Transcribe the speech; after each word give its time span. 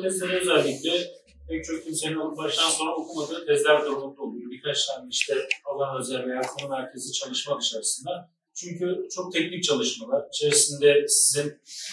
doktora 0.00 0.12
tezleri 0.12 0.40
özellikle 0.40 1.10
pek 1.48 1.64
çok 1.64 1.84
kimsenin 1.84 2.16
alıp 2.16 2.38
baştan 2.38 2.70
sonra 2.70 2.96
okumadığı 2.96 3.46
tezler 3.46 3.84
durumunda 3.84 4.22
oluyor. 4.22 4.50
Birkaç 4.50 4.86
tane 4.86 5.08
işte 5.10 5.34
alan 5.64 6.00
özel 6.00 6.26
veya 6.26 6.40
konu 6.40 6.70
merkezi 6.70 7.12
çalışma 7.12 7.58
içerisinde. 7.60 8.10
Çünkü 8.54 9.08
çok 9.14 9.32
teknik 9.32 9.64
çalışmalar. 9.64 10.24
İçerisinde 10.34 11.04
sizin 11.08 11.52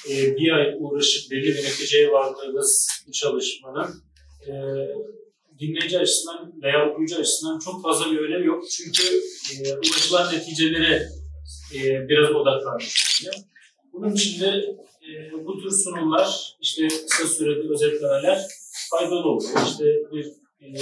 e, 0.10 0.38
bir 0.38 0.52
ay 0.52 0.76
uğraşıp 0.80 1.32
belli 1.32 1.48
bir 1.48 1.64
neticeye 1.64 2.12
vardığınız 2.12 2.88
bu 3.08 3.12
çalışmanın 3.12 4.04
e, 4.48 4.54
dinleyici 5.60 6.00
açısından 6.00 6.54
veya 6.64 6.90
okuyucu 6.90 7.16
açısından 7.16 7.60
çok 7.60 7.84
fazla 7.84 8.12
bir 8.12 8.18
önemi 8.18 8.46
yok. 8.46 8.64
Çünkü 8.70 9.04
e, 9.54 9.74
ulaşılan 9.74 10.34
neticelere 10.34 11.10
e, 11.76 12.10
biraz 12.10 12.32
odaklanmış 12.32 13.22
oluyor. 13.22 13.36
Bunun 13.94 14.14
için 14.16 14.42
de 14.42 14.78
e, 15.10 15.46
bu 15.46 15.60
tür 15.62 15.72
sunumlar, 15.72 16.58
işte 16.62 16.88
kısa 16.88 17.28
sürede 17.28 17.74
özetlemeler 17.74 18.42
faydalı 18.92 19.30
oluyor. 19.30 19.68
İşte 19.68 19.86
bir 20.12 20.26
e, 20.62 20.80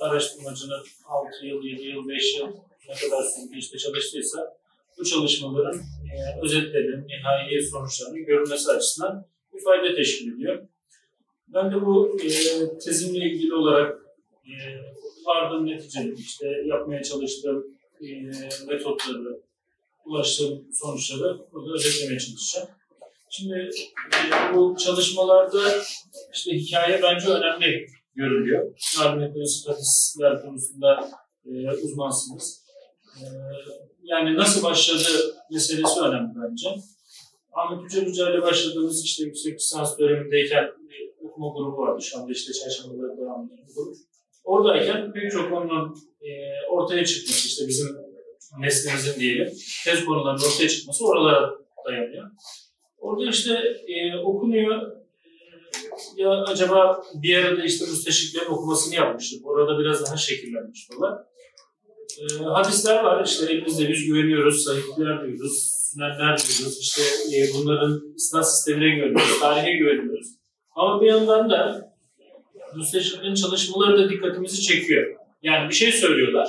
araştırmacının 0.00 0.82
6 1.04 1.46
yıl, 1.46 1.62
7 1.62 1.82
yıl, 1.82 2.08
5 2.08 2.38
yıl 2.38 2.46
ne 2.88 2.94
kadar 2.94 3.22
sürdü 3.22 3.58
işte 3.58 3.78
çalıştıysa 3.78 4.58
bu 4.98 5.04
çalışmaların 5.04 5.78
e, 5.78 6.42
özetlerinin, 6.42 7.06
nihai 7.08 7.62
sonuçlarının 7.62 8.24
görülmesi 8.24 8.70
açısından 8.70 9.26
bir 9.54 9.64
fayda 9.64 9.94
teşkil 9.94 10.34
ediyor. 10.34 10.68
Ben 11.48 11.72
de 11.72 11.86
bu 11.86 12.18
e, 12.22 12.28
tezimle 12.78 13.24
ilgili 13.24 13.54
olarak 13.54 13.98
e, 14.46 14.54
vardığım 15.26 15.66
neticeleri, 15.66 16.14
işte 16.14 16.46
yapmaya 16.64 17.02
çalıştığım 17.02 17.66
e, 18.00 18.06
metotları, 18.66 19.40
ulaştığım 20.04 20.66
sonuçları 20.74 21.38
burada 21.52 21.74
özetlemeye 21.74 22.18
çalışacağım. 22.18 22.68
Şimdi 23.30 23.70
e, 24.14 24.54
bu 24.54 24.76
çalışmalarda 24.78 25.62
işte 26.32 26.50
hikaye 26.52 27.00
bence 27.02 27.28
önemli 27.28 27.86
görülüyor. 28.14 28.74
Hepiniz 28.98 29.50
istatistikler 29.50 30.42
konusunda 30.42 31.10
e, 31.46 31.70
uzmansınız. 31.70 32.64
E, 33.16 33.24
yani 34.02 34.36
nasıl 34.36 34.62
başladı 34.62 35.36
meselesi 35.52 36.00
önemli 36.00 36.32
bence. 36.42 36.68
Ahmet 37.52 37.84
Yücel 37.84 38.08
Hoca 38.08 38.30
ile 38.30 38.42
başladığımız 38.42 39.04
işte 39.04 39.24
yüksek 39.24 39.54
lisans 39.54 39.98
dönemindeyken 39.98 40.64
bir 40.88 41.28
okuma 41.28 41.48
grubu 41.48 41.78
vardı. 41.78 42.02
Şu 42.02 42.18
anda 42.18 42.32
işte 42.32 42.52
çarşambaları 42.52 43.18
devam 43.18 43.46
eden 43.46 43.66
grup. 43.76 43.96
Oradayken 44.44 45.12
pek 45.12 45.32
çok 45.32 45.50
konunun 45.50 45.96
e, 46.20 46.28
ortaya 46.70 47.04
çıkması, 47.04 47.48
işte 47.48 47.68
bizim 47.68 47.86
neslimizin 48.60 49.20
diyelim, 49.20 49.52
tez 49.84 50.04
konularının 50.04 50.42
ortaya 50.42 50.68
çıkması 50.68 51.06
oralara 51.06 51.50
dayanıyor. 51.86 52.30
Orada 53.00 53.30
işte 53.30 53.52
e, 53.86 54.16
okunuyor, 54.16 54.92
ya 56.16 56.30
acaba 56.30 57.02
bir 57.14 57.36
arada 57.36 57.64
işte 57.64 57.84
müsteşriklerin 57.84 58.50
okumasını 58.50 58.94
yapmıştık. 58.94 59.46
Orada 59.46 59.78
biraz 59.78 60.06
daha 60.06 60.16
şekillenmiş 60.16 60.88
olan. 60.98 61.24
E, 62.18 62.44
hadisler 62.44 63.04
var, 63.04 63.24
işte 63.24 63.52
elimizde 63.52 63.88
biz 63.88 64.06
güveniyoruz, 64.06 64.64
sahipler 64.64 65.26
diyoruz, 65.26 65.70
sünenler 65.92 66.38
diyoruz, 66.38 66.78
işte 66.80 67.02
e, 67.36 67.54
bunların 67.54 68.14
isnat 68.16 68.50
sistemine 68.50 68.94
güveniyoruz, 68.94 69.40
tarihe 69.40 69.72
güveniyoruz. 69.72 70.28
Ama 70.70 71.00
bir 71.00 71.06
yandan 71.06 71.50
da 71.50 71.92
müsteşriklerin 72.76 73.34
çalışmaları 73.34 73.98
da 73.98 74.10
dikkatimizi 74.10 74.62
çekiyor. 74.62 75.16
Yani 75.42 75.68
bir 75.68 75.74
şey 75.74 75.92
söylüyorlar, 75.92 76.48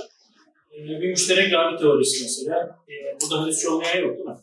e, 0.73 0.77
bir 1.01 1.09
müşterek 1.09 1.51
yargı 1.51 1.77
teorisi 1.77 2.23
mesela, 2.23 2.79
e, 2.89 2.93
burada 3.21 3.41
hadisçi 3.41 3.69
olmayan 3.69 3.99
yok 3.99 4.17
değil 4.17 4.29
mi? 4.29 4.35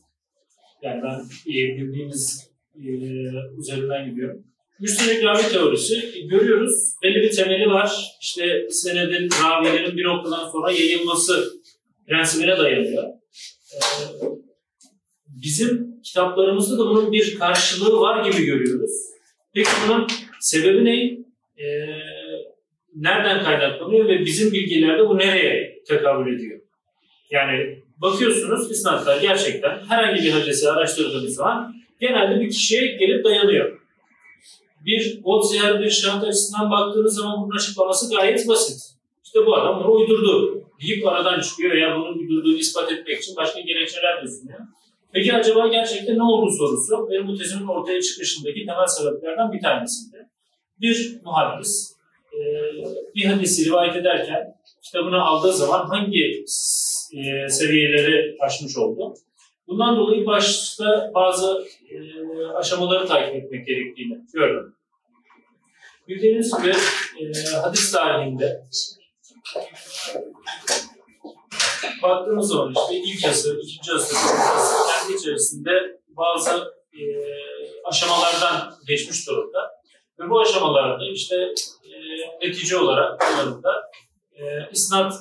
Yani 0.82 1.02
ben 1.02 1.20
bildiğiniz 1.46 2.50
e, 2.74 2.88
üzerinden 3.58 4.10
gidiyorum. 4.10 4.44
Müşterek 4.80 5.24
ravi 5.24 5.52
teorisi 5.52 5.96
e, 5.96 6.20
görüyoruz. 6.20 6.94
Belli 7.02 7.22
bir 7.22 7.30
temeli 7.30 7.66
var. 7.66 8.16
İşte 8.20 8.70
senedin, 8.70 9.28
ravilerin 9.44 9.96
bir 9.96 10.04
noktadan 10.04 10.48
sonra 10.48 10.72
yayılması 10.72 11.52
prensibine 12.08 12.58
dayanıyor. 12.58 13.04
E, 13.74 13.78
bizim 15.28 16.00
kitaplarımızda 16.02 16.78
da 16.78 16.90
bunun 16.90 17.12
bir 17.12 17.38
karşılığı 17.38 18.00
var 18.00 18.30
gibi 18.30 18.44
görüyoruz. 18.44 18.92
Peki 19.54 19.70
bunun 19.88 20.06
sebebi 20.40 20.84
ne? 20.84 20.96
E, 21.64 21.66
nereden 22.94 23.44
kaynaklanıyor 23.44 24.08
ve 24.08 24.20
bizim 24.20 24.52
bilgilerde 24.52 25.08
bu 25.08 25.18
nereye 25.18 25.82
tekabül 25.88 26.34
ediyor? 26.34 26.60
Yani 27.30 27.85
bakıyorsunuz 28.02 28.70
isnatlar 28.70 29.20
gerçekten 29.20 29.78
herhangi 29.88 30.22
bir 30.22 30.30
hadisi 30.30 30.70
araştırdığınız 30.70 31.34
zaman 31.34 31.74
genelde 32.00 32.40
bir 32.40 32.50
kişiye 32.50 32.86
gelip 32.86 33.24
dayanıyor. 33.24 33.80
Bir 34.84 35.22
Goldziher 35.22 35.80
bir 35.80 35.90
şahit 35.90 36.24
açısından 36.24 36.70
baktığınız 36.70 37.14
zaman 37.14 37.42
bunun 37.42 37.56
açıklaması 37.56 38.14
gayet 38.14 38.48
basit. 38.48 38.96
İşte 39.24 39.46
bu 39.46 39.56
adam 39.56 39.84
bunu 39.84 39.92
uydurdu 39.92 40.62
deyip 40.82 41.06
aradan 41.06 41.40
çıkıyor 41.40 41.74
veya 41.74 41.96
bunun 41.96 42.18
uydurduğunu 42.18 42.56
ispat 42.56 42.92
etmek 42.92 43.18
için 43.20 43.36
başka 43.36 43.60
gerekçeler 43.60 44.22
de 44.22 44.28
sunuyor. 44.28 44.60
Peki 45.12 45.34
acaba 45.34 45.68
gerçekten 45.68 46.18
ne 46.18 46.22
oldu 46.22 46.50
sorusu 46.50 47.08
benim 47.10 47.28
bu 47.28 47.36
tezimin 47.36 47.66
ortaya 47.66 48.02
çıkışındaki 48.02 48.66
temel 48.66 48.86
sebeplerden 48.86 49.52
bir 49.52 49.62
tanesiydi. 49.62 50.28
Bir 50.80 51.20
muhaddis 51.24 51.96
bir 53.14 53.24
hadisi 53.24 53.64
rivayet 53.64 53.96
ederken 53.96 54.54
kitabını 54.82 55.22
aldığı 55.22 55.52
zaman 55.52 55.86
hangi 55.86 56.44
e, 57.12 57.48
seviyeleri 57.48 58.36
aşmış 58.40 58.76
oldu. 58.76 59.14
Bundan 59.68 59.96
dolayı 59.96 60.26
başta 60.26 61.10
bazı 61.14 61.66
e, 61.90 61.96
aşamaları 62.46 63.06
takip 63.06 63.34
etmek 63.34 63.66
gerektiğini 63.66 64.18
gördüm. 64.32 64.74
Bildiğiniz 66.08 66.52
gibi 66.58 66.74
e, 67.20 67.56
hadis 67.62 67.92
tarihinde 67.92 68.62
baktığımız 72.02 72.48
zaman 72.48 72.74
işte 72.76 72.96
ilk 72.96 73.24
asır, 73.24 73.58
ikinci 73.58 73.92
asır, 73.92 74.16
asır 74.56 74.76
kendi 74.92 75.18
içerisinde 75.18 75.70
bazı 76.08 76.74
e, 76.92 77.02
aşamalardan 77.84 78.74
geçmiş 78.86 79.28
durumda. 79.28 79.76
Ve 80.18 80.30
bu 80.30 80.40
aşamalarda 80.40 81.10
işte 81.12 81.54
netice 82.42 82.76
olarak 82.76 83.20
bunların 83.20 83.62
e, 84.32 84.70
isnat 84.72 85.14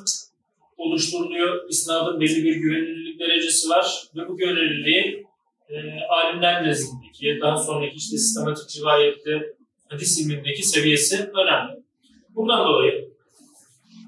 oluşturuluyor. 0.78 1.70
İsnadın 1.70 2.22
belli 2.22 2.44
bir 2.44 2.56
güvenilirlik 2.56 3.20
derecesi 3.20 3.70
var 3.70 4.04
ve 4.16 4.28
bu 4.28 4.38
güvenilirliği 4.38 5.26
e, 5.70 5.76
alimler 6.10 6.68
nezdindeki, 6.68 7.38
daha 7.42 7.58
sonraki 7.58 7.96
işte 7.96 8.18
sistematik 8.18 8.80
rivayette 8.80 9.56
hadis 9.88 10.22
ilmindeki 10.22 10.64
seviyesi 10.64 11.16
önemli. 11.16 11.84
Bundan 12.30 12.68
dolayı 12.68 13.10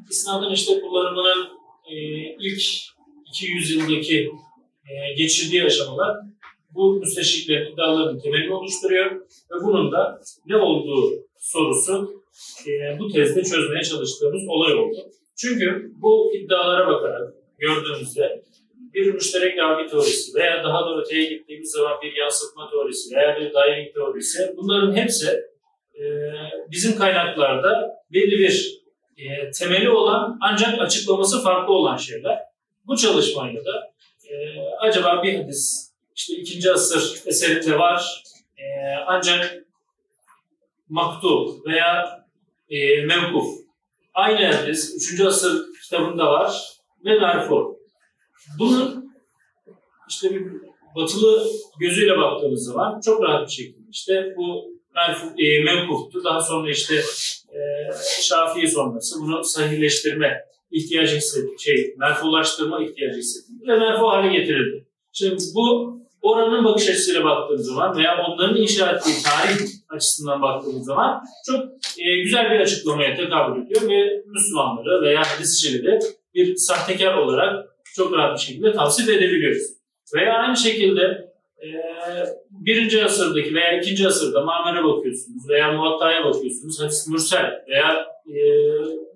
İsnadın 0.09 0.53
işte 0.53 0.81
kullanımının 0.81 1.47
e, 1.91 1.95
ilk 2.39 2.61
200 3.27 3.71
yıldaki 3.71 4.31
e, 4.89 5.13
geçirdiği 5.17 5.63
aşamalar 5.63 6.17
bu 6.71 6.93
müsteşriklerin 6.93 7.73
iddialarının 7.73 8.19
temelini 8.19 8.53
oluşturuyor 8.53 9.11
ve 9.51 9.63
bunun 9.63 9.91
da 9.91 10.21
ne 10.45 10.55
olduğu 10.55 11.13
sorusu 11.39 12.23
e, 12.67 12.99
bu 12.99 13.11
tezde 13.11 13.43
çözmeye 13.43 13.83
çalıştığımız 13.83 14.43
olay 14.47 14.73
oldu. 14.73 15.11
Çünkü 15.37 15.91
bu 15.95 16.33
iddialara 16.35 16.87
bakarak 16.87 17.33
gördüğümüzde 17.57 18.43
bir 18.93 19.13
müşterek 19.13 19.57
yargı 19.57 19.89
teorisi 19.89 20.35
veya 20.35 20.63
daha 20.63 20.85
da 20.85 21.01
öteye 21.01 21.29
gittiğimiz 21.29 21.71
zaman 21.71 22.01
bir 22.01 22.13
yansıtma 22.13 22.69
teorisi 22.69 23.15
veya 23.15 23.39
bir 23.39 23.53
dayanık 23.53 23.93
teorisi 23.93 24.53
bunların 24.57 24.95
hepsi 24.95 25.27
e, 25.99 26.03
bizim 26.71 26.97
kaynaklarda 26.97 28.03
belli 28.13 28.39
bir 28.39 28.81
e, 29.17 29.51
temeli 29.51 29.89
olan 29.89 30.37
ancak 30.41 30.81
açıklaması 30.81 31.43
farklı 31.43 31.73
olan 31.73 31.97
şeyler. 31.97 32.39
Bu 32.87 32.97
çalışmayla 32.97 33.65
da 33.65 33.93
e, 34.29 34.59
acaba 34.79 35.23
bir 35.23 35.37
hadis 35.37 35.93
işte 36.15 36.33
ikinci 36.33 36.71
asır 36.71 37.21
eserinde 37.25 37.79
var 37.79 38.23
e, 38.57 38.63
ancak 39.07 39.65
maktu 40.89 41.63
veya 41.65 42.25
e, 42.69 43.01
mevkuf 43.01 43.66
Aynı 44.17 44.55
hadis 44.55 45.11
3. 45.13 45.21
asır 45.21 45.65
kitabında 45.83 46.25
var 46.25 46.77
ve 47.05 47.19
merfu. 47.19 47.79
Bunun 48.59 49.13
işte 50.09 50.35
bir 50.35 50.51
batılı 50.95 51.47
gözüyle 51.79 52.17
baktığımız 52.17 52.65
zaman 52.65 53.01
çok 53.05 53.23
rahat 53.23 53.47
bir 53.47 53.53
şekilde 53.53 53.89
işte 53.91 54.33
bu 54.37 54.65
merfu, 54.95 55.27
e. 55.27 56.23
Daha 56.23 56.41
sonra 56.41 56.71
işte 56.71 56.95
e, 57.49 57.59
Şafii 58.21 58.67
sonrası 58.67 59.19
bunu 59.21 59.43
sahihleştirme 59.43 60.45
ihtiyacı 60.71 61.15
hissetti. 61.15 61.63
Şey, 61.63 61.95
merfulaştırma 61.97 62.83
ihtiyacı 62.83 63.17
hissetti 63.17 63.67
ve 63.67 63.79
merfu 63.79 64.07
hale 64.07 64.39
getirildi. 64.39 64.87
Şimdi 65.13 65.43
bu 65.55 65.97
oranın 66.21 66.65
bakış 66.65 66.89
açısıyla 66.89 67.23
baktığımız 67.23 67.67
zaman 67.67 67.97
veya 67.97 68.25
onların 68.27 68.57
inşa 68.57 68.91
ettiği 68.91 69.23
tarih 69.23 69.76
açısından 69.89 70.41
baktığımız 70.41 70.85
zaman 70.85 71.23
çok 71.45 71.65
e, 71.99 72.21
güzel 72.21 72.51
bir 72.51 72.59
açıklamaya 72.59 73.15
tekabül 73.15 73.65
ediyor 73.65 73.81
ve 73.89 74.23
Müslümanları 74.25 75.01
veya 75.01 75.21
hadisçileri 75.21 75.99
bir 76.33 76.55
sahtekar 76.55 77.13
olarak 77.17 77.65
çok 77.95 78.13
rahat 78.13 78.37
bir 78.37 78.43
şekilde 78.43 78.71
tavsiye 78.71 79.17
edebiliyoruz. 79.17 79.63
Veya 80.15 80.33
aynı 80.33 80.57
şekilde 80.57 81.31
e, 81.63 81.67
birinci 82.49 83.05
asırdaki 83.05 83.55
veya 83.55 83.79
ikinci 83.79 84.07
asırda 84.07 84.41
Mamer'e 84.41 84.83
bakıyorsunuz 84.83 85.49
veya 85.49 85.71
Muvatta'ya 85.71 86.25
bakıyorsunuz, 86.25 86.81
hadis 86.81 87.07
mürsel 87.07 87.63
veya 87.67 88.07
e, 88.27 88.37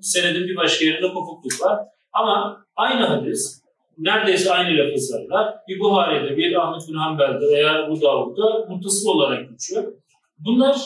senedin 0.02 0.48
bir 0.48 0.56
başka 0.56 0.86
yerinde 0.86 1.08
kopukluk 1.08 1.62
var. 1.62 1.80
Ama 2.14 2.66
aynı 2.76 3.06
hadis 3.06 3.62
neredeyse 3.98 4.52
aynı 4.54 4.78
lafızlarla 4.78 5.64
bir 5.68 5.80
Buhari'de, 5.80 6.38
bir 6.38 6.56
Ahmet 6.56 6.90
bin 6.90 6.94
Hanbel'de 6.94 7.48
veya 7.48 7.90
bu 7.90 8.02
Davud'da 8.02 8.66
muttasıl 8.70 9.10
olarak 9.10 9.50
geçiyor. 9.50 9.94
Bunlar 10.46 10.78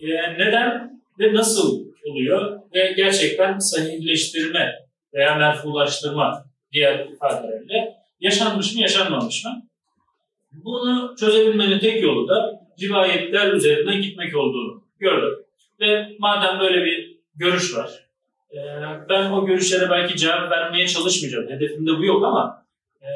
e, 0.00 0.08
neden 0.38 1.00
ve 1.18 1.34
nasıl 1.34 1.84
oluyor 2.06 2.60
ve 2.74 2.92
gerçekten 2.96 3.58
sahihleştirme 3.58 4.86
veya 5.14 5.34
merfulaştırma 5.34 6.44
diğer 6.72 7.06
ifadelerle 7.06 7.96
yaşanmış 8.20 8.74
mı 8.74 8.80
yaşanmamış 8.80 9.44
mı? 9.44 9.62
Bunu 10.52 11.14
çözebilmenin 11.20 11.78
tek 11.78 12.02
yolu 12.02 12.28
da 12.28 12.62
rivayetler 12.80 13.52
üzerinden 13.52 14.02
gitmek 14.02 14.36
olduğunu 14.36 14.84
gördüm. 14.98 15.38
Ve 15.80 16.16
madem 16.18 16.60
böyle 16.60 16.84
bir 16.84 17.16
görüş 17.34 17.76
var, 17.76 17.90
e, 18.52 18.58
ben 19.08 19.30
o 19.30 19.46
görüşlere 19.46 19.90
belki 19.90 20.16
cevap 20.16 20.50
vermeye 20.50 20.86
çalışmayacağım. 20.86 21.50
Hedefimde 21.50 21.98
bu 21.98 22.04
yok 22.04 22.24
ama 22.24 22.66
e, 23.02 23.08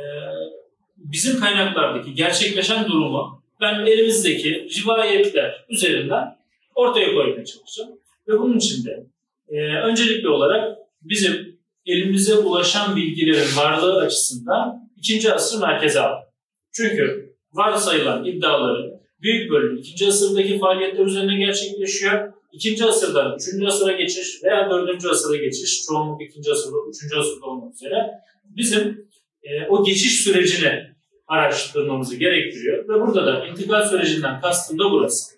bizim 0.96 1.40
kaynaklardaki 1.40 2.14
gerçekleşen 2.14 2.88
durumu 2.88 3.42
ben 3.60 3.86
elimizdeki 3.86 4.68
rivayetler 4.78 5.66
üzerinden 5.68 6.36
ortaya 6.74 7.14
koymaya 7.14 7.44
çalışacağım. 7.44 7.90
Ve 8.28 8.38
bunun 8.38 8.58
için 8.58 8.84
de 8.84 9.06
e, 9.48 9.56
öncelikli 9.58 10.28
olarak 10.28 10.78
bizim 11.02 11.58
elimize 11.86 12.34
ulaşan 12.34 12.96
bilgilerin 12.96 13.56
varlığı 13.56 13.98
açısından 13.98 14.90
ikinci 14.96 15.32
asır 15.32 15.60
merkeze 15.60 16.00
aldı. 16.00 16.26
Çünkü 16.72 17.34
varsayılan 17.52 18.24
iddiaların 18.24 19.00
büyük 19.22 19.50
bölümü 19.50 19.80
ikinci 19.80 20.06
asırdaki 20.06 20.58
faaliyetler 20.58 21.06
üzerine 21.06 21.36
gerçekleşiyor. 21.36 22.32
İkinci 22.52 22.84
asırdan 22.84 23.36
üçüncü 23.40 23.66
asıra 23.66 23.92
geçiş 23.92 24.44
veya 24.44 24.70
dördüncü 24.70 25.08
asıra 25.08 25.36
geçiş, 25.36 25.82
çoğunluk 25.86 26.22
ikinci 26.22 26.50
asırda, 26.52 26.76
üçüncü 26.90 27.16
asırda 27.16 27.46
olmak 27.46 27.74
üzere 27.74 28.10
bizim 28.44 29.08
e, 29.42 29.66
o 29.68 29.84
geçiş 29.84 30.24
sürecini 30.24 30.95
araştırmamızı 31.28 32.16
gerektiriyor. 32.16 32.88
Ve 32.88 33.00
burada 33.00 33.26
da 33.26 33.46
intikal 33.46 33.88
sürecinden 33.88 34.40
kastım 34.40 34.78
da 34.78 34.90
burası. 34.90 35.36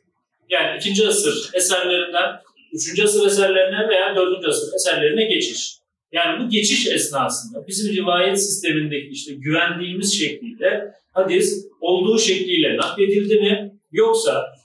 Yani 0.50 0.79
ikinci 0.79 1.06
asır 1.06 1.50
eserlerinden 1.55 2.40
üçüncü 2.73 3.05
asır 3.05 3.26
eserlerine 3.26 3.88
veya 3.88 4.17
dördüncü 4.17 4.49
asır 4.49 4.75
eserlerine 4.75 5.25
geçiş. 5.25 5.79
Yani 6.12 6.44
bu 6.44 6.50
geçiş 6.50 6.87
esnasında 6.87 7.67
bizim 7.67 7.96
rivayet 7.96 8.43
sistemindeki 8.43 9.08
işte 9.08 9.35
güvendiğimiz 9.35 10.19
şekliyle 10.19 10.94
hadis 11.12 11.67
olduğu 11.81 12.19
şekliyle 12.19 12.76
nakledildi 12.76 13.35
mi 13.35 13.73
yoksa 13.93 14.58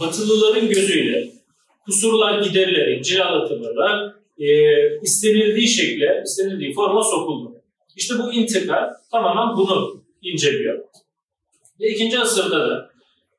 Batılıların 0.00 0.68
gözüyle 0.68 1.28
kusurlar 1.84 2.42
giderilerek, 2.42 3.04
cilalatılarak 3.04 4.20
e, 4.38 4.46
istenildiği 5.00 5.68
şekle, 5.68 6.22
istenildiği 6.24 6.74
forma 6.74 7.02
sokuldu. 7.02 7.55
İşte 7.96 8.14
bu 8.18 8.32
intikal 8.32 8.94
tamamen 9.12 9.56
bunu 9.56 10.04
inceliyor. 10.22 10.78
Ve 11.80 11.88
ikinci 11.88 12.18
asırda 12.18 12.68
da 12.70 12.90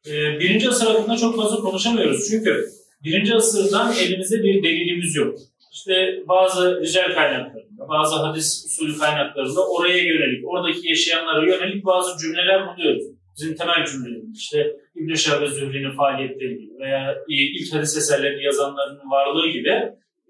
e, 0.07 0.39
birinci 0.39 0.69
asır 0.69 0.87
hakkında 0.87 1.17
çok 1.17 1.35
fazla 1.35 1.57
konuşamıyoruz. 1.57 2.29
Çünkü 2.29 2.65
birinci 3.03 3.35
asırdan 3.35 3.93
elimizde 3.93 4.43
bir 4.43 4.63
delilimiz 4.63 5.15
yok. 5.15 5.37
İşte 5.73 6.23
bazı 6.27 6.81
rical 6.81 7.13
kaynaklarında, 7.13 7.89
bazı 7.89 8.15
hadis 8.15 8.65
usulü 8.65 8.97
kaynaklarında 8.97 9.67
oraya 9.67 9.97
yönelik, 9.97 10.47
oradaki 10.47 10.89
yaşayanlara 10.89 11.45
yönelik 11.45 11.85
bazı 11.85 12.21
cümleler 12.21 12.67
buluyoruz. 12.67 13.03
Bizim 13.37 13.55
temel 13.55 13.85
cümlelerimiz 13.85 14.39
işte 14.39 14.75
İbn-i 14.95 15.17
Şahbe 15.17 15.47
Zühri'nin 15.47 15.95
faaliyetleri 15.95 16.57
gibi 16.57 16.79
veya 16.79 17.15
ilk 17.29 17.73
hadis 17.73 17.97
eserlerini 17.97 18.43
yazanların 18.43 19.11
varlığı 19.11 19.47
gibi 19.47 19.69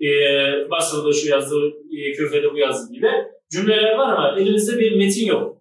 e, 0.01 0.09
Basra'da 0.71 1.13
şu 1.13 1.29
yazdığı, 1.29 1.67
e, 1.97 2.11
Küfe'de 2.11 2.53
bu 2.53 2.57
yazdığı 2.57 2.93
gibi 2.93 3.07
cümleler 3.51 3.95
var 3.95 4.13
ama 4.13 4.39
elimizde 4.39 4.79
bir 4.79 4.97
metin 4.97 5.25
yok. 5.25 5.57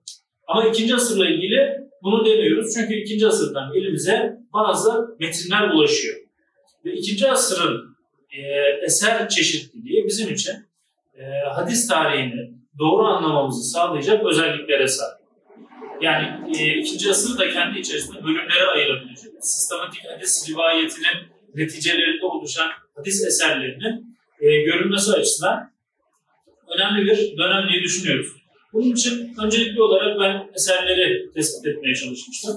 Ama 0.46 0.68
ikinci 0.68 0.94
asırla 0.94 1.28
ilgili 1.28 1.86
bunu 2.02 2.24
demiyoruz. 2.26 2.74
Çünkü 2.74 2.94
ikinci 2.94 3.26
asırdan 3.26 3.74
elimize 3.74 4.36
bazı 4.52 5.16
metinler 5.20 5.70
ulaşıyor. 5.70 6.16
Ve 6.84 6.92
ikinci 6.92 7.30
asırın 7.30 7.96
e, 8.30 8.40
eser 8.84 9.28
çeşitliliği 9.28 10.06
bizim 10.06 10.34
için 10.34 10.54
e, 11.14 11.22
hadis 11.54 11.88
tarihini 11.88 12.50
doğru 12.78 13.02
anlamamızı 13.02 13.70
sağlayacak 13.70 14.26
özelliklere 14.26 14.88
sahip. 14.88 15.26
Yani 16.00 16.58
e, 16.58 16.78
ikinci 16.78 17.10
asırı 17.10 17.38
da 17.38 17.50
kendi 17.50 17.78
içerisinde 17.78 18.24
bölümlere 18.24 18.66
ayırabilecek. 18.66 19.32
Sistematik 19.40 20.02
hadis 20.04 20.50
rivayetinin 20.50 21.16
neticelerinde 21.54 22.26
oluşan 22.26 22.70
hadis 22.96 23.24
eserlerinin 23.26 24.18
e, 24.40 24.62
görülmesi 24.62 25.12
açısından 25.12 25.75
önemli 26.74 27.06
bir 27.06 27.38
dönem 27.38 27.68
diye 27.68 27.82
düşünüyoruz. 27.82 28.28
Bunun 28.72 28.92
için 28.92 29.34
öncelikli 29.44 29.82
olarak 29.82 30.20
ben 30.20 30.50
eserleri 30.54 31.30
tespit 31.34 31.66
etmeye 31.66 31.94
çalışmıştım. 31.94 32.56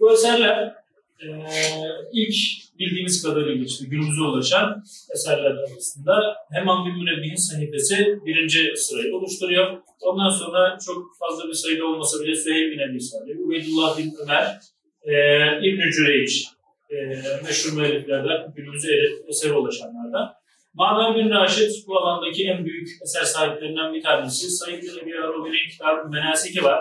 Bu 0.00 0.12
eserler 0.12 0.74
e, 1.20 1.26
ilk 2.12 2.36
bildiğimiz 2.78 3.22
kadarıyla 3.22 3.64
işte 3.64 3.84
günümüze 3.86 4.22
ulaşan 4.22 4.82
eserler 5.14 5.50
arasında 5.50 6.36
Hemen 6.52 6.86
bin 6.86 6.94
Münebbihin 6.96 7.36
sahifesi 7.36 8.18
birinci 8.26 8.72
sırayı 8.76 9.16
oluşturuyor. 9.16 9.78
Ondan 10.00 10.30
sonra 10.30 10.78
çok 10.86 11.18
fazla 11.18 11.48
bir 11.48 11.54
sayıda 11.54 11.86
olmasa 11.86 12.24
bile 12.24 12.36
Süheyl 12.36 12.70
bin 12.70 12.78
Ebi 12.78 13.00
Salih, 13.00 13.40
Ubeydullah 13.46 13.98
bin 13.98 14.14
Ömer, 14.22 14.44
e, 15.02 15.12
İbn-i 15.68 15.92
Cüreyç, 15.92 16.46
e, 16.90 16.96
meşhur 17.44 17.76
müelliflerden 17.76 18.52
günümüze 18.56 18.88
eser 19.28 19.50
ulaşanlardan. 19.50 20.34
Mamer 20.76 21.16
bin 21.16 21.30
Raşid 21.30 21.86
bu 21.86 21.98
alandaki 21.98 22.48
en 22.48 22.64
büyük 22.64 22.88
eser 23.02 23.22
sahiplerinden 23.24 23.94
bir 23.94 24.02
tanesi. 24.02 24.50
Said 24.50 24.82
bin 24.82 24.98
Ebi 25.02 25.20
Arabi'nin 25.20 25.70
kitabı 25.70 26.08
Menasiki 26.08 26.64
var. 26.64 26.80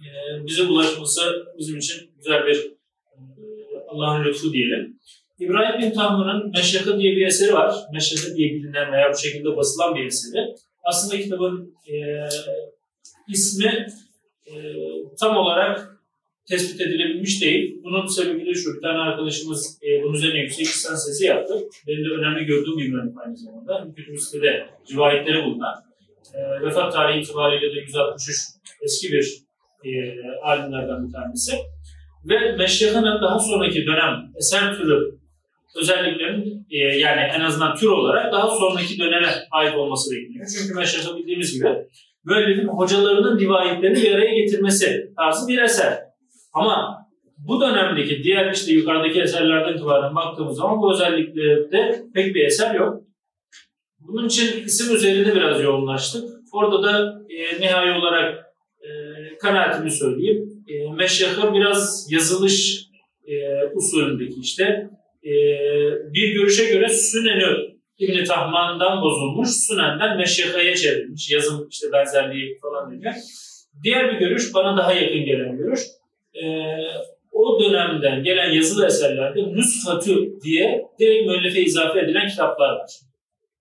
E, 0.00 0.10
bize 0.46 0.62
ulaşması 0.62 1.46
bizim 1.58 1.78
için 1.78 2.10
güzel 2.16 2.46
bir 2.46 2.72
Allah'ın 3.88 4.24
lütfu 4.24 4.52
diyelim. 4.52 4.98
İbrahim 5.38 5.80
bin 5.80 5.94
Tanrı'nın 5.94 6.50
Meşraka 6.50 6.98
diye 6.98 7.16
bir 7.16 7.26
eseri 7.26 7.54
var. 7.54 7.74
Meşraka 7.92 8.36
diye 8.36 8.50
bilinen 8.50 8.92
veya 8.92 9.12
bu 9.12 9.18
şekilde 9.18 9.56
basılan 9.56 9.94
bir 9.94 10.06
eseri. 10.06 10.54
Aslında 10.84 11.22
kitabın 11.22 11.74
e, 11.88 11.94
ismi 13.28 13.86
e, 14.46 14.54
tam 15.20 15.36
olarak 15.36 15.99
tespit 16.50 16.80
edilebilmiş 16.80 17.42
değil. 17.42 17.80
Bunun 17.84 18.06
sebebi 18.06 18.46
de 18.46 18.54
şu, 18.54 18.76
bir 18.76 18.80
tane 18.80 18.98
arkadaşımız 18.98 19.78
e, 19.82 20.02
bunun 20.02 20.14
üzerine 20.14 20.38
yüksek 20.38 20.66
lisans 20.66 21.06
sesi 21.06 21.24
yaptı. 21.24 21.54
Benim 21.86 22.04
de 22.04 22.08
önemli 22.08 22.44
gördüğüm 22.44 22.78
bir 22.78 22.88
mühendis 22.92 23.16
aynı 23.24 23.36
zamanda. 23.36 23.94
Kütüb 23.96 24.18
sitede 24.18 24.66
rivayetleri 24.92 25.44
bulunan. 25.44 25.74
E, 26.34 26.66
vefat 26.66 26.92
tarihi 26.92 27.20
itibariyle 27.20 27.74
de 27.74 27.80
163 27.80 28.36
eski 28.82 29.12
bir 29.12 29.42
e, 29.84 29.90
alimlerden 30.42 31.08
bir 31.08 31.12
tanesi 31.12 31.52
ve 32.24 32.56
Meşrika'nın 32.56 33.22
daha 33.22 33.38
sonraki 33.38 33.86
dönem 33.86 34.32
eser 34.36 34.76
türü 34.76 35.20
özelliklerinin 35.80 36.66
e, 36.70 36.78
yani 36.78 37.20
en 37.20 37.40
azından 37.40 37.76
tür 37.76 37.88
olarak 37.88 38.32
daha 38.32 38.50
sonraki 38.50 38.98
döneme 38.98 39.28
ait 39.50 39.74
olması 39.74 40.10
bekleniyor. 40.14 40.46
Çünkü 40.58 40.74
Meşrika 40.74 41.16
bildiğimiz 41.16 41.54
gibi 41.54 41.68
böyle 42.26 42.64
hocalarının 42.64 43.38
rivayetlerini 43.38 44.02
bir 44.02 44.14
araya 44.14 44.34
getirmesi 44.34 45.12
tarzı 45.16 45.48
bir 45.48 45.58
eser. 45.58 46.09
Ama 46.52 47.06
bu 47.38 47.60
dönemdeki 47.60 48.22
diğer 48.22 48.52
işte 48.52 48.72
yukarıdaki 48.72 49.20
eserlerden 49.20 49.74
itibaren 49.74 50.14
baktığımız 50.14 50.56
zaman 50.56 50.82
bu 50.82 50.92
özelliklerde 50.92 52.02
pek 52.14 52.34
bir 52.34 52.44
eser 52.44 52.74
yok. 52.74 53.02
Bunun 53.98 54.26
için 54.26 54.64
isim 54.64 54.96
üzerinde 54.96 55.34
biraz 55.34 55.62
yoğunlaştık. 55.62 56.24
Orada 56.52 56.82
da 56.82 57.20
e, 57.28 57.60
nihai 57.60 57.98
olarak 57.98 58.44
e, 58.80 58.88
kanaatimi 59.38 59.90
söyleyeyim 59.90 60.50
e, 60.68 60.92
meşyahı 60.92 61.54
biraz 61.54 62.12
yazılış 62.12 62.86
e, 63.24 63.34
usulündeki 63.74 64.40
işte 64.40 64.90
e, 65.24 65.32
bir 66.12 66.34
görüşe 66.34 66.64
göre 66.64 66.88
Sünen'i 66.88 67.70
İbn-i 67.98 68.24
Tahman'dan 68.24 69.02
bozulmuş, 69.02 69.48
Sünen'den 69.48 70.16
Meşyaha'ya 70.16 70.76
çevrilmiş. 70.76 71.30
Yazım 71.30 71.68
işte 71.70 71.86
benzerliği 71.92 72.58
falan 72.62 72.90
diye. 72.90 73.14
Diğer 73.84 74.12
bir 74.12 74.18
görüş, 74.18 74.54
bana 74.54 74.76
daha 74.76 74.92
yakın 74.92 75.24
gelen 75.24 75.56
görüş. 75.56 75.80
E, 76.34 76.44
o 77.32 77.60
dönemden 77.60 78.22
gelen 78.22 78.50
yazılı 78.50 78.86
eserlerde 78.86 79.42
nüshatü 79.42 80.40
diye 80.42 80.86
direkt 81.00 81.26
müellefe 81.26 81.60
izafe 81.60 82.00
edilen 82.00 82.28
kitaplar 82.28 82.72
var. 82.72 82.90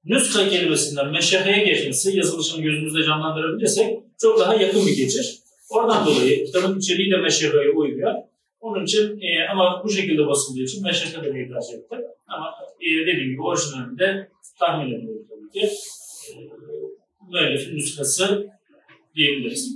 Nüsha 0.06 0.50
kelimesinden 0.50 1.12
meşyahaya 1.12 1.64
geçmesi, 1.64 2.18
yazılışını 2.18 2.62
gözümüzde 2.62 3.04
canlandırabilirsek 3.04 3.98
çok 4.22 4.40
daha 4.40 4.56
yakın 4.56 4.88
bir 4.88 4.98
geçiş. 4.98 5.28
Oradan 5.70 6.06
dolayı 6.06 6.46
kitabın 6.46 6.80
içeriği 6.80 7.12
de 7.12 7.18
meşrebeye 7.18 7.70
uymuyor. 7.70 8.14
Onun 8.60 8.86
için 8.86 9.20
e, 9.22 9.48
ama 9.52 9.82
bu 9.84 9.90
şekilde 9.90 10.28
basıldığı 10.28 10.64
için 10.64 10.84
meşrebe 10.84 11.26
demeyi 11.26 11.48
tercih 11.48 11.74
ettim. 11.74 12.00
Ama 12.28 12.56
e, 12.82 13.08
dediğim 13.08 13.32
gibi 13.32 13.42
orijinalinde 13.42 14.30
tahmin 14.60 15.00
ediyorum 15.00 15.28
tabii 15.30 15.52
ki. 15.52 15.70
E, 16.30 16.34
müellifin 17.32 17.76
nüshası 17.76 18.48
diyebiliriz. 19.16 19.76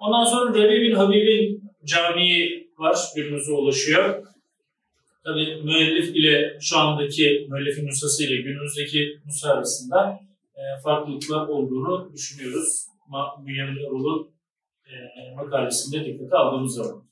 Ondan 0.00 0.24
sonra 0.24 0.62
Rebi 0.62 0.80
bin 0.80 0.94
Habib'in 0.94 1.63
camii 1.86 2.68
var, 2.78 2.98
günümüze 3.16 3.52
ulaşıyor. 3.52 4.26
Tabi 5.24 5.62
müellif 5.62 6.16
ile 6.16 6.58
şu 6.60 6.78
andaki 6.78 7.46
müellifin 7.50 7.86
nüshası 7.86 8.24
ile 8.24 8.42
günümüzdeki 8.42 9.18
nüsha 9.26 9.50
arasında 9.50 10.20
e, 10.56 10.62
farklılıklar 10.82 11.48
olduğunu 11.48 12.10
düşünüyoruz. 12.12 12.86
Bünyamin 13.46 13.76
Erol'un 13.76 14.30
e, 14.86 14.94
makalesinde 15.34 16.04
dikkate 16.04 16.36
aldığımız 16.36 16.74
zaman. 16.74 17.04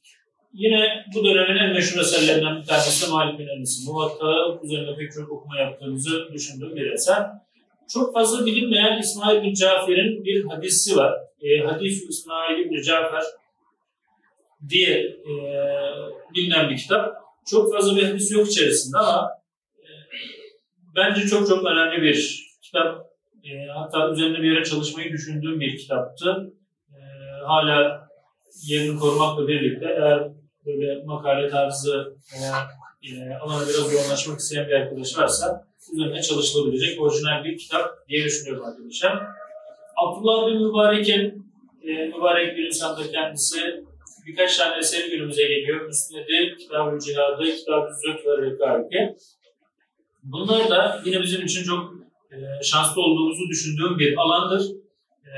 Yine 0.53 1.05
bu 1.15 1.25
dönemin 1.25 1.57
en 1.57 1.73
meşhur 1.73 2.01
eserlerinden 2.01 2.61
bir 2.61 2.67
tanesi 2.67 3.11
Malik 3.11 3.39
bin 3.39 3.49
Enes'in 3.49 3.93
Muvatta 3.93 4.61
üzerinde 4.63 4.97
pek 4.97 5.13
çok 5.13 5.33
okuma 5.33 5.59
yaptığımızı 5.59 6.29
düşündüğüm 6.33 6.77
bir 6.77 6.91
eser. 6.91 7.27
Çok 7.89 8.15
fazla 8.15 8.47
bilinmeyen 8.47 9.01
İsmail 9.01 9.43
bin 9.43 9.55
Cafer'in 9.55 10.25
bir 10.25 10.45
hadisi 10.45 10.97
var. 10.97 11.15
E, 11.43 11.59
Hadis 11.59 12.09
İsmail 12.09 12.71
bin 12.71 12.83
Cafer 12.83 13.23
diye 14.69 14.99
e, 15.01 15.33
bilinen 16.35 16.71
bir 16.71 16.77
kitap. 16.77 17.15
Çok 17.47 17.73
fazla 17.75 17.97
bir 17.97 18.31
yok 18.31 18.49
içerisinde 18.49 18.99
ama 18.99 19.31
e, 19.79 19.89
bence 20.97 21.27
çok 21.27 21.49
çok 21.49 21.67
önemli 21.67 22.03
bir 22.03 22.49
kitap. 22.63 23.07
E, 23.45 23.67
hatta 23.67 24.11
üzerinde 24.11 24.39
bir 24.39 24.53
yere 24.53 24.65
çalışmayı 24.65 25.13
düşündüğüm 25.13 25.61
bir 25.61 25.79
kitaptı. 25.79 26.53
E, 26.91 26.99
hala 27.47 28.09
yerini 28.67 28.99
korumakla 28.99 29.49
birlikte 29.49 29.87
eğer 29.87 30.29
böyle 30.67 31.05
makale 31.05 31.49
tarzı 31.49 32.17
veya 32.35 32.55
e, 33.03 33.35
alana 33.35 33.63
biraz 33.63 33.93
yoğunlaşmak 33.93 34.39
isteyen 34.39 34.69
bir 34.69 34.73
arkadaş 34.73 35.19
varsa 35.19 35.67
üzerine 35.93 36.23
çalışılabilecek 36.23 37.03
orijinal 37.03 37.45
bir 37.45 37.59
kitap 37.59 38.09
diye 38.09 38.25
düşünüyorum 38.25 38.65
arkadaşlar. 38.67 39.23
Abdullah 39.97 40.47
bin 40.47 40.67
Mübarek'in 40.67 41.53
e, 41.83 42.07
mübarek 42.07 42.57
bir 42.57 42.67
insanda 42.67 43.11
kendisi 43.11 43.85
birkaç 44.27 44.57
tane 44.57 44.79
eser 44.79 45.09
günümüze 45.09 45.43
geliyor. 45.43 45.87
Müsned'i, 45.87 46.57
Kitab-ı 46.59 46.99
Cihad'ı, 46.99 47.45
Kitab-ı 47.45 47.89
Züht 47.95 48.27
ve 48.27 48.43
Rekarike. 48.43 49.17
Bunlar 50.23 50.71
da 50.71 51.03
yine 51.05 51.23
bizim 51.23 51.45
için 51.45 51.65
çok 51.65 51.95
e, 52.33 52.63
şanslı 52.63 53.03
olduğumuzu 53.03 53.49
düşündüğüm 53.51 53.99
bir 53.99 54.17
alandır. 54.17 54.63
E, 55.25 55.33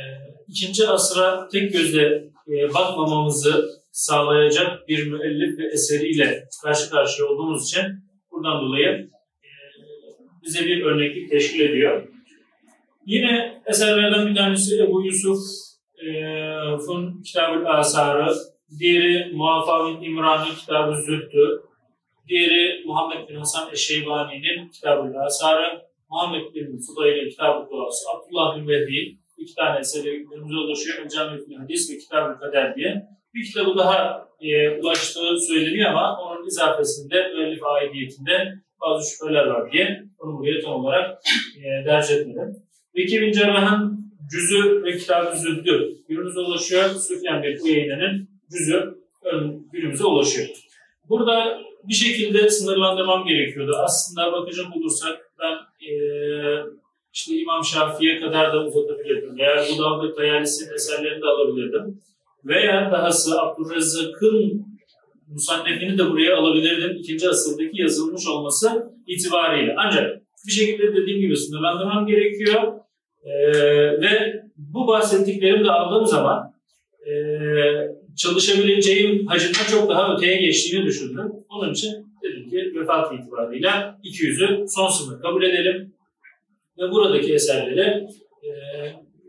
ikinci 0.49 0.89
asra 0.89 1.49
tek 1.49 1.73
gözle 1.73 2.25
e, 2.49 2.75
bakmamamızı 2.75 3.71
sağlayacak 3.93 4.89
bir 4.89 5.07
müellif 5.07 5.59
ve 5.59 5.67
eseriyle 5.67 6.49
karşı 6.63 6.91
karşıya 6.91 7.29
olduğumuz 7.29 7.69
için 7.69 7.83
buradan 8.33 8.61
dolayı 8.61 9.11
e, 9.45 9.49
bize 10.45 10.65
bir 10.65 10.83
örneklik 10.83 11.31
teşkil 11.31 11.61
ediyor. 11.61 12.09
Yine 13.07 13.63
eserlerden 13.67 14.27
bir 14.27 14.35
tanesi 14.35 14.83
Ebu 14.83 15.07
Yusuf'un 15.07 17.19
e, 17.19 17.23
Kitab-ı 17.25 17.69
Asarı, 17.69 18.35
diğeri 18.79 19.35
Muafa 19.35 19.89
bin 19.89 20.03
İmran'ın 20.03 20.55
Kitab-ı 20.55 20.97
Zühdü, 20.97 21.63
diğeri 22.29 22.85
Muhammed 22.87 23.29
bin 23.29 23.37
Hasan 23.37 23.73
Eşeybani'nin 23.73 24.69
Kitab-ı 24.69 25.19
Asarı, 25.27 25.83
Muhammed 26.11 26.55
bin 26.55 26.81
Fudayl'in 26.87 27.31
Kitab-ı 27.31 27.71
Duası, 27.71 28.05
Abdullah 28.11 28.57
bin 28.57 28.69
Vehbi, 28.69 29.19
iki 29.39 29.55
tane 29.55 29.79
eseri 29.79 30.19
günümüze 30.19 30.57
ulaşıyor. 30.57 31.09
Cami 31.09 31.57
Hadis 31.57 31.91
ve 31.91 31.99
Kitab-ı 31.99 32.39
Kader 32.41 32.77
diye. 32.77 33.03
Bir 33.35 33.45
kitabı 33.45 33.79
daha 33.79 34.29
e, 34.41 34.71
ulaştığı 34.81 35.41
söyleniyor 35.49 35.91
ama 35.91 36.19
onun 36.21 36.47
izafesinde 36.47 37.29
müellif 37.29 37.65
aidiyetinde 37.65 38.55
bazı 38.81 39.11
şüpheler 39.11 39.47
var 39.47 39.73
diye 39.73 40.03
onu 40.19 40.39
buraya 40.39 40.61
tam 40.61 40.73
olarak 40.73 41.21
e, 41.59 41.87
derc 41.87 42.15
etmedim. 42.15 42.57
Veki 42.97 43.21
bin 43.21 43.33
Cerrah'ın 43.33 44.05
cüzü 44.31 44.85
ve 44.85 44.97
kitabı 44.97 45.37
züddü 45.37 45.95
günümüze 46.09 46.41
ulaşıyor. 46.41 46.91
Süfyan 46.91 47.43
bin 47.43 47.65
Uyeyne'nin 47.65 48.34
cüzü 48.53 48.99
günümüze 49.73 50.05
ulaşıyor. 50.05 50.49
Burada 51.09 51.59
bir 51.89 51.95
şekilde 51.95 52.51
sınırlandırmam 52.51 53.27
gerekiyordu. 53.27 53.73
Aslında 53.85 54.33
bakacak 54.33 54.77
olursak 54.77 55.31
ben 55.41 55.87
e, 55.89 55.95
işte 57.13 57.37
İmam 57.37 57.65
Şafii'ye 57.65 58.21
kadar 58.21 58.53
da 58.53 58.65
uzatabilirdim. 58.65 59.39
Veya 59.39 59.65
bu 59.73 59.83
dalga 59.83 60.15
Tayalisi'nin 60.15 60.75
eserlerini 60.75 61.23
de 61.23 61.27
alabilirdim. 61.27 62.01
Veya 62.45 62.91
dahası 62.93 63.41
Abdurrezzak'ın 63.41 64.67
musannefini 65.29 65.99
de 65.99 66.11
buraya 66.11 66.37
alabilirdim. 66.37 66.97
ikinci 66.97 67.29
asırdaki 67.29 67.83
yazılmış 67.83 68.27
olması 68.29 68.93
itibariyle. 69.07 69.75
Ancak 69.79 70.23
bir 70.47 70.53
şekilde 70.53 70.97
dediğim 70.97 71.21
gibi 71.21 71.37
sınırlandırmam 71.37 72.07
gerekiyor. 72.07 72.73
Ee, 73.25 73.53
ve 74.01 74.43
bu 74.57 74.87
bahsettiklerimi 74.87 75.65
de 75.65 75.71
aldığım 75.71 76.07
zaman 76.07 76.55
e, 77.07 77.13
çalışabileceğim 78.17 79.27
hacimden 79.27 79.65
çok 79.71 79.89
daha 79.89 80.17
öteye 80.17 80.37
geçtiğini 80.37 80.87
düşündüm. 80.87 81.33
Onun 81.49 81.73
için 81.73 81.93
dedim 82.23 82.51
ki 82.51 82.81
vefat 82.81 83.13
itibarıyla 83.15 84.01
200'ü 84.05 84.67
son 84.69 84.89
sınır 84.89 85.21
kabul 85.23 85.43
edelim 85.43 85.95
ve 86.79 86.91
buradaki 86.91 87.35
eserleri 87.35 88.07
e, 88.45 88.51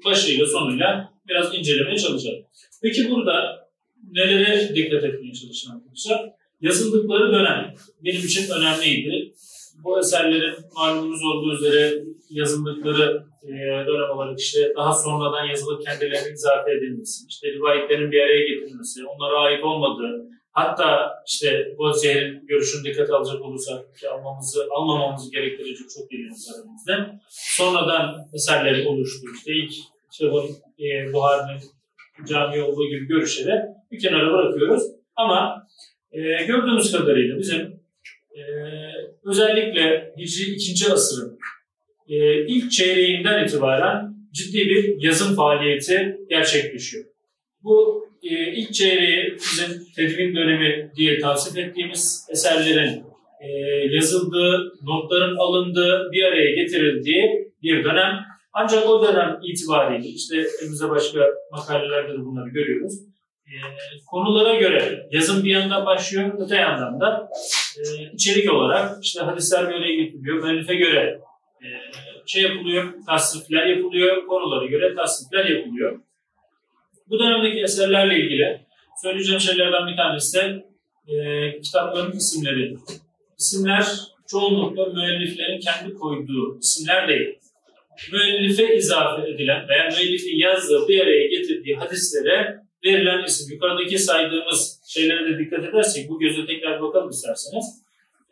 başıyla 0.06 0.46
sonuyla 0.46 1.14
biraz 1.28 1.56
incelemeye 1.56 1.98
çalışalım. 1.98 2.46
Peki 2.82 3.10
burada 3.10 3.68
nelere 4.12 4.76
dikkat 4.76 5.04
etmeye 5.04 5.34
çalışın 5.34 5.72
arkadaşlar? 5.72 6.30
Yazıldıkları 6.62 7.34
dönem 7.34 7.74
benim 8.04 8.22
için 8.22 8.52
önemliydi. 8.52 9.34
Bu 9.84 10.00
eserlerin 10.00 10.56
malumunuz 10.76 11.24
olduğu 11.24 11.56
üzere 11.56 12.04
yazıldıkları 12.30 13.26
e, 13.44 13.54
dönem 13.88 14.10
olarak 14.16 14.40
işte 14.40 14.74
daha 14.78 14.94
sonradan 14.94 15.46
yazılıp 15.46 15.86
kendilerine 15.86 16.34
izafe 16.34 16.72
edilmesi, 16.72 17.26
işte 17.30 17.48
rivayetlerin 17.48 18.12
bir 18.12 18.22
araya 18.22 18.48
getirilmesi, 18.48 19.06
onlara 19.06 19.40
ait 19.40 19.64
olmadığı, 19.64 20.26
hatta 20.52 21.12
işte 21.28 21.76
zehrin 21.94 22.48
görüşünü 22.48 22.84
dikkat 22.84 23.10
alacak 23.10 23.42
olursak 23.42 23.96
ki 23.98 24.10
almamızı, 24.10 24.68
almamamızı 24.72 25.32
gerektirecek 25.32 25.90
çok 25.90 26.12
geliyor 26.12 26.32
eserimizde. 26.32 27.20
Sonradan 27.30 28.16
eserleri 28.34 28.88
oluştu. 28.88 29.28
İşte 29.36 29.52
ilk 29.54 29.72
işte 30.12 30.32
bu, 30.32 30.44
e, 30.80 31.14
Buhari'nin 31.14 31.62
cami 32.28 32.64
olduğu 32.64 32.88
gibi 32.88 33.08
görüşleri 33.08 33.62
bir 33.92 34.00
kenara 34.00 34.34
bırakıyoruz. 34.34 34.84
Ama 35.16 35.68
e, 36.12 36.20
gördüğümüz 36.22 36.92
kadarıyla 36.92 37.38
bizim 37.38 37.62
e, 38.36 38.42
özellikle 39.24 40.14
Hicri 40.18 40.52
2. 40.52 40.94
asırın 40.94 41.35
e, 42.10 42.46
ilk 42.46 42.72
çeyreğinden 42.72 43.44
itibaren 43.44 44.16
ciddi 44.34 44.58
bir 44.58 45.04
yazım 45.04 45.36
faaliyeti 45.36 46.18
gerçekleşiyor. 46.30 47.06
Bu 47.64 48.06
e, 48.24 48.54
ilk 48.54 48.74
çeyreği 48.74 49.34
bizim 49.34 49.86
tedvin 49.96 50.36
dönemi 50.36 50.92
diye 50.96 51.20
tavsif 51.20 51.58
ettiğimiz 51.58 52.28
eserlerin 52.32 53.04
e, 53.42 53.48
yazıldığı, 53.96 54.74
notların 54.84 55.36
alındığı, 55.36 56.12
bir 56.12 56.24
araya 56.24 56.56
getirildiği 56.56 57.52
bir 57.64 57.84
dönem. 57.84 58.20
Ancak 58.54 58.90
o 58.90 59.08
dönem 59.08 59.40
itibariyle 59.44 60.08
işte 60.08 60.36
elimizde 60.62 60.90
başka 60.90 61.20
makalelerde 61.52 62.14
de 62.14 62.18
bunları 62.18 62.50
görüyoruz. 62.50 62.94
E, 63.48 63.54
konulara 64.12 64.56
göre 64.56 65.08
yazım 65.12 65.44
bir 65.44 65.50
yandan 65.50 65.86
başlıyor, 65.86 66.32
öte 66.40 66.56
yandan 66.56 67.00
da 67.00 67.30
e, 67.78 67.82
içerik 68.14 68.54
olarak 68.54 69.04
işte 69.04 69.20
hadisler 69.22 69.70
böyle 69.70 69.96
getiriliyor. 69.96 70.44
Müellife 70.44 70.76
göre 70.76 71.20
şey 72.26 72.44
yapılıyor, 72.44 72.94
tasnifler 73.08 73.66
yapılıyor, 73.66 74.28
konulara 74.28 74.66
göre 74.66 74.96
tasnifler 74.96 75.46
yapılıyor. 75.46 76.00
Bu 77.10 77.20
dönemdeki 77.20 77.60
eserlerle 77.60 78.20
ilgili 78.20 78.62
söyleyeceğim 79.02 79.42
şeylerden 79.42 79.88
bir 79.88 79.98
tanesi 79.98 80.38
de 80.38 80.66
e, 81.08 81.62
kitapların 81.62 82.12
isimleri. 82.12 82.76
İsimler 83.40 83.86
çoğunlukla 84.28 84.86
müelliflerin 84.86 85.60
kendi 85.60 85.94
koyduğu 85.94 86.60
isimler 86.60 87.08
değil. 87.08 87.40
Müellife 88.12 88.76
izafe 88.76 89.30
edilen 89.30 89.68
veya 89.70 89.90
müellifin 89.90 90.38
yazdığı 90.38 90.88
bir 90.88 91.02
araya 91.02 91.28
getirdiği 91.28 91.76
hadislere 91.76 92.60
verilen 92.86 93.24
isim. 93.24 93.54
Yukarıdaki 93.54 94.00
saydığımız 94.00 94.82
şeylere 94.88 95.34
de 95.34 95.40
dikkat 95.40 95.66
edersek 95.66 96.10
bu 96.10 96.20
göze 96.20 96.46
tekrar 96.46 96.82
bakalım 96.82 97.10
isterseniz. 97.10 97.66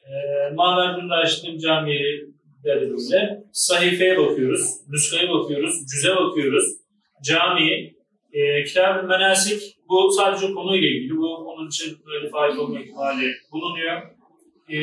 E, 0.06 0.13
Maver 0.54 1.02
bin 1.02 1.10
Raşid'in 1.10 1.58
derdiyle 2.63 3.43
sahifeye 3.51 4.17
bakıyoruz, 4.17 4.62
nüshaya 4.89 5.29
bakıyoruz, 5.29 5.75
cüze 5.91 6.15
bakıyoruz, 6.15 6.65
cami, 7.24 7.93
e, 8.34 8.63
kitab 8.63 9.08
menasik 9.08 9.77
bu 9.89 10.12
sadece 10.12 10.53
konuyla 10.53 10.88
ilgili. 10.88 11.17
Bu 11.17 11.36
onun 11.36 11.67
için 11.67 11.98
böyle 12.05 12.29
fayda 12.29 12.62
olma 12.62 12.79
ihtimali 12.79 13.32
bulunuyor. 13.51 14.01
E, 14.70 14.77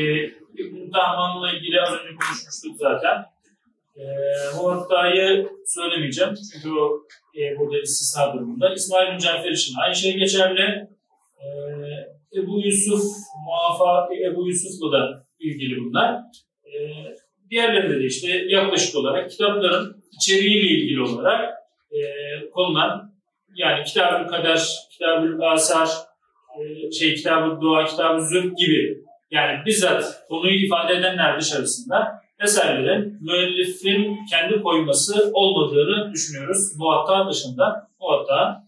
Tahman'la 0.92 1.52
ilgili 1.52 1.80
az 1.80 1.92
önce 1.92 2.16
konuşmuştuk 2.16 2.76
zaten. 2.78 3.24
E, 3.96 4.04
Muvatta'yı 4.56 5.48
söylemeyeceğim 5.66 6.34
çünkü 6.52 6.70
o 6.70 7.02
e, 7.38 7.58
burada 7.58 7.80
istisna 7.80 8.34
durumunda. 8.34 8.74
İsmail 8.74 9.12
bin 9.12 9.52
için 9.52 9.74
aynı 9.84 9.94
şey 9.94 10.16
geçerli. 10.16 10.88
E, 11.40 11.46
Ebu 12.34 12.60
Yusuf, 12.60 13.02
Muafa 13.46 14.08
Ebu 14.14 14.48
Yusuf'la 14.48 14.92
da 14.92 15.26
ilgili 15.40 15.80
bunlar. 15.80 16.20
E, 16.64 16.78
diğerlerinde 17.50 18.00
de 18.00 18.04
işte 18.04 18.44
yaklaşık 18.48 18.96
olarak 18.96 19.30
kitapların 19.30 20.02
içeriğiyle 20.12 20.68
ilgili 20.68 21.02
olarak 21.02 21.54
e, 21.92 22.00
konulan 22.50 23.12
yani 23.54 23.84
Kitab-ı 23.84 24.26
Kader, 24.26 24.60
Kitab-ı 24.92 25.46
Asar, 25.46 25.88
e, 26.58 26.92
şey 26.92 27.14
Kitab-ı 27.14 27.60
Dua, 27.60 27.84
Kitab-ı 27.84 28.20
gibi 28.56 28.98
yani 29.30 29.66
bizzat 29.66 30.26
konuyu 30.28 30.66
ifade 30.66 30.92
edenler 30.92 31.40
dışarısında 31.40 32.20
eserlerin 32.40 33.18
müellifin 33.20 34.18
kendi 34.30 34.62
koyması 34.62 35.30
olmadığını 35.34 36.12
düşünüyoruz. 36.12 36.78
Bu 36.78 36.92
hatta 36.92 37.30
dışında 37.30 37.88
bu 38.00 38.12
hatta 38.12 38.64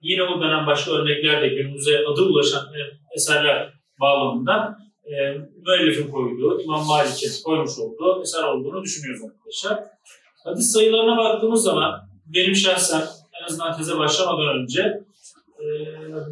yine 0.00 0.22
o 0.22 0.40
dönem 0.40 0.66
başka 0.66 0.90
örnekler 0.90 1.42
de 1.42 1.48
günümüze 1.48 1.98
adı 1.98 2.22
ulaşan 2.22 2.62
eserler 3.16 3.72
bağlamında 4.00 4.78
e, 5.06 5.14
müellifin 5.66 6.10
koyduğu, 6.10 6.60
İmam 6.62 6.86
Malik'in 6.86 7.42
koymuş 7.44 7.78
olduğu 7.78 8.22
eser 8.22 8.42
olduğunu 8.42 8.82
düşünüyoruz 8.82 9.24
arkadaşlar. 9.24 9.84
Hadis 10.44 10.72
sayılarına 10.72 11.16
baktığımız 11.16 11.62
zaman 11.62 12.08
benim 12.26 12.54
şahsen 12.54 13.02
en 13.40 13.46
azından 13.46 13.76
teze 13.76 13.98
başlamadan 13.98 14.62
önce 14.62 14.80
e, 15.60 15.66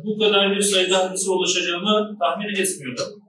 bu 0.04 0.18
kadar 0.18 0.56
bir 0.56 0.62
sayıda 0.62 0.98
hadise 0.98 1.30
ulaşacağımı 1.30 2.16
tahmin 2.20 2.48
etmiyordum. 2.48 3.22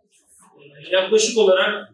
E, 0.60 0.96
yaklaşık 0.96 1.38
olarak 1.38 1.94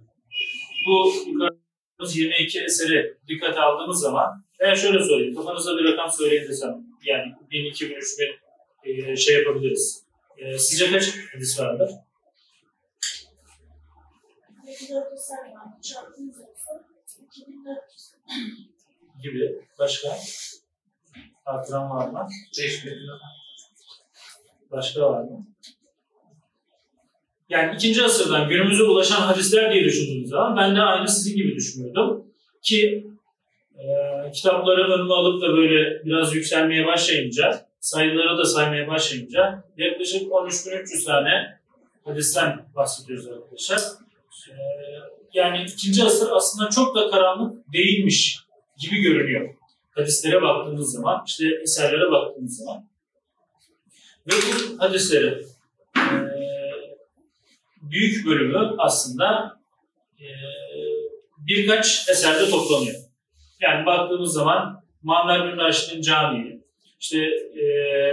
bu 0.88 1.14
yukarıdığımız 1.28 2.18
22 2.18 2.60
eseri 2.60 3.18
dikkate 3.28 3.60
aldığımız 3.60 4.00
zaman 4.00 4.46
ben 4.60 4.74
şöyle 4.74 5.04
söyleyeyim, 5.04 5.36
kafanıza 5.36 5.78
bir 5.78 5.84
rakam 5.84 6.12
söyleyin 6.12 6.50
desem, 6.50 6.78
yani 7.06 7.34
1000, 7.52 7.66
2000, 7.66 7.96
3000 7.96 8.26
e, 8.84 9.16
şey 9.16 9.36
yapabiliriz. 9.36 10.04
E, 10.38 10.58
sizce 10.58 10.92
kaç 10.92 11.14
hadis 11.34 11.60
vardır? 11.60 11.90
Gibi. 19.24 19.66
Başka? 19.80 20.18
Hatıran 21.46 21.90
var 21.90 22.10
mı? 22.10 22.28
5000. 22.60 22.94
Başka 24.72 25.02
var 25.02 25.22
mı? 25.24 25.46
Yani 27.50 27.76
ikinci 27.76 28.04
asırdan 28.04 28.50
günümüze 28.50 28.84
ulaşan 28.84 29.22
hadisler 29.22 29.74
diye 29.74 29.84
düşündüğünüz 29.84 30.30
zaman 30.30 30.58
ben 30.58 30.76
de 30.76 30.82
aynı 30.82 31.08
sizin 31.08 31.36
gibi 31.36 31.56
düşünüyordum. 31.56 32.26
Ki 32.62 33.08
e, 33.78 33.86
kitapları 34.32 34.94
önüme 34.94 35.14
alıp 35.14 35.42
da 35.42 35.48
böyle 35.48 36.06
biraz 36.06 36.36
yükselmeye 36.36 36.86
başlayınca, 36.86 37.66
sayıları 37.80 38.38
da 38.38 38.46
saymaya 38.46 38.88
başlayınca 38.88 39.64
yaklaşık 39.78 40.22
13.300 40.22 41.06
tane 41.06 41.60
hadisten 42.06 42.66
bahsediyoruz 42.76 43.28
arkadaşlar. 43.28 43.82
E, 44.50 44.54
yani 45.34 45.66
ikinci 45.74 46.04
asır 46.04 46.32
aslında 46.32 46.70
çok 46.70 46.96
da 46.96 47.10
karanlık 47.10 47.74
değilmiş 47.74 48.40
gibi 48.78 49.02
görünüyor. 49.02 49.56
Hadislere 49.92 50.42
baktığımız 50.42 50.92
zaman, 50.92 51.24
işte 51.28 51.46
eserlere 51.64 52.12
baktığımız 52.12 52.58
zaman. 52.58 52.90
Ve 54.28 54.32
bu 54.32 54.80
hadisleri 54.84 55.46
e, 55.98 56.06
büyük 57.82 58.26
bölümü 58.26 58.76
aslında 58.78 59.60
e, 60.20 60.28
birkaç 61.38 62.10
eserde 62.10 62.50
toplanıyor. 62.50 62.96
Yani 63.62 63.86
baktığımız 63.86 64.34
zaman 64.34 64.84
Muammer 65.04 65.52
bin 65.54 65.58
Raşid'in 65.58 66.02
Camii, 66.02 66.62
işte 67.00 67.18
e, 67.56 67.64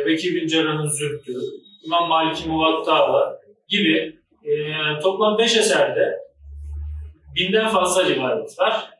Vekil 0.07 0.35
bin 0.35 0.47
Cerrah'ın 0.47 0.89
Zühdü, 0.89 1.41
İmam 1.85 2.09
Malik'in 2.09 2.53
Muvatta'ı 2.53 3.41
gibi 3.69 4.18
e, 4.49 5.01
toplam 5.03 5.39
beş 5.39 5.57
eserde 5.57 6.19
binden 7.37 7.69
fazla 7.69 8.09
rivayet 8.09 8.59
var. 8.59 8.91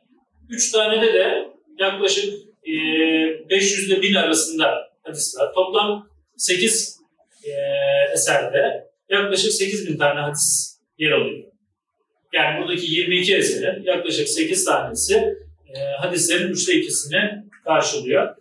Üç 0.49 0.71
tanede 0.71 1.13
de 1.13 1.49
yaklaşık 1.79 2.33
e, 2.67 2.73
500 3.49 3.89
ile 3.89 4.01
1000 4.01 4.13
arasında 4.13 4.91
hadis 5.03 5.37
var. 5.37 5.53
Toplam 5.53 6.09
8 6.37 6.99
e, 7.43 7.51
eserde 8.13 8.89
yaklaşık 9.09 9.51
8000 9.51 9.97
tane 9.97 10.19
hadis 10.19 10.77
yer 10.97 11.11
alıyor. 11.11 11.43
Yani 12.33 12.61
buradaki 12.61 12.91
22 12.91 13.35
eserin 13.35 13.83
yaklaşık 13.83 14.29
8 14.29 14.65
tanesi 14.65 15.15
e, 15.75 15.79
hadislerin 15.99 16.51
üçte 16.51 16.73
ikisini 16.73 17.43
karşılıyor. 17.63 18.35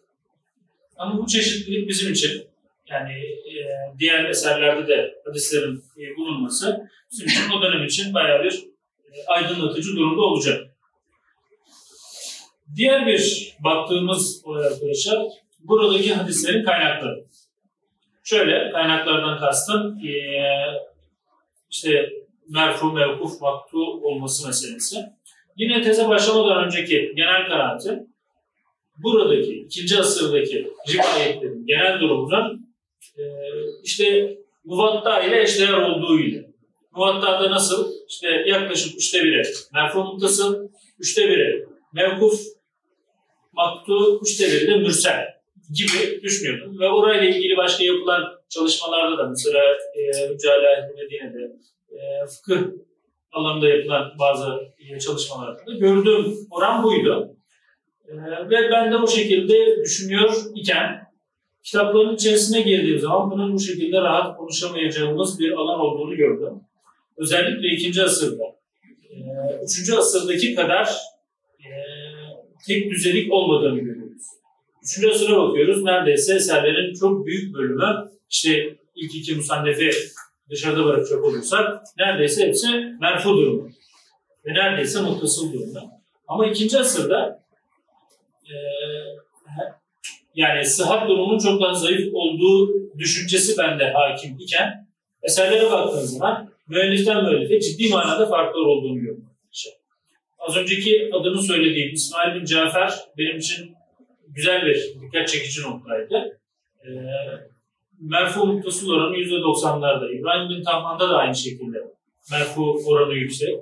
Ama 0.97 1.19
bu 1.19 1.27
çeşitlilik 1.27 1.89
bizim 1.89 2.13
için 2.13 2.49
yani 2.91 3.13
e, 3.13 3.55
diğer 3.99 4.25
eserlerde 4.25 4.89
de 4.89 5.15
hadislerin 5.25 5.85
e, 5.99 6.17
bulunması 6.17 6.91
bizim 7.13 7.27
için 7.27 7.51
o 7.59 7.63
dönem 7.63 7.85
için 7.85 8.15
bayağı 8.15 8.45
bir 8.45 8.65
e, 9.05 9.27
aydınlatıcı 9.27 9.97
durumda 9.97 10.23
olacak. 10.23 10.65
Diğer 12.77 13.07
bir 13.07 13.53
baktığımız 13.65 14.43
olay 14.45 14.67
arkadaşlar 14.67 15.19
buradaki 15.59 16.15
hadislerin 16.15 16.65
kaynakları. 16.65 17.25
Şöyle 18.25 18.73
kaynaklardan 18.73 19.39
kastım 19.39 19.99
e, 20.07 20.13
işte 21.71 22.11
merfu, 22.49 22.93
mevkuf, 22.93 23.41
maktu 23.41 23.79
olması 23.83 24.47
meselesi. 24.47 24.97
Yine 25.57 25.83
teze 25.83 26.09
başlamadan 26.09 26.65
önceki 26.65 27.13
genel 27.17 27.49
kanaatim 27.49 28.09
buradaki 28.99 29.53
ikinci 29.53 29.99
asırdaki 29.99 30.73
rivayetlerin 30.89 31.67
genel 31.67 32.01
durumunun 32.01 32.75
e, 33.19 33.23
işte 33.83 34.37
muvatta 34.65 35.23
ile 35.23 35.43
eşdeğer 35.43 35.73
olduğuyla. 35.73 36.48
Muvatta'da 36.99 37.51
nasıl? 37.51 37.93
İşte 38.09 38.29
yaklaşık 38.47 38.97
üçte 38.97 39.25
biri 39.25 39.43
merfu 39.75 40.05
muttasıl, 40.05 40.69
üçte 40.99 41.29
biri 41.29 41.67
mevkuf, 41.93 42.41
maktu, 43.53 44.21
üçte 44.23 44.47
biri 44.47 44.67
de 44.67 44.77
mürsel 44.77 45.27
gibi 45.75 46.23
düşünüyordum. 46.23 46.81
Ve 46.81 46.89
orayla 46.89 47.29
ilgili 47.29 47.57
başka 47.57 47.85
yapılan 47.85 48.23
çalışmalarda 48.49 49.19
da 49.19 49.29
mesela 49.29 49.65
e, 49.95 50.29
Mücadele 50.29 50.93
Medine'de 50.97 51.53
e, 51.91 52.27
fıkıh 52.27 52.61
alanında 53.33 53.69
yapılan 53.69 54.13
bazı 54.19 54.47
e, 54.79 54.99
çalışmalarda 54.99 55.67
da 55.67 55.73
gördüğüm 55.73 56.35
oran 56.51 56.83
buydu. 56.83 57.37
E, 58.09 58.15
ve 58.51 58.71
ben 58.73 58.93
de 58.93 59.03
bu 59.03 59.09
şekilde 59.09 59.77
düşünüyor 59.77 60.35
iken 60.55 61.09
kitapların 61.63 62.15
içerisine 62.15 62.61
girdiğim 62.61 62.99
zaman 62.99 63.31
bunun 63.31 63.55
bu 63.55 63.61
şekilde 63.61 64.01
rahat 64.01 64.37
konuşamayacağımız 64.37 65.39
bir 65.39 65.53
alan 65.53 65.81
olduğunu 65.81 66.17
gördüm. 66.17 66.68
Özellikle 67.19 67.69
ikinci 67.69 68.03
asırda. 68.03 68.45
E, 69.11 69.17
üçüncü 69.65 69.95
asırdaki 69.95 70.55
kadar 70.55 70.89
e, 71.61 71.71
tek 72.67 72.91
düzelik 72.91 73.33
olmadığını 73.33 73.81
görüyoruz. 73.81 74.23
Üçüncü 74.85 75.11
asıra 75.11 75.37
bakıyoruz. 75.37 75.85
Neredeyse 75.85 76.35
eserlerin 76.35 76.95
çok 76.95 77.27
büyük 77.27 77.55
bölümü 77.55 78.11
işte 78.31 78.77
ilk 78.95 79.15
iki 79.15 79.35
musannefi 79.35 79.91
dışarıda 80.51 80.85
bırakacak 80.85 81.25
olursak 81.25 81.83
neredeyse 81.99 82.47
hepsi 82.47 82.67
merfu 83.01 83.37
durumda. 83.37 83.69
Ve 84.47 84.55
neredeyse 84.55 85.01
muttasıl 85.01 85.53
durumda. 85.53 86.03
Ama 86.29 86.47
ikinci 86.47 86.79
asırda 86.79 87.45
e, 88.45 88.55
yani 90.35 90.67
sıhhat 90.67 91.09
durumunun 91.09 91.39
çok 91.39 91.63
daha 91.63 91.75
zayıf 91.75 92.15
olduğu 92.15 92.75
düşüncesi 92.99 93.59
bende 93.59 93.93
hakim 93.93 94.39
iken 94.39 94.89
eserlere 95.23 95.71
baktığınız 95.71 96.19
zaman 96.19 96.51
müelliften 96.69 97.25
müellife 97.25 97.61
ciddi 97.61 97.89
manada 97.89 98.27
farklar 98.27 98.61
olduğunu 98.61 98.95
görüyorum. 98.95 99.25
Az 100.39 100.57
önceki 100.57 101.11
adını 101.13 101.43
söylediğim 101.43 101.95
İsmail 101.95 102.41
bin 102.41 102.45
Cafer 102.45 102.93
benim 103.19 103.37
için 103.37 103.75
güzel 104.29 104.67
bir 104.67 104.95
dikkat 105.03 105.29
çekici 105.29 105.63
noktaydı. 105.63 106.41
Ee, 106.85 106.89
merfu 108.01 108.47
muttasıl 108.47 108.91
oranı 108.91 109.17
%90'larda. 109.17 110.19
İbrahim 110.19 110.57
bin 110.57 110.63
Tahman'da 110.63 111.11
da 111.11 111.17
aynı 111.17 111.35
şekilde 111.35 111.79
merfu 112.31 112.81
oranı 112.87 113.15
yüksek. 113.15 113.55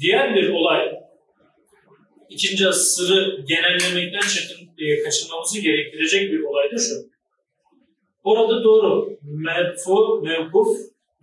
Diğer 0.00 0.34
bir 0.34 0.48
olay 0.48 1.00
ikinci 2.28 2.68
asırı 2.68 3.44
genellemekten 3.48 4.28
çekin, 4.28 4.70
e, 4.78 5.02
kaçınmamızı 5.02 5.60
gerektirecek 5.60 6.32
bir 6.32 6.42
olay 6.42 6.70
da 6.70 6.78
şu. 6.78 7.10
Orada 8.24 8.64
doğru 8.64 9.18
merfu, 9.22 10.22
mevkuf 10.22 10.68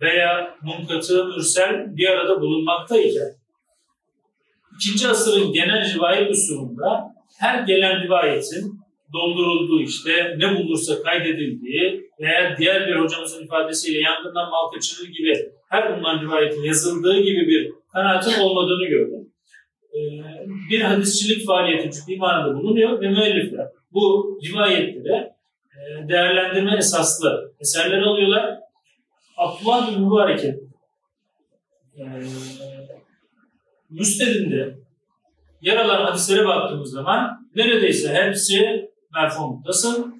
veya 0.02 0.56
munkatı, 0.62 1.24
mürsel 1.24 1.96
bir 1.96 2.08
arada 2.08 2.40
bulunmaktayken 2.40 3.32
ikinci 4.76 5.08
asırın 5.08 5.52
genel 5.52 5.94
rivayet 5.94 6.30
usulunda 6.30 7.14
her 7.38 7.62
gelen 7.62 8.02
rivayetin 8.02 8.80
doldurulduğu 9.12 9.80
işte 9.80 10.36
ne 10.38 10.56
bulursa 10.56 11.02
kaydedildiği 11.02 12.10
veya 12.20 12.56
diğer 12.58 12.88
bir 12.88 12.96
hocamızın 12.96 13.44
ifadesiyle 13.44 14.00
yangından 14.00 14.50
mal 14.50 14.70
kaçırır 14.74 15.08
gibi 15.08 15.34
her 15.68 15.96
bulunan 15.96 16.22
rivayetin 16.22 16.62
yazıldığı 16.62 17.20
gibi 17.20 17.46
bir 17.48 17.70
kanaatin 17.92 18.40
olmadığını 18.40 18.86
gördüm. 18.86 19.32
Ee, 19.94 19.98
bir 20.70 20.80
hadisçilik 20.80 21.46
faaliyeti 21.46 21.90
ciddi 21.90 22.16
manada 22.16 22.54
bulunuyor 22.54 23.00
ve 23.00 23.08
müellifler 23.08 23.66
bu 23.92 24.38
rivayetleri 24.44 25.12
e, 25.12 26.08
değerlendirme 26.08 26.76
esaslı 26.76 27.52
eserler 27.60 28.02
alıyorlar. 28.02 28.58
Abdullah 29.38 29.92
bin 29.92 30.00
Mübarek'in 30.04 30.72
e, 31.96 32.04
müstedinde 33.90 34.78
yer 35.60 35.76
alan 35.76 36.04
hadislere 36.04 36.46
baktığımız 36.46 36.90
zaman 36.90 37.48
neredeyse 37.54 38.14
hepsi 38.14 38.90
merfu 39.14 39.46
muttasıl. 39.46 40.12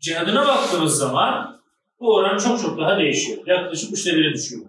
cihadına 0.00 0.46
baktığımız 0.46 0.98
zaman 0.98 1.60
bu 2.00 2.14
oran 2.14 2.38
çok 2.38 2.60
çok 2.60 2.78
daha 2.78 2.98
değişiyor. 2.98 3.38
Yaklaşık 3.46 3.92
üçte 3.92 4.16
bire 4.16 4.34
düşüyor. 4.34 4.62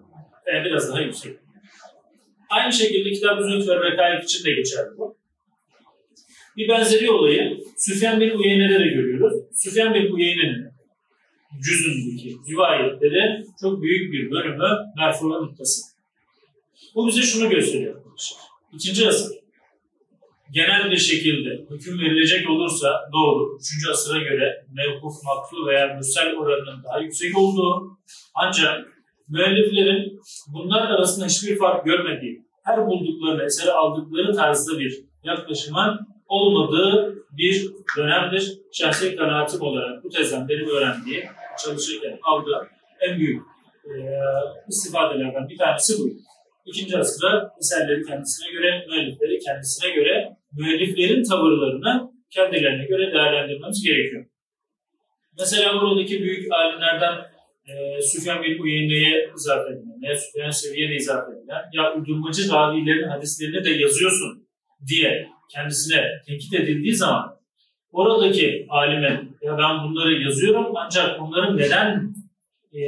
Yani 0.46 0.64
biraz 0.64 0.88
daha 0.88 1.00
yüksek. 1.00 1.36
Aynı 2.50 2.72
şekilde 2.72 3.10
Kitab-ı 3.10 3.44
Zühd 3.44 3.68
ve 3.68 3.90
Rekaik 3.90 4.24
için 4.24 4.44
de 4.44 4.52
geçerli 4.52 4.98
bu. 4.98 5.16
Bir 6.56 6.68
benzeri 6.68 7.10
olayı 7.10 7.60
Süfyan 7.76 8.20
bin 8.20 8.30
Uyeyne'de 8.30 8.78
de 8.80 8.88
görüyoruz. 8.88 9.42
Süfyan 9.52 9.94
bin 9.94 10.12
Uyeyne'nin 10.12 10.63
cüzündeki 11.62 12.36
rivayetleri 12.50 13.44
çok 13.60 13.82
büyük 13.82 14.12
bir 14.12 14.30
bölümü 14.30 14.68
merfu'la 14.96 15.40
muttası. 15.40 15.82
Bu 16.94 17.06
bize 17.08 17.22
şunu 17.22 17.50
gösteriyor 17.50 17.96
arkadaşlar. 17.96 18.40
İkinci 18.72 19.08
asır 19.08 19.44
genel 20.54 20.90
bir 20.90 20.96
şekilde 20.96 21.64
hüküm 21.70 21.98
verilecek 21.98 22.50
olursa 22.50 23.00
doğru. 23.12 23.58
Üçüncü 23.60 23.90
asıra 23.90 24.18
göre 24.18 24.64
mevkuf, 24.72 25.14
maktu 25.24 25.66
veya 25.66 25.94
mürsel 25.94 26.36
oranının 26.36 26.84
daha 26.84 27.00
yüksek 27.00 27.38
olduğu 27.38 27.98
ancak 28.34 28.86
müelliflerin 29.28 30.20
bunlar 30.48 30.90
arasında 30.90 31.26
hiçbir 31.26 31.58
fark 31.58 31.84
görmediği, 31.84 32.42
her 32.64 32.86
bulduklarını 32.86 33.44
eseri 33.44 33.72
aldıkları 33.72 34.36
tarzda 34.36 34.78
bir 34.78 35.04
yaklaşımın 35.24 35.98
olmadığı 36.28 37.14
bir 37.32 37.70
dönemdir. 37.96 38.58
Şahsi 38.72 39.16
kanaatim 39.16 39.62
olarak 39.62 40.04
bu 40.04 40.08
tezden 40.08 40.48
benim 40.48 40.68
öğrendiğim, 40.68 41.24
çalışırken 41.58 42.18
aldığım 42.22 42.68
en 43.00 43.18
büyük 43.18 43.42
e, 43.84 43.94
istifadelerden 44.68 45.48
bir 45.48 45.58
tanesi 45.58 45.92
bu. 45.98 46.08
İkinci 46.66 46.98
asırda 46.98 47.50
eserleri 47.60 48.02
kendisine 48.02 48.52
göre, 48.52 48.86
müellifleri 48.88 49.38
kendisine 49.38 49.90
göre, 49.90 50.36
müelliflerin 50.52 51.24
tavırlarını 51.24 52.12
kendilerine 52.30 52.84
göre 52.84 53.12
değerlendirmemiz 53.12 53.84
gerekiyor. 53.84 54.26
Mesela 55.38 55.80
buradaki 55.80 56.22
büyük 56.22 56.52
alimlerden 56.52 57.14
e, 57.68 58.02
Süfyan 58.02 58.42
bin 58.42 58.58
Uyeyne'ye 58.58 59.30
izafe 59.36 59.72
edilen, 59.72 60.02
veya 60.02 60.16
Süfyan 60.16 60.50
Seviye 60.50 60.88
de 60.88 60.94
izafe 60.94 61.32
edilen, 61.32 61.62
ya 61.72 61.94
uydurmacı 61.94 62.52
ravilerin 62.52 63.08
hadislerini 63.08 63.64
de 63.64 63.70
yazıyorsun 63.70 64.48
diye 64.88 65.28
kendisine 65.54 66.02
tenkit 66.26 66.54
edildiği 66.54 66.94
zaman 66.94 67.36
oradaki 67.92 68.66
alimin 68.68 69.23
ya 69.44 69.58
ben 69.58 69.84
bunları 69.84 70.22
yazıyorum 70.22 70.76
ancak 70.76 71.20
bunların 71.20 71.56
neden 71.56 72.14
e, 72.72 72.80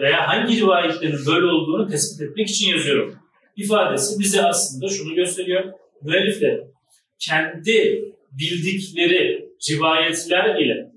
veya 0.00 0.28
hangi 0.28 0.60
rivayetlerin 0.60 1.26
böyle 1.26 1.46
olduğunu 1.46 1.88
tespit 1.88 2.20
etmek 2.28 2.50
için 2.50 2.70
yazıyorum 2.70 3.20
ifadesi 3.56 4.20
bize 4.20 4.42
aslında 4.42 4.88
şunu 4.88 5.14
gösteriyor. 5.14 5.72
Müellifler 6.02 6.60
kendi 7.18 8.04
bildikleri 8.32 9.48
rivayetler 9.70 10.60
ile 10.60 10.90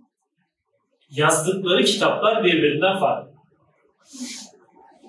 yazdıkları 1.09 1.83
kitaplar 1.83 2.43
birbirinden 2.43 2.99
farklı. 2.99 3.33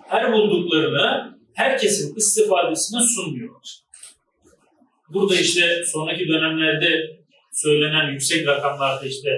Her 0.08 0.32
bulduklarını 0.32 1.38
herkesin 1.54 2.16
istifadesine 2.16 3.00
sunmuyorlar. 3.00 3.78
Burada 5.08 5.34
işte 5.34 5.82
sonraki 5.84 6.28
dönemlerde 6.28 7.20
söylenen 7.52 8.12
yüksek 8.12 8.46
rakamlarda 8.46 9.06
işte 9.06 9.30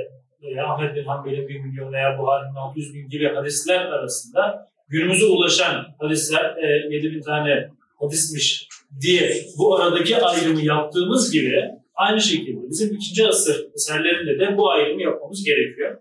e, 0.47 0.61
Ahmet 0.61 0.97
bin 0.97 1.05
Hanbel'in 1.05 1.49
1 1.49 1.61
milyon 1.61 1.93
veya 1.93 2.19
Buhari'nin 2.19 2.55
600 2.55 2.95
bin 2.95 3.09
gibi 3.09 3.35
hadisler 3.35 3.81
arasında 3.81 4.69
günümüze 4.89 5.27
ulaşan 5.27 5.87
hadisler 5.99 6.57
e, 6.57 6.95
7 6.95 7.13
bin 7.13 7.21
tane 7.21 7.71
hadismiş 8.01 8.69
diye 9.01 9.31
bu 9.59 9.77
aradaki 9.77 10.17
ayrımı 10.17 10.61
yaptığımız 10.61 11.33
gibi 11.33 11.65
aynı 11.95 12.21
şekilde 12.21 12.71
bizim 12.71 12.95
ikinci 12.95 13.29
asır 13.29 13.67
eserlerinde 13.75 14.39
de 14.39 14.57
bu 14.57 14.71
ayrımı 14.71 15.03
yapmamız 15.03 15.45
gerekiyor. 15.45 15.97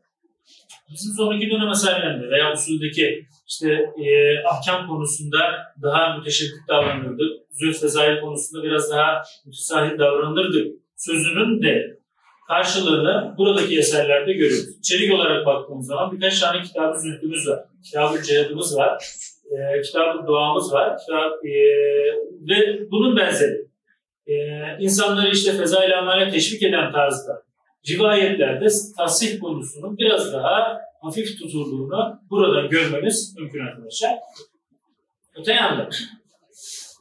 Bizim 0.94 1.14
sonraki 1.14 1.50
dönem 1.52 1.70
eserlerinde 1.70 2.30
veya 2.30 2.54
usuldeki 2.54 3.26
işte 3.48 3.72
e, 4.06 4.40
ahkam 4.44 4.88
konusunda 4.88 5.40
daha 5.82 6.18
müteşeddit 6.18 6.68
davranırdık. 6.68 7.32
Zülf 7.52 7.84
ve 7.84 8.20
konusunda 8.22 8.64
biraz 8.64 8.92
daha 8.92 9.24
mütesahil 9.46 10.00
davranırdık. 10.00 10.68
Sözünün 10.96 11.64
de 11.64 12.00
karşılığını 12.48 13.36
buradaki 13.38 13.78
eserlerde 13.80 14.34
görüyoruz. 14.34 14.78
İçerik 14.80 15.14
olarak 15.14 15.46
baktığımız 15.46 15.88
zaman 15.88 16.12
birkaç 16.12 16.40
tane 16.40 16.62
kitabı 16.62 17.00
zühdümüz 17.00 17.48
var. 17.48 17.60
Kitab-ı 17.84 18.24
cihadımız 18.24 18.78
var. 18.78 19.04
E, 19.52 19.82
kitab-ı 19.82 20.28
duamız 20.28 20.74
var. 20.74 20.98
Kitap, 20.98 21.46
e, 21.46 21.52
ve 22.50 22.92
bunun 22.92 23.18
benzeri. 23.18 23.68
E, 24.28 24.34
insanları 24.80 25.30
işte 25.30 25.52
fezail 25.52 26.00
amale 26.00 26.32
teşvik 26.32 26.64
eden 26.64 26.92
tarzda 26.92 27.46
rivayetlerde 27.90 28.68
tasih 28.98 29.40
konusunun 29.40 29.98
biraz 29.98 30.34
daha 30.34 30.82
hafif 31.02 31.38
tutulduğunu 31.38 32.20
burada 32.30 32.66
görmemiz 32.66 33.36
mümkün 33.38 33.60
arkadaşlar. 33.60 34.12
Öte 35.40 35.54
yandan 35.54 35.90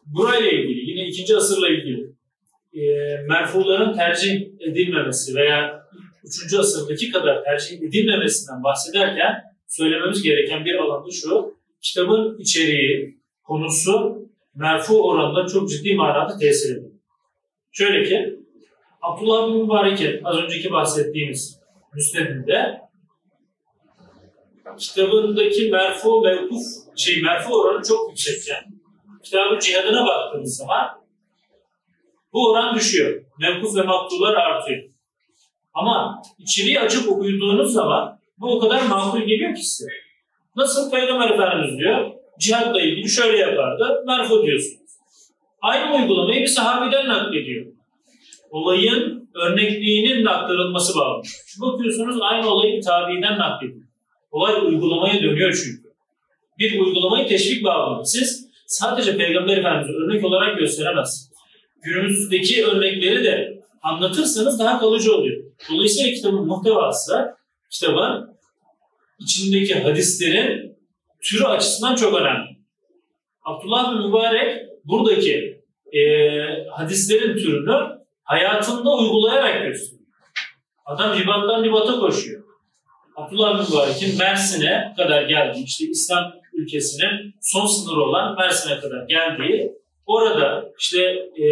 burayla 0.07 0.51
ilgili 0.51 0.91
yine 0.91 1.09
ikinci 1.09 1.37
asırla 1.37 1.69
ilgili 1.69 2.15
e, 2.75 2.81
merfuların 3.29 3.97
tercih 3.97 4.47
edilmemesi 4.61 5.35
veya 5.35 5.85
3. 6.25 6.55
asırdaki 6.55 7.11
kadar 7.11 7.45
tercih 7.45 7.83
edilmemesinden 7.83 8.63
bahsederken 8.65 9.43
söylememiz 9.69 10.23
gereken 10.23 10.65
bir 10.65 10.75
alanda 10.75 11.11
şu. 11.11 11.55
Kitabın 11.83 12.39
içeriği, 12.39 13.19
konusu 13.43 14.25
merfu 14.55 15.09
oranında 15.09 15.47
çok 15.47 15.71
ciddi 15.71 15.95
manada 15.95 16.39
tesir 16.39 16.77
ediyor. 16.77 16.91
Şöyle 17.73 18.05
ki 18.05 18.39
Abdullah 19.03 19.49
bin 19.49 19.63
Mübarek'in 19.63 20.25
az 20.25 20.37
önceki 20.37 20.73
bahsettiğimiz 20.73 21.61
müsnedinde 21.95 22.81
kitabındaki 24.79 25.71
merfu 25.71 26.21
mevkuf 26.21 26.63
şey 26.97 27.23
merfu 27.23 27.55
oranı 27.55 27.83
çok 27.83 28.11
yüksekken 28.11 28.65
kitabın 29.25 29.59
cihadına 29.59 30.07
baktığımız 30.07 30.57
zaman 30.57 31.04
bu 32.35 32.51
oran 32.51 32.75
düşüyor. 32.75 33.23
Mevkuf 33.41 33.77
ve 33.77 33.83
maktular 33.83 34.35
artıyor. 34.35 34.85
Ama 35.75 36.23
içeriği 36.39 36.81
açıp 36.81 37.09
okuyduğunuz 37.09 37.73
zaman 37.73 38.19
bu 38.39 38.57
o 38.57 38.59
kadar 38.59 38.87
makul 38.87 39.21
geliyor 39.21 39.55
ki 39.55 39.63
size. 39.63 39.91
Nasıl 40.57 40.91
Peygamber 40.91 41.31
Efendimiz 41.31 41.79
diyor, 41.79 42.11
cihadla 42.39 42.81
ilgili 42.81 43.09
şöyle 43.09 43.39
yapardı, 43.39 44.05
merfu 44.07 44.43
diyorsunuz. 44.43 44.81
Aynı 45.63 45.97
uygulamayı 45.97 46.41
bir 46.41 46.47
sahabeden 46.47 47.09
naklediyor. 47.09 47.67
Olayın 48.51 49.31
örnekliğinin 49.35 50.27
aktarılması 50.27 50.99
bağlı. 50.99 51.23
Bakıyorsunuz 51.61 52.19
aynı 52.23 52.49
olayı 52.49 52.77
bir 52.77 52.83
tabiiden 52.83 53.39
naklediyor. 53.39 53.87
Olay 54.31 54.55
uygulamaya 54.55 55.23
dönüyor 55.23 55.53
çünkü. 55.65 55.95
Bir 56.59 56.81
uygulamayı 56.81 57.29
teşvik 57.29 57.65
bağlı. 57.65 58.07
Siz 58.07 58.49
sadece 58.67 59.17
Peygamber 59.17 59.57
Efendimiz'i 59.57 59.93
örnek 59.93 60.25
olarak 60.25 60.59
gösteremezsiniz 60.59 61.34
günümüzdeki 61.85 62.67
örnekleri 62.67 63.25
de 63.25 63.63
anlatırsanız 63.83 64.59
daha 64.59 64.79
kalıcı 64.79 65.15
oluyor. 65.15 65.45
Dolayısıyla 65.71 66.15
kitabın 66.15 66.47
muhtevası 66.47 67.35
kitabın 67.71 68.37
içindeki 69.19 69.75
hadislerin 69.75 70.77
türü 71.23 71.45
açısından 71.45 71.95
çok 71.95 72.21
önemli. 72.21 72.57
Abdullah 73.43 73.93
bin 73.93 74.07
Mübarek 74.07 74.67
buradaki 74.85 75.63
e, 75.93 76.01
hadislerin 76.71 77.37
türünü 77.37 77.99
hayatında 78.25 78.97
uygulayarak 78.97 79.63
gösteriyor. 79.63 80.05
Adam 80.87 81.19
ribattan 81.19 81.65
ribata 81.65 81.99
koşuyor. 81.99 82.45
Abdullah 83.17 83.59
bin 83.59 83.71
Mübarek'in 83.71 84.19
Mersin'e 84.19 84.95
kadar 84.97 85.23
geldiği, 85.23 85.65
işte 85.65 85.85
İslam 85.85 86.33
ülkesinin 86.53 87.35
son 87.41 87.67
sınırı 87.67 88.01
olan 88.01 88.37
Mersin'e 88.37 88.81
kadar 88.81 89.09
geldiği 89.09 89.73
Orada 90.07 90.73
işte 90.79 91.01
e, 91.37 91.45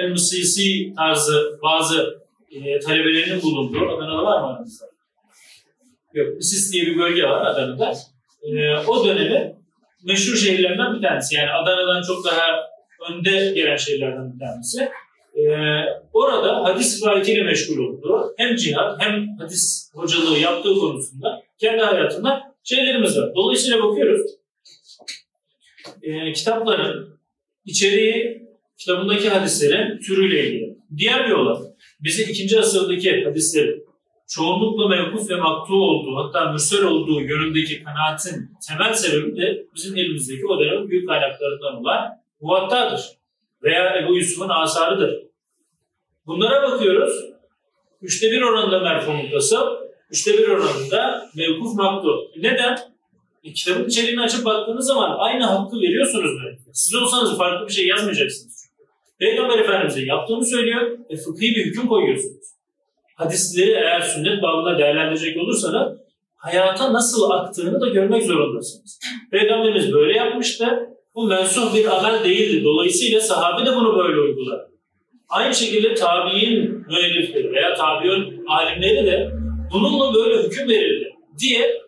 El 0.00 0.10
Musisi 0.10 0.94
tarzı 0.96 1.58
bazı 1.62 2.18
e, 2.50 2.80
talebelerinin 2.80 3.42
bulunduğu, 3.42 3.88
Adana'da 3.88 4.22
var 4.24 4.40
mı 4.40 4.46
aranızda? 4.46 4.86
Yok, 6.14 6.36
Misis 6.36 6.72
diye 6.72 6.86
bir 6.86 6.98
bölge 6.98 7.22
var 7.22 7.46
Adana'da. 7.46 7.94
E, 8.42 8.76
o 8.86 9.06
dönemin 9.06 9.54
meşhur 10.04 10.36
şehirlerinden 10.36 10.96
bir 10.96 11.02
tanesi. 11.02 11.34
Yani 11.34 11.50
Adana'dan 11.50 12.02
çok 12.02 12.24
daha 12.24 12.42
önde 13.10 13.52
gelen 13.54 13.76
şehirlerden 13.76 14.34
bir 14.34 14.38
tanesi. 14.38 14.90
Ee, 15.36 15.84
orada 16.12 16.64
hadis 16.64 17.02
rivayetiyle 17.02 17.42
meşgul 17.42 17.78
oldu. 17.78 18.34
Hem 18.36 18.56
cihat 18.56 19.02
hem 19.02 19.38
hadis 19.38 19.90
hocalığı 19.94 20.38
yaptığı 20.38 20.74
konusunda 20.74 21.42
kendi 21.58 21.82
hayatında 21.82 22.54
şeylerimiz 22.64 23.18
var. 23.18 23.34
Dolayısıyla 23.34 23.82
bakıyoruz. 23.82 24.30
E, 26.02 26.32
kitapların 26.32 27.18
içeriği 27.66 28.46
kitabındaki 28.78 29.28
hadislerin 29.28 29.98
türüyle 29.98 30.46
ilgili. 30.46 30.78
Diğer 30.96 31.28
bir 31.28 31.32
olay, 31.32 31.62
bizi 32.00 32.22
ikinci 32.22 32.58
asırdaki 32.58 33.24
hadislerin 33.24 33.86
çoğunlukla 34.28 34.88
mevkuf 34.88 35.30
ve 35.30 35.36
maktu 35.36 35.74
olduğu, 35.74 36.16
hatta 36.16 36.52
mürsel 36.52 36.84
olduğu 36.84 37.20
yönündeki 37.20 37.84
kanaatin 37.84 38.50
temel 38.68 38.94
sebebi 38.94 39.36
de 39.36 39.66
bizim 39.74 39.96
elimizdeki 39.96 40.46
o 40.46 40.60
dönemin 40.60 40.90
büyük 40.90 41.08
kaynaklarından 41.08 41.76
olan 41.76 42.22
muvattadır 42.40 43.00
veya 43.62 43.98
Ebu 43.98 44.16
Yusuf'un 44.16 44.48
asarıdır. 44.48 45.26
Bunlara 46.26 46.70
bakıyoruz. 46.70 47.24
Üçte 48.02 48.30
bir 48.30 48.42
oranında 48.42 48.80
merfu 48.80 49.12
mutlası, 49.12 49.58
üçte 50.10 50.38
bir 50.38 50.48
oranında 50.48 51.30
mevkuf 51.36 51.74
maktu. 51.74 52.30
Neden? 52.36 52.78
E, 53.46 53.52
kitabın 53.52 53.88
içeriğini 53.88 54.20
açıp 54.20 54.44
baktığınız 54.44 54.86
zaman 54.86 55.16
aynı 55.18 55.44
hakkı 55.44 55.76
veriyorsunuz 55.76 56.30
müellif'e. 56.40 56.70
Siz 56.72 56.94
olsanız 56.94 57.38
farklı 57.38 57.68
bir 57.68 57.72
şey 57.72 57.86
yazmayacaksınız. 57.86 58.66
Peygamber 59.18 59.58
Efendimiz'e 59.58 60.04
yaptığını 60.04 60.46
söylüyor 60.46 60.98
ve 61.10 61.16
fıkhi 61.16 61.56
bir 61.56 61.64
hüküm 61.64 61.86
koyuyorsunuz. 61.86 62.46
Hadisleri 63.14 63.70
eğer 63.70 64.00
sünnet 64.00 64.42
babında 64.42 64.78
değerlendirecek 64.78 65.36
olursanız 65.36 65.98
hayata 66.36 66.92
nasıl 66.92 67.30
aktığını 67.30 67.80
da 67.80 67.88
görmek 67.88 68.22
zorundasınız. 68.22 68.98
Peygamberimiz 69.30 69.92
böyle 69.92 70.16
yapmıştı. 70.18 70.66
Bu 71.14 71.26
mensuh 71.26 71.74
bir 71.74 71.96
amel 71.96 72.24
değildi. 72.24 72.64
Dolayısıyla 72.64 73.20
sahabe 73.20 73.66
de 73.66 73.76
bunu 73.76 73.98
böyle 73.98 74.20
uygular. 74.20 74.60
Aynı 75.28 75.54
şekilde 75.54 75.94
tabi'in 75.94 76.86
müellifleri 76.88 77.52
veya 77.52 77.74
tabi'in 77.74 78.44
alimleri 78.46 79.06
de 79.06 79.30
bununla 79.72 80.14
böyle 80.14 80.42
hüküm 80.42 80.68
verildi 80.68 81.12
diye 81.38 81.85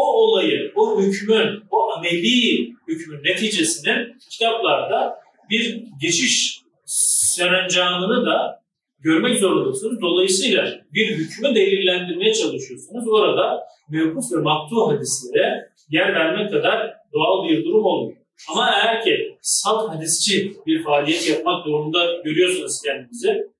o 0.00 0.12
olayı, 0.12 0.72
o 0.76 1.00
hükmün, 1.00 1.64
o 1.70 1.92
ameli 1.92 2.70
hükmün 2.88 3.24
neticesinin 3.24 4.18
kitaplarda 4.30 5.18
bir 5.50 5.84
geçiş 6.00 6.60
serencamını 7.34 8.26
da 8.26 8.62
görmek 9.00 9.38
zorundasınız. 9.38 10.00
Dolayısıyla 10.00 10.80
bir 10.94 11.08
hükmü 11.08 11.54
delillendirmeye 11.54 12.34
çalışıyorsunuz. 12.34 13.08
Orada 13.08 13.60
mevkuf 13.90 14.32
ve 14.32 14.36
maktuh 14.36 14.92
hadislere 14.92 15.70
yer 15.90 16.14
vermek 16.14 16.50
kadar 16.50 16.94
doğal 17.12 17.48
bir 17.48 17.64
durum 17.64 17.84
olmuyor. 17.84 18.20
Ama 18.50 18.70
eğer 18.70 19.04
ki 19.04 19.38
salt 19.42 19.94
hadisçi 19.94 20.56
bir 20.66 20.82
faaliyet 20.82 21.28
yapmak 21.28 21.66
durumunda 21.66 22.16
görüyorsunuz 22.24 22.82
kendinizi, 22.84 23.50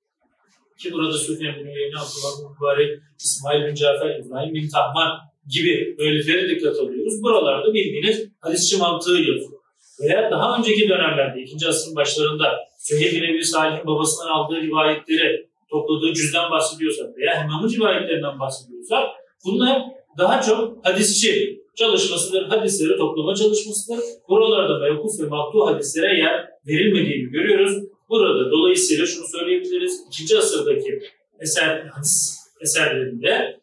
ki 0.78 0.92
burada 0.92 1.18
Süfyan 1.18 1.54
bin 1.54 1.66
Uyeyne, 1.66 1.94
Abdullah 1.96 2.38
bin 2.38 2.50
Mübarek, 2.50 2.98
İsmail 3.18 3.66
bin 3.66 3.74
Cafer, 3.74 4.18
İbrahim 4.18 4.54
bin 4.54 4.68
Tahman 4.68 5.18
gibi 5.48 5.96
böyleleri 5.98 6.50
dikkat 6.50 6.76
alıyoruz. 6.76 7.22
Buralarda 7.22 7.74
bildiğiniz 7.74 8.28
hadisçi 8.40 8.76
mantığı 8.76 9.10
yazıyor. 9.10 9.60
Veya 10.02 10.30
daha 10.30 10.58
önceki 10.58 10.88
dönemlerde, 10.88 11.42
ikinci 11.42 11.68
asrın 11.68 11.96
başlarında 11.96 12.58
Süheyb 12.78 13.12
bin 13.12 13.34
Ebi 13.34 13.44
Salih'in 13.44 13.86
babasından 13.86 14.30
aldığı 14.30 14.62
rivayetleri 14.62 15.46
topladığı 15.70 16.12
cüzden 16.14 16.50
bahsediyorsak 16.50 17.18
veya 17.18 17.42
Hemam'ın 17.42 17.70
rivayetlerinden 17.70 18.40
bahsediyorsak 18.40 19.04
bunlar 19.44 19.82
daha 20.18 20.42
çok 20.42 20.86
hadisçi 20.86 21.60
çalışmasıdır, 21.76 22.48
hadisleri 22.48 22.96
toplama 22.96 23.34
çalışmasıdır. 23.34 23.98
Buralarda 24.28 24.78
mevkuf 24.78 25.20
ve 25.20 25.26
maktuh 25.26 25.66
hadislere 25.66 26.18
yer 26.18 26.48
verilmediğini 26.66 27.30
görüyoruz. 27.30 27.84
Burada 28.08 28.50
dolayısıyla 28.50 29.06
şunu 29.06 29.24
söyleyebiliriz. 29.38 30.00
İkinci 30.08 30.38
asırdaki 30.38 31.02
eser, 31.40 31.86
hadis 31.94 32.36
eserlerinde 32.60 33.59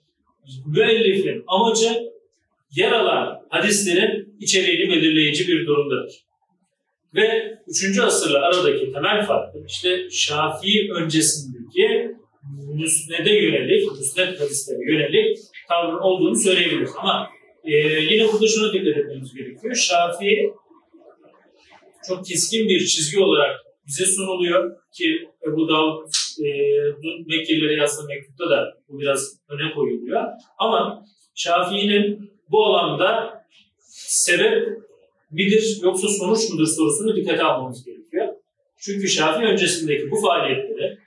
müellifin 0.65 1.43
amacı 1.47 1.99
yer 2.75 2.91
alan 2.91 3.39
hadislerin 3.49 4.38
içeriğini 4.39 4.91
belirleyici 4.91 5.47
bir 5.47 5.67
durumdadır. 5.67 6.13
Ve 7.15 7.57
3. 7.67 7.99
asırla 7.99 8.39
aradaki 8.39 8.91
temel 8.91 9.25
farkı 9.25 9.57
işte 9.67 10.10
Şafii 10.12 10.91
öncesindeki 10.91 12.12
müsnede 12.73 13.31
yönelik, 13.31 13.91
müsned 13.91 14.39
hadislere 14.39 14.91
yönelik 14.91 15.38
tavrın 15.69 15.99
olduğunu 15.99 16.36
söyleyebiliriz. 16.36 16.91
Ama 16.97 17.29
e, 17.63 17.71
yine 18.01 18.33
burada 18.33 18.47
şunu 18.47 18.73
dikkat 18.73 18.97
etmemiz 18.97 19.33
gerekiyor. 19.36 19.75
Şafii 19.75 20.53
çok 22.07 22.25
keskin 22.25 22.69
bir 22.69 22.79
çizgi 22.79 23.19
olarak 23.19 23.66
bize 23.88 24.06
sunuluyor 24.06 24.76
ki 24.91 25.30
Ebu 25.47 25.67
Davud 25.67 26.12
e, 26.39 26.47
Mekkililere 27.28 27.73
yazdığı 27.73 28.08
mektupta 28.08 28.50
da 28.50 28.78
bu 28.89 29.00
biraz 29.00 29.38
öne 29.50 29.73
koyuluyor. 29.73 30.23
Ama 30.58 31.06
Şafii'nin 31.36 32.32
bu 32.52 32.65
alanda 32.65 33.43
sebep 33.89 34.78
midir 35.32 35.80
yoksa 35.84 36.08
sonuç 36.08 36.50
mudur 36.50 36.67
sorusunu 36.67 37.15
dikkate 37.15 37.43
almamız 37.43 37.86
gerekiyor. 37.86 38.28
Çünkü 38.78 39.08
Şafii 39.08 39.45
öncesindeki 39.45 40.12
bu 40.12 40.21
faaliyetleri 40.21 40.97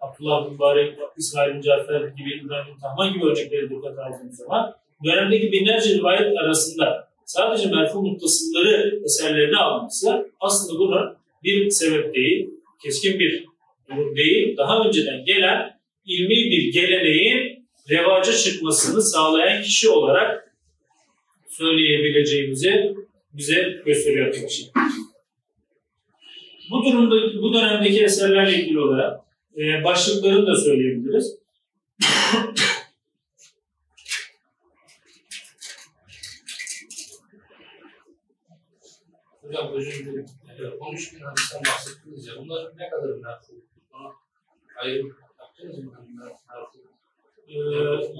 Abdullah 0.00 0.50
Mübarek, 0.50 0.98
İsmail 1.16 1.54
bin 1.54 1.60
Cafer 1.60 2.00
gibi, 2.00 2.40
İbrahim 2.44 2.78
Tahman 2.82 3.12
gibi 3.12 3.24
örnekleri 3.24 3.70
dikkate 3.70 4.02
aldığımız 4.02 4.36
zaman 4.36 4.74
dönemdeki 5.04 5.52
binlerce 5.52 5.94
rivayet 5.94 6.38
arasında 6.38 7.08
sadece 7.24 7.68
merfu 7.68 8.02
muttasılları 8.02 9.00
eserlerine 9.04 9.56
alması 9.56 10.30
aslında 10.40 10.78
bunun 10.78 11.16
bir 11.44 11.70
sebep 11.70 12.14
değil, 12.14 12.50
keskin 12.82 13.18
bir 13.18 13.44
durum 13.90 14.16
değil, 14.16 14.56
daha 14.56 14.84
önceden 14.84 15.24
gelen 15.24 15.80
ilmi 16.04 16.34
bir 16.34 16.72
geleneğin 16.72 17.66
revaca 17.90 18.32
çıkmasını 18.32 19.02
sağlayan 19.02 19.62
kişi 19.62 19.88
olarak 19.88 20.54
söyleyebileceğimizi 21.48 22.94
bize 23.32 23.82
gösteriyor 23.86 24.26
arkadaşlar. 24.26 24.68
Bu 26.70 26.84
durumda, 26.84 27.42
bu 27.42 27.54
dönemdeki 27.54 28.04
eserlerle 28.04 28.58
ilgili 28.58 28.80
olarak 28.80 29.20
e, 29.56 29.84
başlıklarını 29.84 30.46
da 30.46 30.56
söyleyebiliriz. 30.56 31.38
Hocam 39.42 39.72
özür 39.72 40.04
dilerim. 40.04 40.26
Evet, 40.58 40.72
13 40.80 41.14
bin 41.14 41.20
hadisten 41.20 41.60
bahsettiniz 41.66 42.26
ya. 42.26 42.34
Bunların 42.38 42.78
ne 42.78 42.90
kadarı 42.90 43.16
merfu? 43.16 43.52
Ayrım 44.82 45.16
yaptınız 45.40 45.78
mı? 45.78 45.92
Ee, 47.48 47.54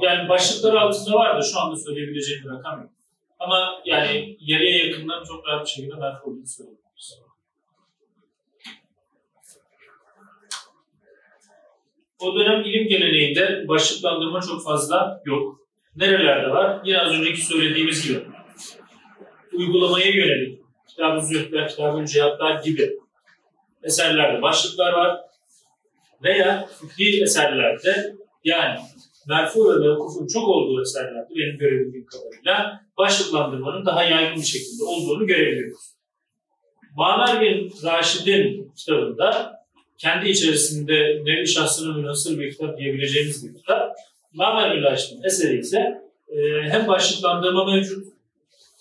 yani 0.02 0.28
başlıkları 0.28 0.80
altında 0.80 1.16
var 1.16 1.38
da 1.38 1.42
şu 1.42 1.60
anda 1.60 1.76
söyleyebileceğim 1.76 2.44
bir 2.44 2.50
rakam 2.50 2.80
yok. 2.80 2.90
Ama 3.38 3.82
yani 3.84 4.36
yarıya 4.40 4.86
yakından 4.86 5.24
çok 5.24 5.46
rahat 5.46 5.66
bir 5.66 5.70
şekilde 5.70 5.94
merfu 5.94 6.30
olduğunu 6.30 6.46
söyleyebiliriz. 6.46 6.84
O 12.20 12.34
dönem 12.34 12.64
ilim 12.64 12.88
geleneğinde 12.88 13.68
başlıklandırma 13.68 14.40
çok 14.40 14.64
fazla 14.64 15.22
yok. 15.24 15.60
Nerelerde 15.96 16.50
var? 16.50 16.80
Yine 16.84 17.00
az 17.00 17.12
önceki 17.12 17.46
söylediğimiz 17.46 18.08
gibi. 18.08 18.20
Uygulamaya 19.52 20.10
yönelik, 20.10 20.60
kitab-ı 20.96 21.26
zühdler, 21.26 21.68
kitab-ı 21.68 22.06
cihatlar 22.06 22.62
gibi 22.62 22.98
eserlerde 23.82 24.42
başlıklar 24.42 24.92
var. 24.92 25.20
Veya 26.22 26.66
fıkhi 26.66 27.22
eserlerde 27.22 28.14
yani 28.44 28.78
merfu 29.28 29.74
ve 29.74 29.88
mevkufun 29.88 30.26
çok 30.26 30.48
olduğu 30.48 30.82
eserlerde 30.82 31.34
benim 31.36 31.58
görebildiğim 31.58 32.06
kadarıyla 32.06 32.80
başlıklandırmanın 32.98 33.86
daha 33.86 34.04
yaygın 34.04 34.36
bir 34.36 34.46
şekilde 34.46 34.84
olduğunu 34.84 35.26
görebiliyoruz. 35.26 35.94
Mamer 36.96 37.40
bin 37.40 37.72
Raşid'in 37.84 38.72
kitabında 38.76 39.54
kendi 39.98 40.28
içerisinde 40.28 41.22
nevi 41.24 41.46
şahsına 41.46 41.96
münasır 41.96 42.38
bir 42.38 42.50
kitap 42.50 42.78
diyebileceğimiz 42.78 43.48
bir 43.48 43.58
kitap. 43.58 43.92
Mamer 44.32 44.76
bin 44.76 44.82
Raşid'in 44.82 45.24
eseri 45.24 45.58
ise 45.58 46.02
e, 46.28 46.38
hem 46.68 46.88
başlıklandırma 46.88 47.64
mevcut, 47.64 48.13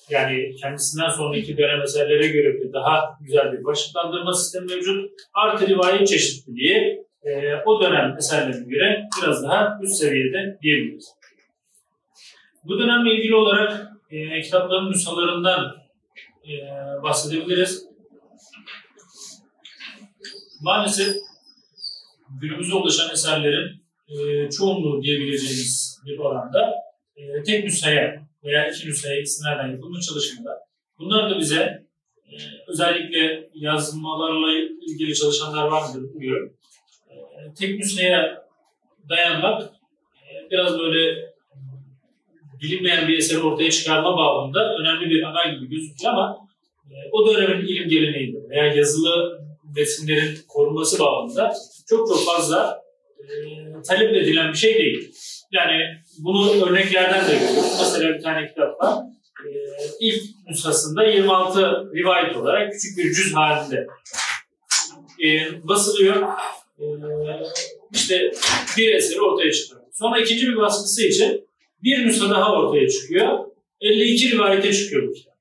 yani 0.10 0.56
kendisinden 0.62 1.10
sonraki 1.10 1.58
dönem 1.58 1.82
eserlere 1.82 2.28
göre 2.28 2.54
bir 2.54 2.74
daha 2.74 3.18
güzel 3.22 3.54
bir 3.54 3.64
başlıklandırma 3.64 4.34
sistemi 4.34 4.66
mevcut. 4.66 5.12
Artı 5.34 5.68
rivayet 5.68 6.08
çeşitliliği 6.08 7.04
e, 7.24 7.56
o 7.66 7.82
dönem 7.82 8.16
eserlerine 8.18 8.70
göre 8.70 9.04
biraz 9.22 9.44
daha 9.44 9.80
üst 9.84 9.94
seviyede 9.94 10.58
diyebiliriz. 10.62 11.14
Bu 12.64 12.80
dönemle 12.80 13.16
ilgili 13.16 13.36
olarak 13.36 13.88
e, 14.10 14.42
kitapların 14.42 14.92
nüshalarından 14.92 15.76
e, 16.48 16.54
bahsedebiliriz. 17.04 17.86
Maalesef 20.62 21.16
günümüze 22.42 22.76
ulaşan 22.76 23.12
eserlerin 23.14 23.84
e, 24.08 24.50
çoğunluğu 24.50 25.04
diyebileceğimiz 25.04 26.02
bir 26.06 26.18
oranda 26.18 26.74
e, 27.16 27.44
tek 27.44 27.64
nüshaya 27.64 28.24
veya 28.46 28.70
iki 28.70 28.90
nüshaya 28.90 29.20
ikisinden 29.20 29.72
yapılmış 29.72 30.06
çalışmalar. 30.06 30.58
Bunlar 31.00 31.30
da 31.30 31.40
bize 31.40 31.86
e, 32.26 32.34
özellikle 32.68 33.50
yazmalarla 33.54 34.54
ilgili 34.82 35.16
çalışanlar 35.16 35.68
var 35.68 35.82
mıdır 35.90 36.14
bilmiyorum. 36.14 36.54
E, 37.10 37.16
tek 37.60 37.80
nüshaya 37.80 38.48
dayanmak 39.10 39.64
e, 39.64 40.52
biraz 40.52 40.80
böyle 40.80 41.34
bilinmeyen 42.62 43.08
bir 43.08 43.18
eseri 43.18 43.40
ortaya 43.40 43.72
çıkarma 43.72 44.18
bağlamında 44.18 44.76
önemli 44.80 45.10
bir 45.10 45.24
amel 45.24 45.56
gibi 45.56 45.76
gözüküyor 45.76 46.14
ama 46.14 46.38
e, 46.92 46.96
o 47.12 47.28
dönemin 47.28 47.66
ilim 47.66 47.90
geleneğinde 47.90 48.50
veya 48.50 48.66
yazılı 48.66 49.44
metinlerin 49.76 50.38
korunması 50.48 51.00
bağlamında 51.00 51.54
çok 51.90 52.08
çok 52.08 52.26
fazla 52.26 52.82
e, 53.20 53.28
talep 53.88 54.16
edilen 54.16 54.52
bir 54.52 54.58
şey 54.58 54.78
değil. 54.78 55.12
Yani 55.52 56.03
bunu 56.20 56.66
örneklerden 56.66 57.28
de 57.28 57.34
görüyoruz. 57.34 57.78
Mesela 57.80 58.18
bir 58.18 58.24
tane 58.24 58.48
kitap 58.48 58.82
var. 58.82 59.04
E, 59.46 59.50
ilk 60.00 60.24
nüshasında 60.50 61.04
26 61.04 61.92
rivayet 61.96 62.38
olarak 62.38 62.74
küçük 62.74 62.98
bir 62.98 63.14
cüz 63.14 63.36
halinde 63.36 63.88
e, 65.24 65.28
basılıyor. 65.68 66.28
E, 66.80 66.86
işte 67.94 68.32
bir 68.78 68.94
eseri 68.94 69.22
ortaya 69.22 69.52
çıkıyor. 69.52 69.82
Sonra 69.94 70.20
ikinci 70.20 70.48
bir 70.48 70.58
baskısı 70.58 71.08
için 71.08 71.48
Bir 71.84 72.06
nüsha 72.06 72.30
daha 72.30 72.52
ortaya 72.52 72.90
çıkıyor. 72.90 73.40
52 73.82 74.32
rivayete 74.32 74.74
çıkıyor 74.74 75.08
bu 75.08 75.14
kitap. 75.14 75.34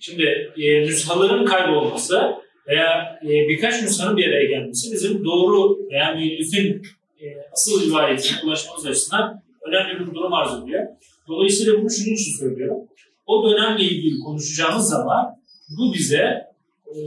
Şimdi 0.00 0.52
e, 0.56 0.82
nüshaların 0.82 1.44
kaybolması 1.44 2.34
veya 2.68 3.20
e, 3.22 3.28
birkaç 3.28 3.82
nüshanın 3.82 4.16
bir 4.16 4.28
araya 4.28 4.44
gelmesi 4.44 4.92
bizim 4.92 5.24
doğru 5.24 5.78
veya 5.92 6.14
müellifin 6.14 6.82
e, 7.20 7.26
asıl 7.52 7.86
rivayetine 7.86 8.36
ulaşmamız 8.44 8.86
açısından 8.86 9.42
önemli 9.68 10.00
bir 10.00 10.14
durum 10.14 10.32
arz 10.32 10.62
ediyor. 10.62 10.82
Dolayısıyla 11.28 11.80
bunu 11.80 11.90
şunun 11.90 12.14
için 12.14 12.38
söylüyorum. 12.38 12.78
O 13.26 13.50
dönemle 13.50 13.84
ilgili 13.84 14.18
konuşacağımız 14.18 14.88
zaman 14.88 15.36
bu 15.78 15.94
bize 15.94 16.46
e, 16.86 16.98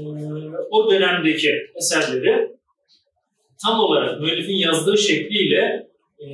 o 0.72 0.92
dönemdeki 0.92 1.52
eserleri 1.76 2.58
tam 3.64 3.80
olarak 3.80 4.22
müellifin 4.22 4.56
yazdığı 4.56 4.98
şekliyle 4.98 5.88
e, 6.20 6.26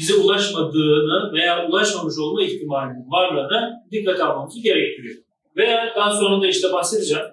bize 0.00 0.14
ulaşmadığını 0.14 1.32
veya 1.32 1.68
ulaşmamış 1.68 2.14
olma 2.18 2.42
ihtimalinin 2.42 3.10
varlığını 3.10 3.82
dikkat 3.92 4.20
almamızı 4.20 4.60
gerektiriyor. 4.60 5.16
Veya 5.56 5.92
daha 5.96 6.12
sonra 6.12 6.42
da 6.42 6.46
işte 6.46 6.72
bahsedeceğim. 6.72 7.24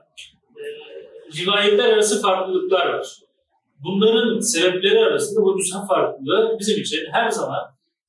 Rivayetler 1.42 1.94
arası 1.94 2.22
farklılıklar 2.22 2.94
var. 2.94 3.08
Bunların 3.84 4.40
sebepleri 4.40 5.00
arasında 5.00 5.42
bu 5.42 5.58
nüsha 5.58 5.86
farklılığı 5.88 6.58
bizim 6.60 6.82
için 6.82 7.00
her 7.12 7.30
zaman 7.30 7.60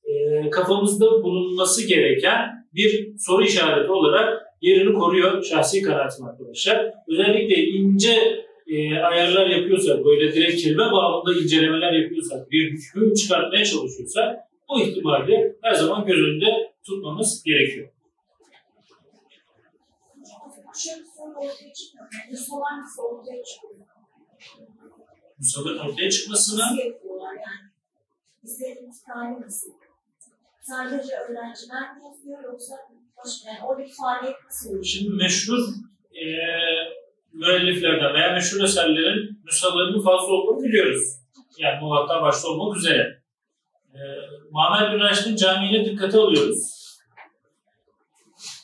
e, 0.03 0.49
kafamızda 0.49 1.23
bulunması 1.23 1.87
gereken 1.87 2.67
bir 2.73 3.17
soru 3.17 3.43
işareti 3.43 3.91
olarak 3.91 4.43
yerini 4.61 4.93
koruyor 4.93 5.43
şahsi 5.43 5.81
kanaatim 5.81 6.25
arkadaşlar. 6.25 6.93
Özellikle 7.07 7.63
ince 7.63 8.45
e, 8.67 8.95
ayarlar 8.99 9.47
yapıyorsak, 9.47 10.05
böyle 10.05 10.33
direkt 10.33 10.61
kelime 10.61 10.83
bağlamında 10.83 11.39
incelemeler 11.43 11.93
yapıyorsak, 11.93 12.51
bir 12.51 12.71
hüküm 12.71 13.13
çıkartmaya 13.13 13.65
çalışıyorsak 13.65 14.39
bu 14.69 14.81
ihtimali 14.81 15.55
her 15.61 15.73
zaman 15.73 16.05
göz 16.05 16.17
önünde 16.17 16.71
tutmamız 16.85 17.43
gerekiyor. 17.43 17.87
Bir 20.19 21.05
soru 21.15 21.33
ortaya 21.35 21.73
çıkmıyor. 21.73 22.07
Yani 22.13 22.37
hangisi 22.69 23.01
ortaya 23.01 23.43
çıkıyor? 23.43 23.90
Musa'nın 25.41 25.77
ortaya 25.77 26.09
çıkmasına? 26.09 26.75
Sadece 30.61 31.13
öğrenciler 31.15 31.95
mi 31.95 32.01
yazıyor 32.05 32.43
yoksa 32.43 32.75
yani 33.47 33.59
oradaki 33.63 33.93
faaliyet 33.93 34.35
nasıl? 34.45 34.83
Şimdi 34.83 35.15
meşhur 35.15 35.59
e, 36.13 36.25
müelliflerden 37.33 38.13
veya 38.13 38.33
meşhur 38.33 38.63
eserlerin 38.63 39.41
nüshalarının 39.45 40.03
fazla 40.03 40.33
olduğunu 40.33 40.63
biliyoruz. 40.63 41.03
Yani 41.57 41.81
bu 41.81 41.95
hatta 41.95 42.21
başta 42.21 42.47
olmak 42.47 42.77
üzere. 42.77 43.21
E, 43.93 43.99
Muhammed 44.51 44.93
bin 44.93 44.99
Raşid'in 44.99 45.35
camiine 45.35 45.85
dikkate 45.85 46.17
alıyoruz. 46.17 46.81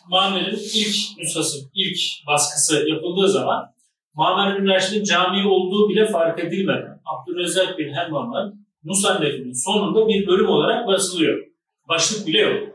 Muhammed'in 0.10 0.58
ilk 0.74 1.18
nüshası, 1.18 1.58
ilk 1.74 2.28
baskısı 2.28 2.90
yapıldığı 2.90 3.30
zaman 3.30 3.77
Bin 4.18 4.68
Raşid'in 4.68 5.04
cami 5.04 5.48
olduğu 5.48 5.90
bile 5.90 6.06
fark 6.06 6.40
edilmeden 6.40 7.02
Abdülrezzak 7.06 7.80
bin 7.80 7.94
Hemmam'ın 7.94 8.68
Musannef'inin 8.84 9.66
sonunda 9.66 10.08
bir 10.08 10.28
bölüm 10.28 10.50
olarak 10.50 10.88
basılıyor. 10.88 11.44
Başlık 11.90 12.28
bile 12.28 12.40
yok. 12.40 12.70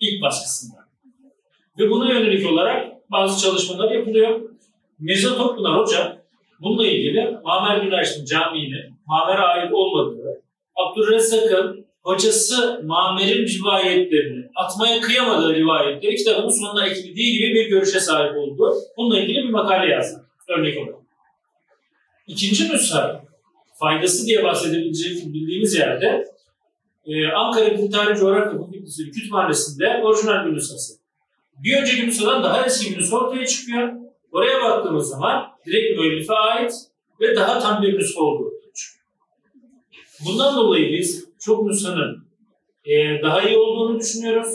İlk 0.00 0.22
baskısında. 0.22 0.76
Ve 1.78 1.90
buna 1.90 2.12
yönelik 2.12 2.52
olarak 2.52 3.10
bazı 3.10 3.46
çalışmalar 3.46 3.90
yapılıyor. 3.90 4.40
Mirza 4.98 5.36
Toplunar 5.36 5.78
Hoca 5.78 6.22
bununla 6.60 6.86
ilgili 6.86 7.38
Mamer 7.44 7.90
Raşid'in 7.90 8.24
camiinin 8.24 8.94
Mamer'e 9.06 9.42
ait 9.42 9.72
olmadığı, 9.72 10.42
Abdülrezzak'ın 10.76 11.86
hocası 12.02 12.80
Mamer'in 12.84 13.46
rivayetlerini 13.46 14.44
atmaya 14.56 15.00
kıyamadığı 15.00 15.54
rivayetleri 15.54 16.16
kitabının 16.16 16.60
sonuna 16.60 16.86
eklediği 16.86 17.38
gibi 17.38 17.54
bir 17.54 17.68
görüşe 17.68 18.00
sahip 18.00 18.36
oldu. 18.36 18.74
Bununla 18.96 19.18
ilgili 19.18 19.42
bir 19.42 19.50
makale 19.50 19.92
yazdı. 19.92 20.23
Örnek 20.48 20.78
olarak. 20.78 21.04
İkinci 22.26 22.72
nüsha 22.72 23.24
faydası 23.80 24.26
diye 24.26 24.44
bahsedebileceğimiz 24.44 25.34
bildiğimiz 25.34 25.74
yerde 25.74 26.24
e, 27.06 27.26
Ankara 27.26 27.78
Dil 27.78 27.92
Tarih 27.92 28.20
Coğrafya 28.20 28.58
Fakültesi 28.58 29.10
Kütüphanesi'nde 29.10 30.00
orijinal 30.02 30.46
bir 30.46 30.52
nüshası. 30.52 30.94
Bir 31.64 31.76
önceki 31.76 32.06
nüshadan 32.06 32.42
daha 32.42 32.66
eski 32.66 32.90
bir 32.90 32.98
nüsha 32.98 33.16
ortaya 33.16 33.46
çıkıyor. 33.46 33.92
Oraya 34.32 34.62
baktığımız 34.62 35.08
zaman 35.08 35.46
direkt 35.66 35.98
müellife 35.98 36.34
ait 36.34 36.72
ve 37.20 37.36
daha 37.36 37.60
tam 37.60 37.82
bir 37.82 37.98
nüsha 37.98 38.20
olduğu 38.20 38.44
ortaya. 38.44 38.64
Bundan 40.24 40.56
dolayı 40.56 40.92
biz 40.92 41.24
çok 41.40 41.66
nüshanın 41.66 42.28
e, 42.84 43.22
daha 43.22 43.42
iyi 43.42 43.58
olduğunu 43.58 44.00
düşünüyoruz. 44.00 44.48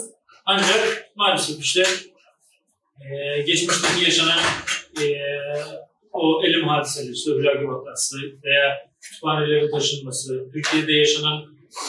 Ancak 0.46 1.10
maalesef 1.16 1.60
işte 1.60 1.84
e, 3.00 3.42
geçmişteki 3.42 4.04
yaşanan 4.04 4.38
e, 5.00 5.06
o 6.12 6.42
elim 6.44 6.68
hadiseleri, 6.68 7.12
işte 7.12 7.30
Hülagü 7.30 7.68
vakası 7.68 8.16
veya 8.44 8.90
kütüphanelerin 9.00 9.70
taşınması, 9.70 10.50
Türkiye'de 10.52 10.92
yaşanan 10.92 11.42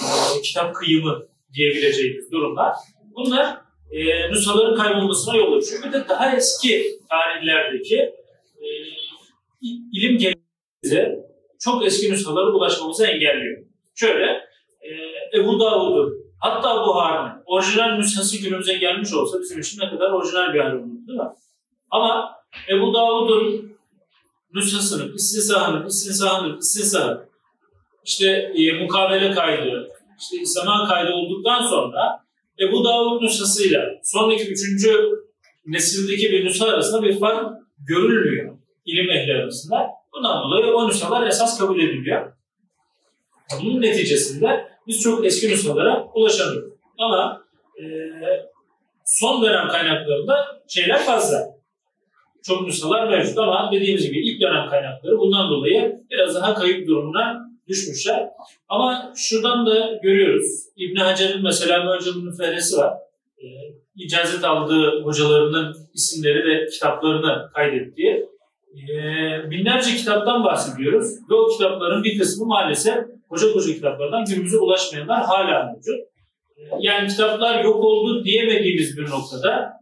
e, 0.04 0.42
kitap 0.42 0.76
kıyımı 0.76 1.28
diyebileceğimiz 1.54 2.32
durumlar. 2.32 2.76
Bunlar 3.16 3.58
e, 3.92 4.32
nüshaların 4.32 4.76
kaybolmasına 4.76 5.36
yol 5.36 5.58
açıyor. 5.58 5.84
Bir 5.84 5.94
de 5.94 6.06
daha 6.10 6.36
eski 6.36 6.86
tarihlerdeki 7.10 7.98
e, 8.62 8.68
ilim 9.94 10.18
gelişimize 10.18 11.26
çok 11.60 11.86
eski 11.86 12.12
nüshalara 12.12 12.52
ulaşmamızı 12.52 13.06
engelliyor. 13.06 13.66
Şöyle, 13.96 14.26
e, 14.82 14.90
Ebu 15.38 15.60
Davud'un 15.60 16.14
hatta 16.40 16.88
Buhari'nin 16.88 17.44
orijinal 17.46 17.98
nüshası 17.98 18.42
günümüze 18.42 18.74
gelmiş 18.74 19.14
olsa 19.14 19.40
bizim 19.40 19.60
için 19.60 19.82
ne 19.82 19.90
kadar 19.90 20.12
orijinal 20.12 20.54
bir 20.54 20.60
hal 20.60 20.72
olurdu 20.72 21.08
değil 21.08 21.20
mi? 21.20 21.30
Ama 21.90 22.36
Ebu 22.70 22.94
Davud'un 22.94 23.78
nüshasının, 24.54 25.14
istisahının, 25.14 25.88
istisahının, 25.88 26.58
istisahı, 26.58 27.30
işte 28.06 28.52
e, 28.56 28.84
mukabele 28.84 29.32
kaydı, 29.32 29.90
işte 30.20 30.46
zaman 30.46 30.88
kaydı 30.88 31.12
olduktan 31.12 31.62
sonra 31.62 32.24
Ebu 32.60 32.86
Davud 32.86 33.22
nüshasıyla 33.22 33.82
sonraki 34.04 34.52
üçüncü 34.52 35.10
nesildeki 35.66 36.32
bir 36.32 36.46
nüsha 36.46 36.66
arasında 36.66 37.04
bir 37.04 37.20
fark 37.20 37.58
görülmüyor 37.88 38.58
ilim 38.86 39.10
ehli 39.10 39.34
arasında. 39.34 39.90
Bundan 40.14 40.44
dolayı 40.44 40.74
o 40.74 40.88
nüshalar 40.88 41.28
esas 41.28 41.60
kabul 41.60 41.80
ediliyor. 41.80 42.34
Bunun 43.62 43.82
neticesinde 43.82 44.68
biz 44.88 45.02
çok 45.02 45.26
eski 45.26 45.50
nüshalara 45.50 46.08
ulaşamıyoruz. 46.14 46.74
Ama 46.98 47.44
e, 47.80 47.84
son 49.06 49.44
dönem 49.44 49.68
kaynaklarında 49.68 50.62
şeyler 50.68 51.04
fazla. 51.04 51.51
Çok 52.44 52.68
nüshalar 52.68 53.08
mevcut 53.08 53.38
ama 53.38 53.70
dediğimiz 53.72 54.08
gibi 54.08 54.20
ilk 54.20 54.42
dönem 54.42 54.70
kaynakları 54.70 55.18
bundan 55.18 55.50
dolayı 55.50 56.02
biraz 56.12 56.36
daha 56.36 56.54
kayıp 56.54 56.88
durumuna 56.88 57.52
düşmüşler. 57.68 58.30
Ama 58.70 59.14
şuradan 59.16 59.66
da 59.66 60.00
görüyoruz. 60.04 60.46
İbn 60.78 60.96
Hacer'in 60.96 61.44
mesela 61.44 61.84
Mörcül'ün 61.84 62.26
müferresi 62.26 62.78
var. 62.78 62.94
E, 63.38 63.46
icazet 63.96 64.44
aldığı 64.44 65.04
hocalarının 65.04 65.76
isimleri 65.94 66.46
ve 66.46 66.66
kitaplarını 66.66 67.52
kaydettiği. 67.54 68.26
E, 68.76 68.96
binlerce 69.50 69.96
kitaptan 69.96 70.44
bahsediyoruz. 70.44 71.08
Ve 71.30 71.36
o 71.36 71.48
kitapların 71.48 72.04
bir 72.04 72.20
kısmı 72.20 72.46
maalesef 72.46 72.98
koca 73.30 73.54
koca 73.54 73.74
kitaplardan 73.74 74.26
günümüze 74.26 74.58
ulaşmayanlar 74.58 75.24
hala 75.24 75.72
mevcut. 75.74 76.00
E, 76.58 76.62
yani 76.80 77.08
kitaplar 77.08 77.64
yok 77.64 77.84
oldu 77.84 78.24
diyemediğimiz 78.24 78.98
bir 78.98 79.10
noktada 79.10 79.81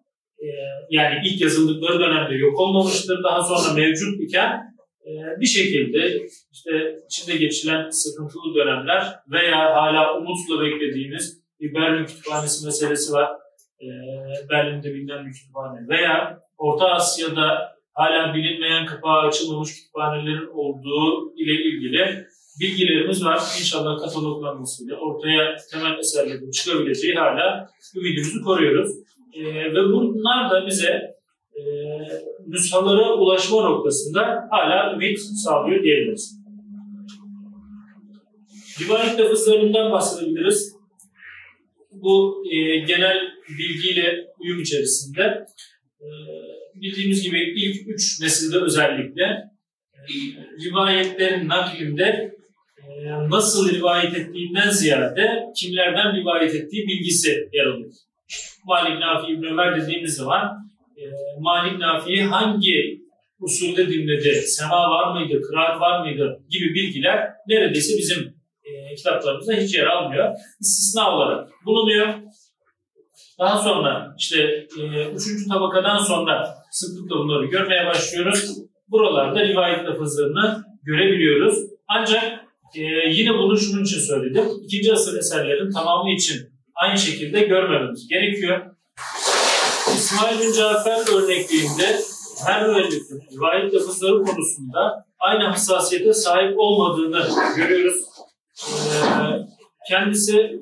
yani 0.89 1.15
ilk 1.25 1.41
yazıldıkları 1.41 1.99
dönemde 1.99 2.35
yok 2.35 2.59
olmamıştır. 2.59 3.23
Daha 3.23 3.41
sonra 3.43 3.73
mevcut 3.73 4.21
iken 4.21 4.69
e, 5.05 5.11
bir 5.39 5.45
şekilde 5.45 6.27
işte 6.51 6.99
içinde 7.05 7.37
geçilen 7.37 7.89
sıkıntılı 7.89 8.55
dönemler 8.55 9.03
veya 9.31 9.57
hala 9.57 10.17
umutla 10.17 10.65
beklediğimiz 10.65 11.41
bir 11.59 11.73
Berlin 11.73 12.05
Kütüphanesi 12.05 12.65
meselesi 12.65 13.13
var. 13.13 13.29
E, 13.81 13.87
Berlin'de 14.49 14.93
bilinen 14.93 15.25
bir 15.25 15.31
kütüphane 15.31 15.87
veya 15.87 16.39
Orta 16.57 16.89
Asya'da 16.89 17.75
hala 17.93 18.33
bilinmeyen 18.33 18.85
kapağı 18.85 19.19
açılmamış 19.27 19.75
kütüphanelerin 19.75 20.49
olduğu 20.53 21.33
ile 21.35 21.53
ilgili 21.53 22.25
bilgilerimiz 22.59 23.25
var. 23.25 23.39
İnşallah 23.59 23.99
kataloglanmasıyla 23.99 24.95
ortaya 24.95 25.55
temel 25.71 25.99
eserlerin 25.99 26.51
çıkabileceği 26.51 27.15
hala 27.15 27.69
ümidimizi 27.95 28.41
koruyoruz. 28.41 28.91
E, 29.33 29.43
ve 29.45 29.83
bunlar 29.83 30.51
da 30.51 30.67
bize 30.67 31.15
e, 31.55 31.61
nüshalara 32.47 33.13
ulaşma 33.13 33.61
noktasında 33.61 34.47
hala 34.51 34.93
ümit 34.93 35.19
sağlıyor 35.19 35.83
diyebiliriz. 35.83 36.39
Rivayet 38.81 39.19
lafızlarından 39.19 39.91
bahsedebiliriz. 39.91 40.75
Bu 41.91 42.43
e, 42.51 42.77
genel 42.77 43.17
bilgiyle 43.59 44.27
uyum 44.39 44.61
içerisinde 44.61 45.45
e, 46.01 46.07
bildiğimiz 46.75 47.23
gibi 47.23 47.53
ilk 47.55 47.87
üç 47.87 48.21
nesilde 48.21 48.57
özellikle 48.57 49.23
e, 49.93 50.01
rivayetlerin 50.65 51.47
naklinde 51.47 52.35
e, 52.77 53.09
nasıl 53.29 53.75
rivayet 53.75 54.17
ettiğinden 54.17 54.69
ziyade 54.69 55.43
kimlerden 55.55 56.15
rivayet 56.15 56.55
ettiği 56.55 56.87
bilgisi 56.87 57.49
yer 57.53 57.65
alıyor. 57.65 57.93
Malik 58.69 58.99
Nafi 58.99 59.31
İbn 59.31 59.43
Ömer 59.43 59.81
dediğimiz 59.81 60.15
zaman 60.15 60.43
e, 60.97 61.03
Malik 61.39 61.79
Nafi'yi 61.79 62.23
hangi 62.23 63.01
usulde 63.39 63.87
dinledi, 63.87 64.33
sema 64.33 64.89
var 64.89 65.13
mıydı, 65.13 65.41
kıraat 65.41 65.81
var 65.81 65.99
mıydı 66.01 66.39
gibi 66.49 66.73
bilgiler 66.73 67.29
neredeyse 67.47 67.97
bizim 67.97 68.17
e, 68.63 68.95
kitaplarımızda 68.95 69.53
hiç 69.53 69.75
yer 69.75 69.85
almıyor. 69.85 70.35
İstisna 70.61 71.15
olarak 71.15 71.49
bulunuyor. 71.65 72.07
Daha 73.39 73.57
sonra 73.57 74.15
işte 74.17 74.41
e, 74.79 75.05
üçüncü 75.15 75.47
tabakadan 75.47 75.97
sonra 75.97 76.47
sıklıkla 76.71 77.15
bunları 77.15 77.45
görmeye 77.45 77.85
başlıyoruz. 77.85 78.57
Buralarda 78.87 79.47
rivayet 79.47 79.85
lafızlarını 79.85 80.63
görebiliyoruz. 80.83 81.55
Ancak 81.87 82.23
e, 82.75 82.81
yine 83.09 83.33
bunu 83.33 83.57
şunun 83.57 83.83
için 83.83 83.99
söyledim. 83.99 84.45
İkinci 84.63 84.93
asır 84.93 85.19
eserlerin 85.19 85.71
tamamı 85.71 86.11
için 86.11 86.58
aynı 86.79 86.97
şekilde 86.97 87.41
görmememiz 87.41 88.07
gerekiyor. 88.07 88.61
İsmail 89.87 90.39
bin 90.39 90.53
Cafer 90.53 91.13
örnekliğinde 91.15 91.99
her 92.47 92.67
müellifin 92.67 93.21
rivayet 93.31 93.73
lafızları 93.73 94.23
konusunda 94.23 95.05
aynı 95.19 95.43
hassasiyete 95.43 96.13
sahip 96.13 96.53
olmadığını 96.57 97.27
görüyoruz. 97.55 98.01
Ee, 98.67 98.99
kendisi 99.89 100.61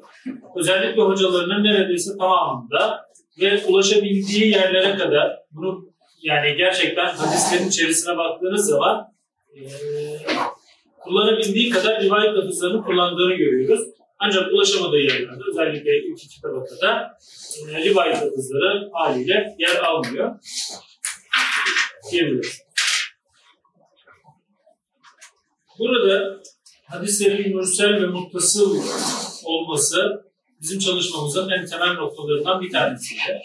özellikle 0.56 1.02
hocalarının 1.02 1.64
neredeyse 1.64 2.18
tamamında 2.18 3.08
ve 3.42 3.66
ulaşabildiği 3.66 4.52
yerlere 4.52 4.98
kadar 4.98 5.40
bunu 5.52 5.86
yani 6.22 6.56
gerçekten 6.56 7.06
hadislerin 7.16 7.70
içerisine 7.70 8.18
baktığınız 8.18 8.66
zaman 8.66 9.08
e, 9.56 9.62
kullanabildiği 11.00 11.70
kadar 11.70 12.02
rivayet 12.02 12.36
lafızlarını 12.36 12.84
kullandığını 12.84 13.34
görüyoruz. 13.34 13.82
Ancak 14.20 14.54
ulaşamadığı 14.54 15.00
yerlerde 15.00 15.42
özellikle 15.52 15.98
ilk 15.98 16.24
iki 16.24 16.42
tabakada 16.42 17.18
e, 17.70 17.84
rivayet 17.84 18.16
lafızları 18.16 18.90
haliyle 18.94 19.56
yer 19.60 19.76
almıyor 19.76 20.40
diyebiliriz. 22.12 22.62
Burada 25.80 26.42
hadislerin 26.86 27.56
mürsel 27.56 28.02
ve 28.02 28.06
muttasıl 28.06 28.84
olması 29.46 30.28
bizim 30.62 30.80
çalışmamızın 30.80 31.50
en 31.50 31.66
temel 31.66 31.94
noktalarından 31.94 32.62
bir 32.62 32.72
tanesiydi. 32.72 33.42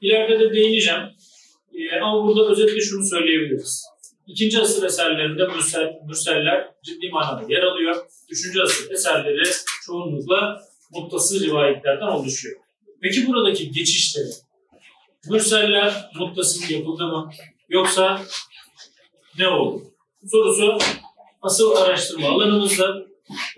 İleride 0.00 0.40
de 0.40 0.52
değineceğim. 0.52 1.17
Ee, 1.78 2.00
ama 2.00 2.26
burada 2.26 2.50
özetle 2.50 2.80
şunu 2.80 3.06
söyleyebiliriz. 3.06 3.84
İkinci 4.26 4.60
asır 4.60 4.82
eserlerinde 4.82 5.46
mürsel, 5.46 5.92
mürseller 6.06 6.68
ciddi 6.84 7.08
manada 7.08 7.52
yer 7.52 7.62
alıyor. 7.62 7.96
Üçüncü 8.30 8.62
asır 8.62 8.90
eserleri 8.90 9.42
çoğunlukla 9.86 10.60
muttasıl 10.90 11.44
rivayetlerden 11.44 12.06
oluşuyor. 12.06 12.56
Peki 13.02 13.26
buradaki 13.26 13.70
geçişte 13.72 14.20
mürseller 15.30 16.10
muttasıl 16.14 16.74
yapıldı 16.74 17.06
mı? 17.06 17.30
Yoksa 17.68 18.22
ne 19.38 19.48
oldu? 19.48 19.82
Sorusu 20.30 20.78
asıl 21.42 21.76
araştırma 21.76 22.28
alanımızda 22.28 22.96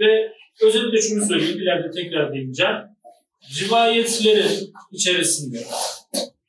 ve 0.00 0.32
özellikle 0.60 1.02
şunu 1.02 1.26
söyleyeyim, 1.26 1.58
ileride 1.58 1.90
tekrar 1.90 2.32
değineceğim. 2.32 2.76
Rivayetlerin 3.60 4.72
içerisinde 4.92 5.66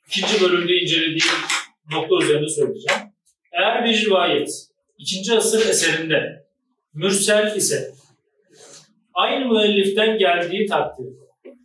ikinci 0.07 0.41
bölümde 0.41 0.73
incelediğim 0.73 1.25
nokta 1.91 2.25
üzerinde 2.25 2.49
söyleyeceğim. 2.49 3.01
Eğer 3.51 3.85
bir 3.85 4.05
rivayet 4.05 4.49
ikinci 4.97 5.33
asır 5.33 5.69
eserinde 5.69 6.45
mürsel 6.93 7.55
ise 7.55 7.91
aynı 9.13 9.45
müelliften 9.45 10.17
geldiği 10.17 10.65
takdirde 10.65 11.21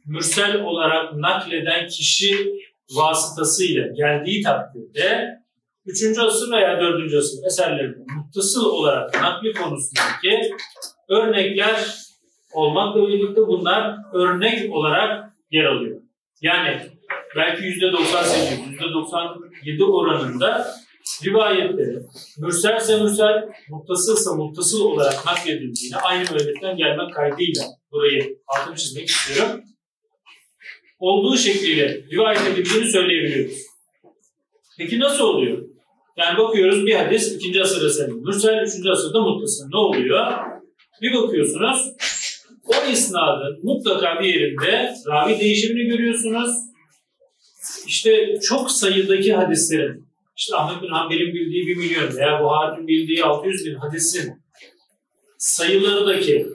mürsel 0.07 0.61
olarak 0.61 1.15
nakleden 1.15 1.89
kişi 1.89 2.53
vasıtasıyla 2.91 3.87
geldiği 3.87 4.43
takdirde 4.43 5.37
3. 5.87 6.19
asır 6.19 6.53
veya 6.53 6.81
4. 6.81 7.15
asır 7.15 7.47
eserlerinde 7.47 8.13
muttasıl 8.17 8.65
olarak 8.65 9.15
nakli 9.15 9.53
konusundaki 9.53 10.51
örnekler 11.09 11.97
olmakla 12.53 13.09
birlikte 13.09 13.41
bunlar 13.47 13.97
örnek 14.13 14.73
olarak 14.73 15.33
yer 15.51 15.65
alıyor. 15.65 16.01
Yani 16.41 16.81
belki 17.37 17.63
%98, 17.63 18.77
%97 19.65 19.85
oranında 19.85 20.67
rivayetleri 21.25 21.99
mürselse 22.39 23.03
mürsel, 23.03 23.49
muttasılsa 23.71 24.35
muttasıl 24.35 24.81
olarak 24.81 25.27
nakledildiğini 25.27 25.97
aynı 25.97 26.25
müelliften 26.33 26.77
gelmek 26.77 27.15
kaydıyla 27.15 27.63
burayı 27.93 28.39
altını 28.47 28.77
çizmek 28.77 29.09
istiyorum. 29.09 29.61
Olduğu 30.99 31.37
şekliyle 31.37 32.03
rivayet 32.13 32.41
edildiğini 32.47 32.91
söyleyebiliyoruz. 32.91 33.59
Peki 34.79 35.01
nasıl 35.01 35.25
oluyor? 35.25 35.63
Yani 36.17 36.39
bakıyoruz 36.39 36.87
bir 36.87 36.95
hadis 36.95 37.33
ikinci 37.33 37.63
asırda 37.63 37.91
senin, 37.91 38.25
mürsel 38.25 38.63
üçüncü 38.63 38.91
asırda 38.91 39.21
muttasıl. 39.21 39.69
Ne 39.69 39.77
oluyor? 39.77 40.27
Bir 41.03 41.15
bakıyorsunuz 41.15 41.93
o 42.67 42.91
isnadın 42.91 43.61
mutlaka 43.63 44.21
bir 44.21 44.35
yerinde 44.35 44.95
ravi 45.09 45.41
değişimini 45.41 45.89
görüyorsunuz. 45.89 46.51
İşte 47.87 48.39
çok 48.43 48.71
sayıdaki 48.71 49.35
hadislerin 49.35 50.07
işte 50.37 50.57
Ahmet 50.57 50.83
bin 50.83 50.89
Hanbel'in 50.89 51.35
bildiği 51.35 51.67
bir 51.67 51.77
milyon 51.77 52.17
veya 52.17 52.43
Buhari'nin 52.43 52.89
bildiği 52.89 53.25
600 53.25 53.67
bin 53.67 53.75
hadisin 53.75 54.43
sayılarındaki 55.39 56.47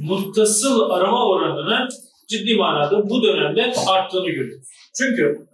muttasıl 0.00 0.90
arama 0.90 1.28
oranının 1.28 1.88
ciddi 2.28 2.54
manada 2.54 3.10
bu 3.10 3.22
dönemde 3.22 3.72
arttığını 3.86 4.28
görüyoruz. 4.28 4.68
Çünkü 4.98 5.46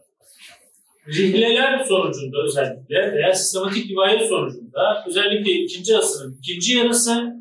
rihleler 1.08 1.84
sonucunda 1.84 2.36
özellikle 2.44 3.12
veya 3.12 3.34
sistematik 3.34 3.90
rivayet 3.90 4.28
sonucunda 4.28 5.04
özellikle 5.06 5.52
ikinci 5.52 5.96
asrın 5.96 6.38
ikinci 6.38 6.76
yarısı 6.76 7.32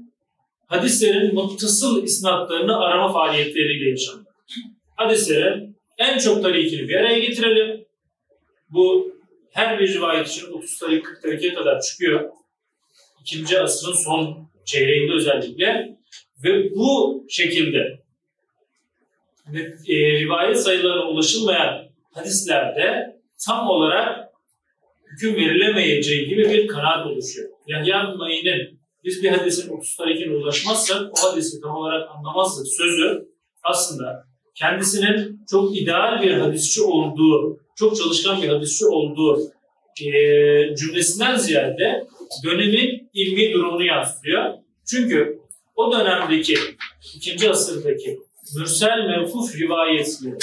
hadislerin 0.67 1.35
muttasıl 1.35 2.03
isnatlarını 2.03 2.77
arama 2.77 3.13
faaliyetleriyle 3.13 3.89
yaşandı. 3.89 4.29
Hadislerin 4.95 5.70
en 6.01 6.17
çok 6.17 6.43
tarikini 6.43 6.87
bir 6.87 6.95
araya 6.95 7.19
getirelim. 7.19 7.85
Bu 8.69 9.15
her 9.51 9.79
bir 9.79 9.93
rivayet 9.93 10.27
için 10.27 10.51
30 10.51 10.79
tarik 10.79 11.05
40 11.05 11.21
tarikiye 11.21 11.53
kadar 11.53 11.81
çıkıyor. 11.81 12.29
İkinci 13.21 13.59
asrın 13.59 13.93
son 13.93 14.49
çeyreğinde 14.65 15.13
özellikle. 15.13 15.97
Ve 16.43 16.71
bu 16.71 17.25
şekilde 17.29 17.99
e, 19.87 19.95
rivayet 19.95 20.59
sayılarına 20.59 21.09
ulaşılmayan 21.09 21.89
hadislerde 22.13 23.17
tam 23.45 23.67
olarak 23.67 24.29
hüküm 25.11 25.35
verilemeyeceği 25.35 26.27
gibi 26.27 26.49
bir 26.49 26.67
kanaat 26.67 27.07
oluşuyor. 27.07 27.49
Yahya 27.67 28.03
Mayin'in 28.03 28.81
biz 29.03 29.23
bir 29.23 29.29
hadisin 29.29 29.69
30 29.69 29.95
tarikine 29.95 30.35
ulaşmazsak 30.35 31.01
o 31.01 31.31
hadisi 31.31 31.61
tam 31.61 31.75
olarak 31.75 32.09
anlamazdık 32.09 32.67
sözü 32.67 33.27
aslında 33.63 34.30
kendisinin 34.55 35.45
çok 35.49 35.77
ideal 35.77 36.21
bir 36.21 36.33
hadisçi 36.33 36.81
olduğu, 36.81 37.59
çok 37.75 37.97
çalışkan 37.97 38.41
bir 38.41 38.49
hadisçi 38.49 38.85
olduğu 38.85 39.51
e, 40.01 40.11
cümlesinden 40.75 41.37
ziyade 41.37 42.07
dönemin 42.45 43.09
ilmi 43.13 43.53
durumunu 43.53 43.83
yansıtıyor. 43.83 44.53
Çünkü 44.85 45.39
o 45.75 45.91
dönemdeki, 45.91 46.55
ikinci 47.15 47.49
asırdaki 47.49 48.19
mürsel 48.57 48.97
mevkuf 49.07 49.55
rivayetleri 49.55 50.37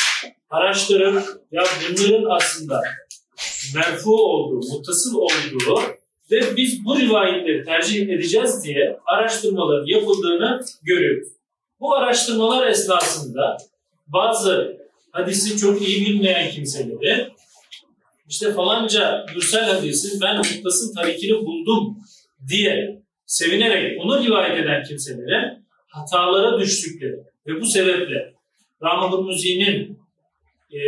araştırır 0.51 1.15
ya 1.53 1.63
bunların 1.91 2.25
aslında 2.31 2.83
merfu 3.75 4.17
olduğu, 4.17 4.61
muttasıl 4.73 5.15
olduğu 5.15 5.81
ve 6.31 6.57
biz 6.57 6.85
bu 6.85 6.99
rivayetleri 6.99 7.65
tercih 7.65 8.09
edeceğiz 8.09 8.65
diye 8.65 8.99
araştırmaların 9.07 9.87
yapıldığını 9.87 10.65
görüyoruz. 10.83 11.29
Bu 11.81 11.95
araştırmalar 11.95 12.67
esnasında 12.67 13.57
bazı 14.09 14.79
hadisi 15.13 15.59
çok 15.59 15.89
iyi 15.89 16.07
bilmeyen 16.07 16.51
kimseleri 16.51 17.29
işte 18.29 18.53
falanca 18.53 19.27
mürsel 19.35 19.65
hadisi 19.65 20.21
ben 20.23 20.37
muttasıl 20.37 20.95
tarikini 20.95 21.33
buldum 21.47 21.99
diye 22.49 23.03
sevinerek 23.27 24.01
onu 24.01 24.25
rivayet 24.25 24.59
eden 24.59 24.83
kimselere 24.83 25.59
hatalara 25.87 26.61
düştükleri 26.61 27.17
ve 27.47 27.61
bu 27.61 27.67
sebeple 27.67 28.35
Rahman 28.83 29.25
Müzi'nin 29.25 29.99
e, 30.71 30.81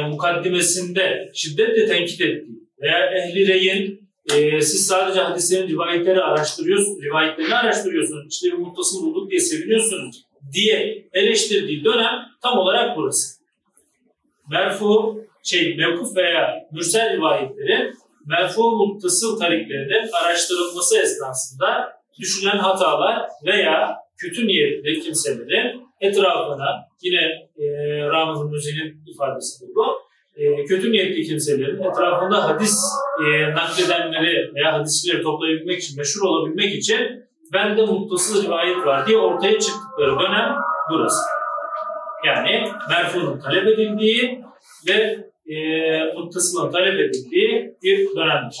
mukaddimesinde 0.00 1.30
şiddetle 1.34 1.86
tenkit 1.86 2.20
ettiği 2.20 2.58
veya 2.82 3.10
Ehli 3.10 3.48
Rey'in 3.48 4.08
e, 4.34 4.60
siz 4.60 4.86
sadece 4.86 5.20
hadislerin 5.20 5.68
rivayetleri 5.68 6.20
araştırıyorsunuz, 6.20 7.02
rivayetlerini 7.02 7.54
araştırıyorsunuz, 7.54 8.26
işte 8.30 8.46
bir 8.46 8.58
muttasıl 8.58 9.02
bulduk 9.02 9.30
diye 9.30 9.40
seviniyorsunuz 9.40 10.27
diye 10.52 11.08
eleştirdiği 11.12 11.84
dönem 11.84 12.26
tam 12.42 12.58
olarak 12.58 12.96
burası. 12.96 13.38
merfu 14.50 15.18
şey 15.42 15.76
mevkuf 15.76 16.16
veya 16.16 16.68
mürsel 16.72 17.16
rivayetleri 17.16 17.92
merfu 18.26 18.70
muttasıl 18.70 19.38
tariklerinin 19.38 20.08
araştırılması 20.12 20.98
esnasında 20.98 21.92
düşülen 22.20 22.58
hatalar 22.58 23.28
veya 23.46 23.96
kötü 24.18 24.46
niyetli 24.46 25.00
kimselerin 25.00 25.88
etrafına 26.00 26.88
yine 27.02 27.22
e, 27.58 27.66
Ramazan 28.06 28.50
Müzi'nin 28.50 29.02
ifadesidir 29.06 29.74
bu. 29.74 29.84
E, 30.36 30.64
kötü 30.64 30.92
niyetli 30.92 31.22
kimselerin 31.22 31.82
etrafında 31.82 32.48
hadis 32.48 32.78
e, 33.24 33.54
nakledenleri 33.54 34.54
veya 34.54 34.72
hadisçileri 34.72 35.22
toplayabilmek 35.22 35.78
için, 35.78 35.98
meşhur 35.98 36.28
olabilmek 36.28 36.74
için 36.74 37.27
bende 37.52 37.82
muttasız 37.82 38.44
rivayet 38.44 38.86
var 38.86 39.06
diye 39.06 39.18
ortaya 39.18 39.58
çıktıkları 39.58 40.20
dönem 40.20 40.56
burası. 40.90 41.22
Yani 42.26 42.72
merfunun 42.90 43.40
talep 43.40 43.66
edildiği 43.66 44.44
ve 44.88 45.28
e, 45.54 45.58
muttasılın 46.14 46.72
talep 46.72 47.00
edildiği 47.00 47.76
bir 47.82 48.16
dönemdir. 48.16 48.58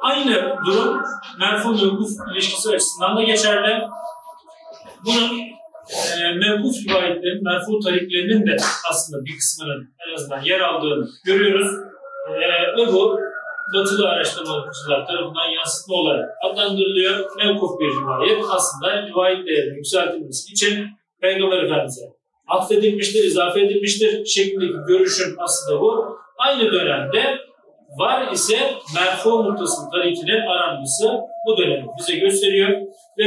Aynı 0.00 0.56
durum 0.66 1.02
merfu 1.40 1.70
mevkuf 1.70 2.10
ilişkisi 2.32 2.70
açısından 2.70 3.16
da 3.16 3.22
geçerli. 3.22 3.82
Bunun 5.06 5.38
e, 5.90 6.34
mevkuf 6.34 6.74
rivayetlerin, 6.88 7.44
merfu 7.44 7.80
tariklerinin 7.80 8.46
de 8.46 8.56
aslında 8.90 9.24
bir 9.24 9.36
kısmının 9.36 9.94
en 10.08 10.14
azından 10.14 10.42
yer 10.42 10.60
aldığını 10.60 11.08
görüyoruz. 11.26 11.72
E, 12.28 12.32
ve 12.76 12.92
bu 12.92 13.20
batılı 13.74 14.08
araştırmacılar 14.08 15.06
tarafından 15.06 15.48
yansıtma 15.56 15.96
olarak 15.96 16.30
adlandırılıyor. 16.44 17.30
Mevkuf 17.36 17.80
bir 17.80 17.86
rivayet 17.86 18.44
aslında 18.50 19.06
rivayet 19.06 19.46
değerinin 19.46 19.74
yükseltilmesi 19.74 20.52
için 20.52 20.86
Peygamber 21.20 21.62
Efendimiz'e 21.62 22.22
atfedilmiştir, 22.48 23.24
izafe 23.24 23.60
edilmiştir 23.60 24.26
şeklindeki 24.26 24.74
görüşün 24.88 25.34
aslında 25.38 25.80
bu. 25.80 26.16
Aynı 26.38 26.72
dönemde 26.72 27.38
var 27.98 28.32
ise 28.32 28.58
merfu 28.94 29.42
muttasıl 29.42 29.90
tarikinin 29.90 30.40
aranması 30.40 31.20
bu 31.46 31.56
dönemi 31.56 31.86
bize 31.98 32.16
gösteriyor 32.16 32.70
ve 33.18 33.24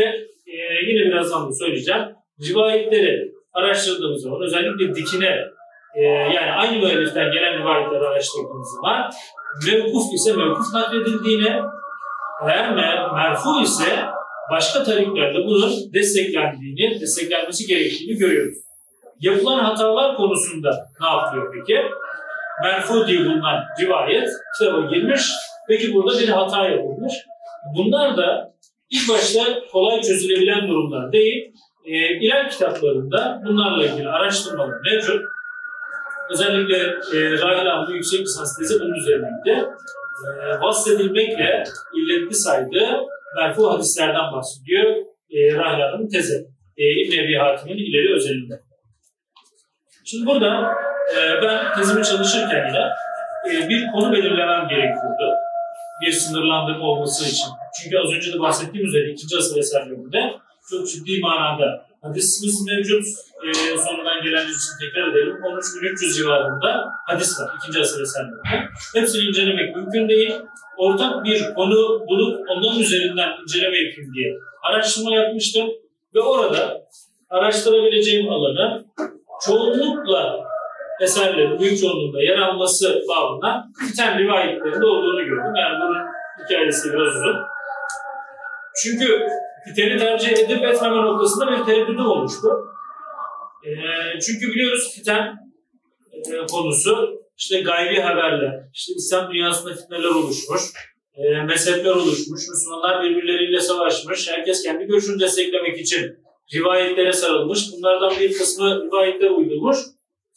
e, 0.48 0.56
yine 0.88 1.06
birazdan 1.06 1.48
da 1.50 1.54
söyleyeceğim. 1.54 2.02
Rivayetleri 2.50 3.32
araştırdığımız 3.54 4.22
zaman 4.22 4.42
özellikle 4.42 4.96
dikine 4.96 5.55
e, 5.96 6.02
yani 6.36 6.52
aynı 6.52 6.78
müelliften 6.78 7.32
gelen 7.32 7.60
rivayetleri 7.60 8.08
araştırdığımız 8.08 8.68
zaman 8.76 9.10
mevkuf 9.68 10.14
ise 10.14 10.34
mevkuf 10.34 10.74
nakledildiğine 10.74 11.62
eğer 12.44 12.76
mer 12.76 13.12
merfu 13.12 13.62
ise 13.64 13.86
başka 14.52 14.84
tariklerle 14.84 15.46
bunun 15.46 15.72
desteklendiğini, 15.94 17.02
desteklenmesi 17.02 17.68
gerektiğini 17.68 18.18
görüyoruz. 18.18 18.58
Yapılan 19.20 19.60
hatalar 19.60 20.16
konusunda 20.16 20.88
ne 21.02 21.08
yapıyor 21.08 21.54
peki? 21.54 21.82
Merfu 22.64 23.08
diye 23.08 23.20
bulunan 23.20 23.64
rivayet 23.82 24.30
kitaba 24.58 24.82
girmiş. 24.82 25.22
Peki 25.68 25.94
burada 25.94 26.20
bir 26.20 26.30
hata 26.30 26.70
yapılmış. 26.70 27.14
Bunlar 27.78 28.18
da 28.18 28.54
ilk 28.90 29.10
başta 29.10 29.44
kolay 29.72 30.02
çözülebilen 30.02 30.68
durumlar 30.68 31.12
değil. 31.12 31.54
E, 31.86 32.20
iler 32.20 32.50
kitaplarında 32.50 33.42
bunlarla 33.46 33.86
ilgili 33.86 34.10
araştırmalar 34.10 34.74
mevcut. 34.92 35.22
Özellikle 36.30 36.78
e, 37.14 37.32
Rahil 37.32 37.72
Ahmet'in 37.72 37.94
yüksek 37.94 38.20
lisans 38.20 38.58
tezi 38.58 38.80
bunun 38.80 38.94
üzerineydi. 38.94 39.70
E, 40.26 40.62
vasfedilmekle 40.62 41.64
illetli 41.94 42.36
saydığı 42.36 43.00
merfu 43.38 43.74
hadislerden 43.74 44.32
bahsediyor 44.34 44.96
e, 45.30 45.56
Rahil 45.56 45.86
Ahmet'in 45.86 46.10
tezi. 46.10 46.48
E, 46.78 46.84
İbn 46.84 47.14
Ebi 47.20 47.36
Hatim'in 47.36 47.78
ileri 47.78 48.16
özelinde. 48.16 48.62
Şimdi 50.06 50.26
burada 50.26 50.72
e, 51.16 51.42
ben 51.42 51.74
tezimi 51.76 52.04
çalışırken 52.04 52.68
yine 52.68 52.86
e, 53.50 53.70
bir 53.70 53.92
konu 53.92 54.14
belirlemem 54.14 54.68
gerekiyordu. 54.68 55.36
Bir 56.02 56.12
sınırlandırma 56.12 56.86
olması 56.86 57.26
için. 57.26 57.50
Çünkü 57.82 57.98
az 57.98 58.14
önce 58.16 58.34
de 58.34 58.40
bahsettiğim 58.40 58.88
üzere 58.88 59.12
ikinci 59.12 59.38
asır 59.38 59.58
eserlerinde 59.58 60.34
çok 60.70 60.90
ciddi 60.90 61.20
manada 61.20 61.86
hadisimiz 62.06 62.66
mevcut. 62.68 63.06
E, 63.46 63.78
sonradan 63.78 64.24
gelenler 64.24 64.56
için 64.60 64.74
tekrar 64.82 65.12
edelim. 65.12 65.36
13.300 65.44 66.14
civarında 66.18 66.90
hadis 67.08 67.40
var 67.40 67.50
ikinci 67.58 67.80
asır 67.80 68.02
eserlerinde. 68.02 68.70
Hepsini 68.96 69.24
incelemek 69.24 69.76
mümkün 69.76 70.10
değil. 70.10 70.34
Ortak 70.78 71.26
bir 71.26 71.54
konu 71.54 72.08
bulup 72.08 72.50
ondan 72.50 72.80
üzerinden 72.80 73.30
inceleme 73.42 73.78
yapayım 73.78 74.14
diye 74.16 74.34
araştırma 74.64 75.16
yapmıştım. 75.16 75.68
Ve 76.16 76.20
orada 76.22 76.88
araştırabileceğim 77.30 78.30
alanı 78.30 78.86
çoğunlukla 79.46 80.40
eserlerin 81.02 81.60
büyük 81.60 81.80
çoğunluğunda 81.80 82.22
yer 82.22 82.38
alması 82.38 83.02
bağımından 83.10 83.74
biten 83.90 84.20
rivayetlerinde 84.20 84.86
olduğunu 84.86 85.26
gördüm. 85.26 85.56
Yani 85.56 85.82
bunun 85.82 86.02
hikayesi 86.44 86.94
biraz 86.94 87.16
uzun. 87.16 87.38
Çünkü 88.84 89.28
fiteni 89.68 89.98
tercih 89.98 90.30
edip 90.30 90.64
etmeme 90.64 90.96
noktasında 90.96 91.52
bir 91.52 91.66
tereddütüm 91.66 92.06
olmuştu. 92.06 92.48
E, 93.66 93.72
çünkü 94.20 94.48
biliyoruz 94.48 94.94
fiten 94.96 95.36
e, 96.14 96.46
konusu 96.52 97.22
işte 97.38 97.62
gaybi 97.62 98.00
haberler, 98.00 98.70
işte 98.74 98.94
İslam 98.98 99.34
dünyasında 99.34 99.74
fitneler 99.74 100.10
oluşmuş, 100.10 100.62
e, 101.16 101.42
mezhepler 101.42 101.92
oluşmuş, 101.92 102.42
Müslümanlar 102.50 103.04
birbirleriyle 103.04 103.60
savaşmış, 103.60 104.30
herkes 104.30 104.64
kendi 104.64 104.86
görüşünü 104.86 105.20
desteklemek 105.20 105.80
için 105.80 106.26
rivayetlere 106.54 107.14
sarılmış. 107.14 107.72
Bunlardan 107.72 108.20
bir 108.20 108.34
kısmı 108.34 108.84
rivayetler 108.86 109.30
uydurmuş. 109.30 109.78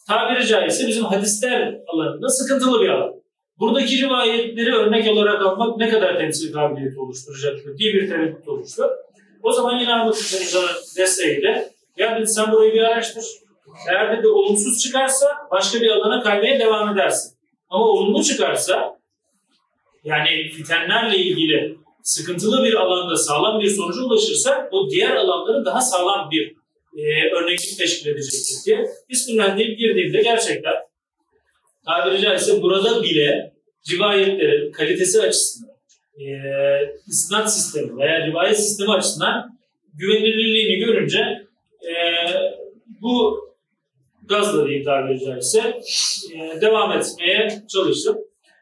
Tabiri 0.08 0.46
caizse 0.46 0.88
bizim 0.88 1.04
hadisler 1.04 1.80
alanında 1.86 2.28
sıkıntılı 2.28 2.82
bir 2.82 2.88
alan. 2.88 3.12
Buradaki 3.58 4.02
rivayetleri 4.02 4.74
örnek 4.74 5.12
olarak 5.12 5.42
almak 5.42 5.78
ne 5.78 5.88
kadar 5.88 6.18
temsil 6.18 6.52
kabiliyeti 6.52 7.00
oluşturacaktır 7.00 7.78
diye 7.78 7.94
bir 7.94 8.08
tereddüt 8.08 8.48
oluştu. 8.48 8.82
O 9.42 9.52
zaman 9.52 9.78
yine 9.78 9.94
Ahmet 9.94 10.14
Hoca'nın 10.14 10.68
desteğiyle 10.96 11.72
ya 11.96 12.16
dedi 12.16 12.26
sen 12.26 12.52
burayı 12.52 12.72
bir 12.72 12.80
araştır. 12.80 13.24
Eğer 13.90 14.18
dedi 14.18 14.28
olumsuz 14.28 14.82
çıkarsa 14.82 15.26
başka 15.50 15.80
bir 15.80 15.88
alana 15.88 16.22
kaymaya 16.22 16.60
devam 16.60 16.94
edersin. 16.94 17.38
Ama 17.68 17.84
olumlu 17.84 18.24
çıkarsa 18.24 18.98
yani 20.04 20.48
fitenlerle 20.48 21.18
ilgili 21.18 21.78
sıkıntılı 22.02 22.64
bir 22.64 22.74
alanda 22.74 23.16
sağlam 23.16 23.60
bir 23.60 23.70
sonuca 23.70 24.02
ulaşırsa 24.02 24.68
o 24.72 24.90
diğer 24.90 25.16
alanların 25.16 25.64
daha 25.64 25.80
sağlam 25.80 26.30
bir 26.30 26.56
e, 26.96 27.30
örneklik 27.34 27.78
teşkil 27.78 28.10
edecektir 28.10 28.56
diye 28.66 28.86
Bismillah 29.08 29.58
deyip 29.58 29.78
girdiğimde 29.78 30.22
gerçekten 30.22 30.74
tabiri 31.86 32.20
caizse 32.20 32.62
burada 32.62 33.02
bile 33.02 33.52
rivayetlerin 33.90 34.72
kalitesi 34.72 35.22
açısından 35.22 35.67
e, 36.18 36.28
isnat 37.06 37.54
sistemi 37.54 37.96
veya 37.96 38.26
rivayet 38.26 38.56
sistemi 38.56 38.92
açısından 38.92 39.58
güvenilirliğini 39.94 40.86
görünce 40.86 41.18
e, 41.82 41.94
bu 43.00 43.48
gazla 44.28 44.66
diyeyim 44.66 44.84
tabiri 44.84 45.24
caizse 45.24 45.80
e, 46.34 46.60
devam 46.60 46.92
etmeye 46.92 47.62
çalıştım. 47.68 48.18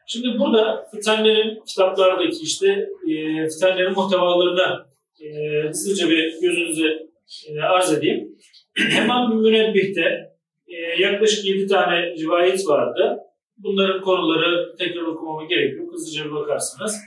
Şimdi 0.07 0.39
burada 0.39 0.87
fitenlerin 0.91 1.63
kitaplardaki 1.67 2.43
işte 2.43 2.67
e, 3.09 3.47
fitenlerin 3.49 3.93
muhtevalarına 3.93 4.87
e, 5.21 5.27
hızlıca 5.67 6.09
bir 6.09 6.41
gözünüze 6.41 7.07
e, 7.49 7.61
arz 7.61 7.93
edeyim. 7.93 8.37
Hemen 8.89 9.35
Münebbih'te 9.35 10.31
e, 10.67 10.75
yaklaşık 11.01 11.45
7 11.45 11.67
tane 11.67 12.01
rivayet 12.01 12.67
vardı. 12.67 13.19
Bunların 13.57 14.01
konuları 14.01 14.75
tekrar 14.77 15.01
okumama 15.01 15.45
gerek 15.45 15.77
yok. 15.77 15.93
Hızlıca 15.93 16.25
bir 16.25 16.31
bakarsınız. 16.31 16.97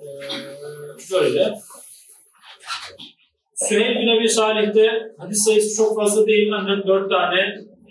E, 0.00 0.06
böyle. 1.12 1.54
Süheyl 3.54 4.00
bin 4.00 4.08
Ebi 4.08 4.28
Salih'te 4.28 5.12
hadis 5.18 5.44
sayısı 5.44 5.76
çok 5.76 5.96
fazla 5.96 6.26
değil 6.26 6.52
ancak 6.52 6.86
4 6.86 7.10
tane 7.10 7.40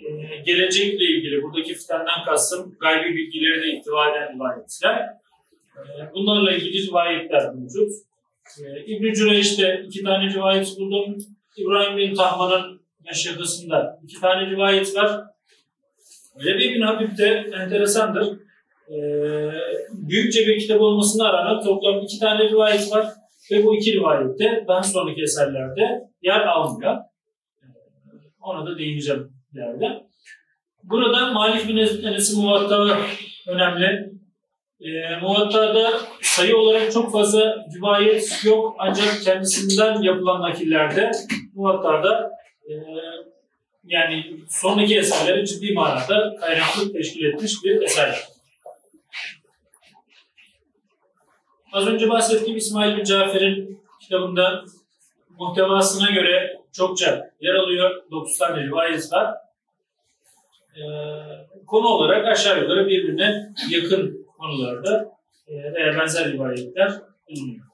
e, 0.06 0.36
gelecekle 0.46 1.04
ilgili 1.04 1.42
buradaki 1.42 1.74
fitenden 1.74 2.24
kastım 2.26 2.76
gaybi 2.80 3.16
bilgileri 3.16 3.62
de 3.62 3.76
ihtiva 3.76 4.10
eden 4.10 4.34
rivayetler. 4.34 4.96
E, 5.76 6.14
bunlarla 6.14 6.52
ilgili 6.52 6.86
rivayetler 6.88 7.54
mevcut. 7.54 7.92
E, 8.64 8.84
İbn-i 8.86 9.14
Cüreyş'te 9.14 9.84
iki 9.86 10.02
tane 10.02 10.34
rivayet 10.34 10.76
buldum. 10.78 11.18
İbrahim 11.56 11.96
bin 11.96 12.14
Tahman'ın 12.14 12.80
yaşadısında 13.04 14.00
iki 14.04 14.20
tane 14.20 14.50
rivayet 14.50 14.96
var. 14.96 15.20
Rebi 16.44 16.74
bin 16.74 16.80
Habib 16.80 17.18
de 17.18 17.50
enteresandır. 17.54 18.38
E, 18.88 18.96
büyükçe 19.92 20.46
bir 20.46 20.58
kitap 20.58 20.80
olmasına 20.80 21.32
rağmen 21.32 21.64
toplam 21.64 22.00
iki 22.00 22.18
tane 22.18 22.48
rivayet 22.48 22.92
var. 22.92 23.06
Ve 23.50 23.64
bu 23.64 23.76
iki 23.76 23.92
rivayette 23.92 24.64
daha 24.68 24.82
sonraki 24.82 25.22
eserlerde 25.22 26.00
yer 26.22 26.40
almıyor. 26.40 26.96
Ona 28.40 28.66
da 28.66 28.78
değineceğim 28.78 29.32
ileride. 29.54 30.04
Burada 30.82 31.32
Malik 31.32 31.68
bin 31.68 31.76
Enes'in 31.76 32.44
muvatta 32.44 32.98
önemli. 33.48 34.14
E, 34.80 35.16
muvattada 35.22 35.90
sayı 36.22 36.56
olarak 36.56 36.92
çok 36.92 37.12
fazla 37.12 37.66
rivayet 37.76 38.44
yok 38.44 38.76
ancak 38.78 39.22
kendisinden 39.24 40.02
yapılan 40.02 40.42
nakillerde 40.42 41.10
muvattada 41.54 42.30
e, 42.68 42.72
yani 43.84 44.24
sonraki 44.48 44.98
eserlere 44.98 45.46
ciddi 45.46 45.72
manada 45.72 46.36
kaynaklık 46.40 46.92
teşkil 46.92 47.24
etmiş 47.24 47.52
bir 47.64 47.82
eser. 47.82 48.33
Az 51.74 51.86
önce 51.86 52.08
bahsettiğim 52.08 52.56
İsmail 52.56 52.96
bin 52.96 53.04
Cafer'in 53.04 53.80
kitabında 54.00 54.64
muhtevasına 55.38 56.10
göre 56.10 56.60
çokça 56.72 57.30
yer 57.40 57.54
alıyor. 57.54 58.02
9 58.10 58.38
tane 58.38 58.62
rivayet 58.62 59.12
var. 59.12 59.34
Ee, 60.76 60.80
konu 61.66 61.88
olarak 61.88 62.26
aşağı 62.26 62.60
yukarı 62.60 62.86
birbirine 62.86 63.52
yakın 63.70 64.26
konularda 64.38 65.12
e, 65.48 65.54
veya 65.72 65.98
benzer 65.98 66.32
rivayetler 66.32 66.92
bulunuyor. 67.30 67.64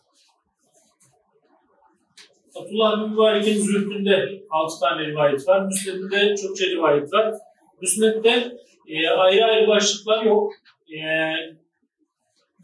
Abdullah 2.54 3.00
bin 3.00 3.10
Mübarek'in 3.10 3.62
Zülfünde 3.62 4.42
6 4.50 4.80
tane 4.80 5.06
rivayet 5.06 5.48
var. 5.48 5.66
Müsned'de 5.66 6.36
çokça 6.36 6.66
rivayet 6.66 7.12
var. 7.12 7.34
Müsned'de 7.80 8.58
e, 8.86 9.08
ayrı 9.08 9.44
ayrı 9.44 9.68
başlıklar 9.68 10.24
yok. 10.24 10.52
E, 10.88 11.00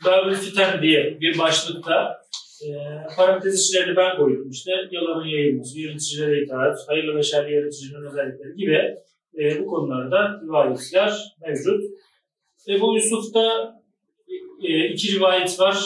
Babül 0.04 0.34
Fiten 0.34 0.82
diye 0.82 1.20
bir 1.20 1.38
başlıkta 1.38 2.22
e, 2.62 2.68
parantez 3.16 3.60
içlerini 3.60 3.96
ben 3.96 4.16
koydum. 4.16 4.50
İşte 4.50 4.72
yalanın 4.90 5.26
yayılması, 5.26 5.80
yöneticilere 5.80 6.42
itaat, 6.42 6.78
hayırlı 6.88 7.16
ve 7.16 7.22
şerli 7.22 7.54
yöneticinin 7.54 8.04
özellikleri 8.04 8.56
gibi 8.56 8.96
e, 9.38 9.60
bu 9.60 9.66
konularda 9.66 10.40
rivayetler 10.42 11.12
mevcut. 11.46 11.84
E, 12.68 12.80
bu 12.80 12.94
Yusuf'ta 12.94 13.74
e, 14.62 14.88
iki 14.88 15.14
rivayet 15.14 15.60
var. 15.60 15.76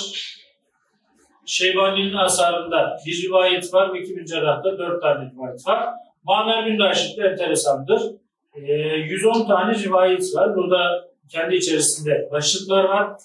Şeybani'nin 1.46 2.14
asarında 2.14 2.98
bir 3.06 3.22
rivayet 3.22 3.74
var 3.74 3.94
ve 3.94 4.04
İbn 4.04 4.24
Cerrah'ta 4.24 4.78
dört 4.78 5.02
tane 5.02 5.30
rivayet 5.30 5.66
var. 5.66 5.88
Mamer 6.24 6.66
bin 6.66 6.78
Raşid 6.78 7.18
de 7.18 7.22
enteresandır. 7.22 8.02
E, 8.54 8.72
110 8.72 9.46
tane 9.46 9.78
rivayet 9.78 10.34
var. 10.34 10.56
Burada 10.56 11.11
kendi 11.28 11.54
içerisinde 11.54 12.28
başlıklar 12.32 12.84
var. 12.84 13.16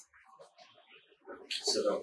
Selam. 1.48 2.02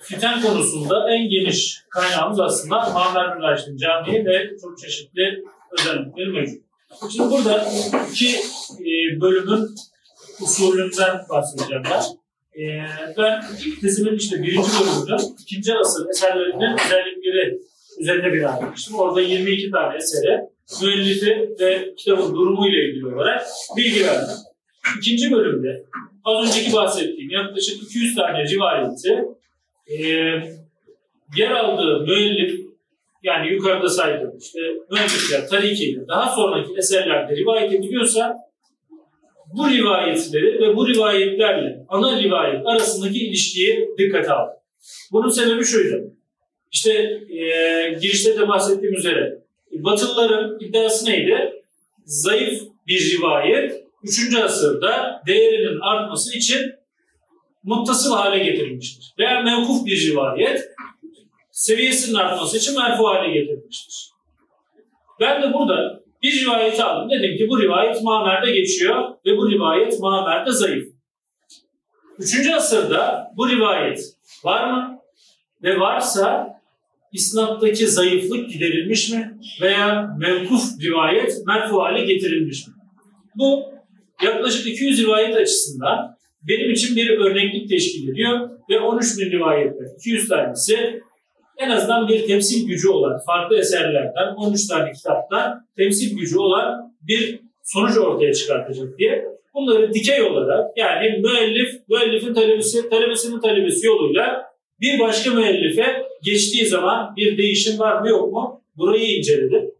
Fiten 0.00 0.42
konusunda 0.42 1.10
en 1.10 1.28
geniş 1.28 1.82
kaynağımız 1.90 2.40
aslında 2.40 2.90
Mamer 2.90 3.42
Raşid'in 3.42 3.76
camii 3.76 4.24
ve 4.26 4.58
çok 4.60 4.78
çeşitli 4.78 5.44
özellikleri 5.72 6.28
mevcut. 6.28 6.62
Şimdi 7.12 7.30
burada 7.30 7.68
iki 8.10 8.28
e, 8.80 9.20
bölümün 9.20 9.74
usulünden 10.40 11.20
bahsedeceğim 11.30 11.82
ben. 11.84 12.02
E, 12.62 12.86
ben 13.18 13.44
tezimin 13.80 14.16
işte 14.16 14.42
birinci 14.42 14.68
bölümünü 14.80 15.34
ikinci 15.42 15.74
asır 15.74 16.08
eserlerinin 16.08 16.78
özellikleri 16.86 17.58
üzerine 17.98 18.32
bir 18.32 18.42
anlatmıştım. 18.42 18.94
Orada 18.94 19.20
22 19.20 19.70
tane 19.70 19.96
esere 19.96 20.50
müellifi 20.82 21.50
ve 21.60 21.94
kitabın 21.96 22.34
durumu 22.34 22.68
ile 22.68 22.88
ilgili 22.88 23.06
olarak 23.06 23.46
bilgi 23.76 24.04
verdim. 24.04 24.34
İkinci 24.98 25.32
bölümde 25.32 25.84
az 26.24 26.46
önceki 26.46 26.72
bahsettiğim 26.72 27.30
yaklaşık 27.30 27.82
200 27.82 28.14
tane 28.14 28.44
rivayeti 28.44 29.24
e, 29.86 29.96
yer 31.36 31.50
aldığı 31.50 32.00
müellif 32.06 32.60
yani 33.22 33.52
yukarıda 33.52 33.88
saydığım 33.88 34.38
işte 34.38 34.58
müellifler, 34.90 35.48
tarikiyle 35.48 36.08
daha 36.08 36.34
sonraki 36.34 36.70
eserlerde 36.78 37.36
rivayet 37.36 37.72
ediliyorsa 37.72 38.36
bu 39.54 39.70
rivayetleri 39.70 40.60
ve 40.60 40.76
bu 40.76 40.88
rivayetlerle 40.88 41.84
ana 41.88 42.20
rivayet 42.20 42.66
arasındaki 42.66 43.18
ilişkiyi 43.18 43.88
dikkate 43.98 44.32
al. 44.32 44.46
Bunun 45.12 45.28
sebebi 45.28 45.64
şuydu. 45.64 46.14
İşte 46.72 46.92
e, 47.30 47.96
girişte 48.00 48.38
de 48.38 48.48
bahsettiğim 48.48 48.94
üzere 48.94 49.38
Batılıların 49.84 50.58
iddiası 50.60 51.06
neydi? 51.06 51.62
Zayıf 52.04 52.62
bir 52.86 53.16
rivayet 53.16 53.84
3. 54.02 54.36
asırda 54.36 55.22
değerinin 55.26 55.80
artması 55.80 56.38
için 56.38 56.74
muttasıl 57.62 58.14
hale 58.14 58.38
getirilmiştir. 58.38 59.14
Veya 59.18 59.40
mevkuf 59.40 59.86
bir 59.86 60.10
rivayet 60.10 60.64
seviyesinin 61.50 62.14
artması 62.14 62.58
için 62.58 62.78
merfu 62.78 63.08
hale 63.08 63.32
getirilmiştir. 63.32 64.10
Ben 65.20 65.42
de 65.42 65.52
burada 65.52 66.00
bir 66.22 66.44
rivayeti 66.44 66.82
aldım. 66.82 67.10
Dedim 67.10 67.36
ki 67.36 67.48
bu 67.48 67.62
rivayet 67.62 68.02
Mamer'de 68.02 68.52
geçiyor 68.52 69.14
ve 69.26 69.36
bu 69.36 69.50
rivayet 69.50 70.00
Mamer'de 70.00 70.52
zayıf. 70.52 70.88
Üçüncü 72.18 72.52
asırda 72.52 73.32
bu 73.36 73.48
rivayet 73.48 74.00
var 74.44 74.70
mı? 74.70 74.98
Ve 75.62 75.80
varsa 75.80 76.57
isnattaki 77.12 77.86
zayıflık 77.86 78.50
giderilmiş 78.50 79.10
mi? 79.10 79.38
Veya 79.62 80.16
mevkuf 80.18 80.62
rivayet 80.82 81.46
merfu 81.46 81.82
hale 81.82 82.04
getirilmiş 82.04 82.66
mi? 82.66 82.74
Bu 83.34 83.64
yaklaşık 84.24 84.66
200 84.66 85.02
rivayet 85.02 85.36
açısından 85.36 86.16
benim 86.48 86.70
için 86.70 86.96
bir 86.96 87.10
örneklik 87.10 87.68
teşkil 87.68 88.08
ediyor 88.08 88.50
ve 88.70 88.80
13 88.80 89.18
bin 89.18 89.30
rivayetten 89.30 89.94
200 89.98 90.28
tanesi 90.28 91.00
en 91.58 91.70
azından 91.70 92.08
bir 92.08 92.26
temsil 92.26 92.66
gücü 92.66 92.88
olan 92.88 93.20
farklı 93.26 93.58
eserlerden 93.58 94.34
13 94.36 94.66
tane 94.66 94.92
kitaptan 94.92 95.66
temsil 95.76 96.16
gücü 96.16 96.38
olan 96.38 96.94
bir 97.02 97.40
sonuç 97.62 97.98
ortaya 97.98 98.34
çıkartacak 98.34 98.98
diye 98.98 99.24
bunları 99.54 99.94
dikey 99.94 100.22
olarak 100.22 100.78
yani 100.78 101.18
müellif, 101.18 101.68
müellifin 101.88 102.34
talebesi, 102.34 102.88
talebesinin 102.88 103.40
talebesi 103.40 103.86
yoluyla 103.86 104.47
bir 104.80 104.98
başka 104.98 105.30
müellife 105.30 106.02
geçtiği 106.22 106.66
zaman 106.66 107.16
bir 107.16 107.38
değişim 107.38 107.78
var 107.78 108.00
mı 108.00 108.08
yok 108.08 108.32
mu 108.32 108.62
burayı 108.76 109.16
inceledim. 109.16 109.70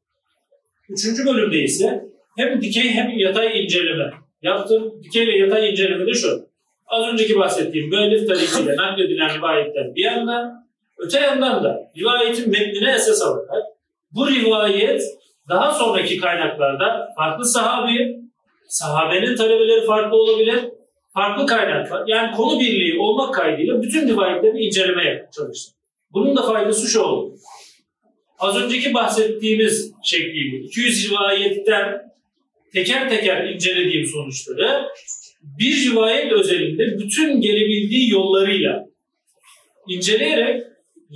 Üçüncü 0.88 1.26
bölümde 1.26 1.58
ise 1.58 2.04
hem 2.36 2.62
dikey 2.62 2.90
hem 2.90 3.18
yatay 3.18 3.64
inceleme 3.64 4.10
yaptım. 4.42 4.94
Dikey 5.02 5.26
ve 5.26 5.38
yatay 5.38 5.70
inceleme 5.70 6.06
de 6.06 6.14
şu. 6.14 6.48
Az 6.86 7.12
önceki 7.12 7.36
bahsettiğim 7.36 7.88
müellif 7.88 8.28
tarihiyle 8.28 8.76
nakledilen 8.76 9.38
rivayetler 9.38 9.94
bir 9.94 10.04
yandan 10.04 10.68
Öte 10.98 11.20
yandan 11.20 11.64
da 11.64 11.90
rivayetin 11.96 12.50
metnine 12.50 12.92
esas 12.94 13.22
alarak 13.22 13.64
bu 14.12 14.28
rivayet 14.30 15.02
daha 15.48 15.72
sonraki 15.72 16.16
kaynaklarda 16.16 17.08
farklı 17.16 17.44
sahabi, 17.44 18.18
sahabenin 18.68 19.36
talebeleri 19.36 19.86
farklı 19.86 20.16
olabilir, 20.16 20.64
farklı 21.14 21.46
kaynaklar. 21.46 22.04
Yani 22.06 22.36
konu 22.36 22.60
birliği 22.60 22.98
olmak 22.98 23.34
kaydıyla 23.34 23.82
bütün 23.82 24.08
rivayetleri 24.08 24.58
incelemeye 24.58 25.28
çalıştım. 25.36 25.74
Bunun 26.10 26.36
da 26.36 26.42
faydası 26.42 26.88
şu 26.88 27.00
oldu. 27.00 27.34
Az 28.38 28.56
önceki 28.56 28.94
bahsettiğimiz 28.94 29.92
şekliyle 30.04 30.56
200 30.56 31.10
rivayetten 31.10 32.02
teker 32.72 33.10
teker 33.10 33.44
incelediğim 33.44 34.06
sonuçları 34.06 34.88
bir 35.42 35.90
rivayet 35.90 36.32
özelinde 36.32 36.98
bütün 36.98 37.40
gelebildiği 37.40 38.10
yollarıyla 38.10 38.88
inceleyerek 39.88 40.62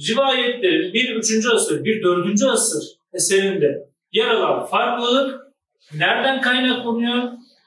rivayetlerin 0.09 0.95
bir 0.95 1.17
üçüncü 1.17 1.49
asır, 1.49 1.85
bir 1.85 2.03
dördüncü 2.03 2.47
asır 2.47 2.85
eserinde 3.15 3.89
yer 4.13 4.29
alan 4.29 4.67
farklılık 4.67 5.41
nereden 5.95 6.41
kaynaklanıyor? 6.41 7.23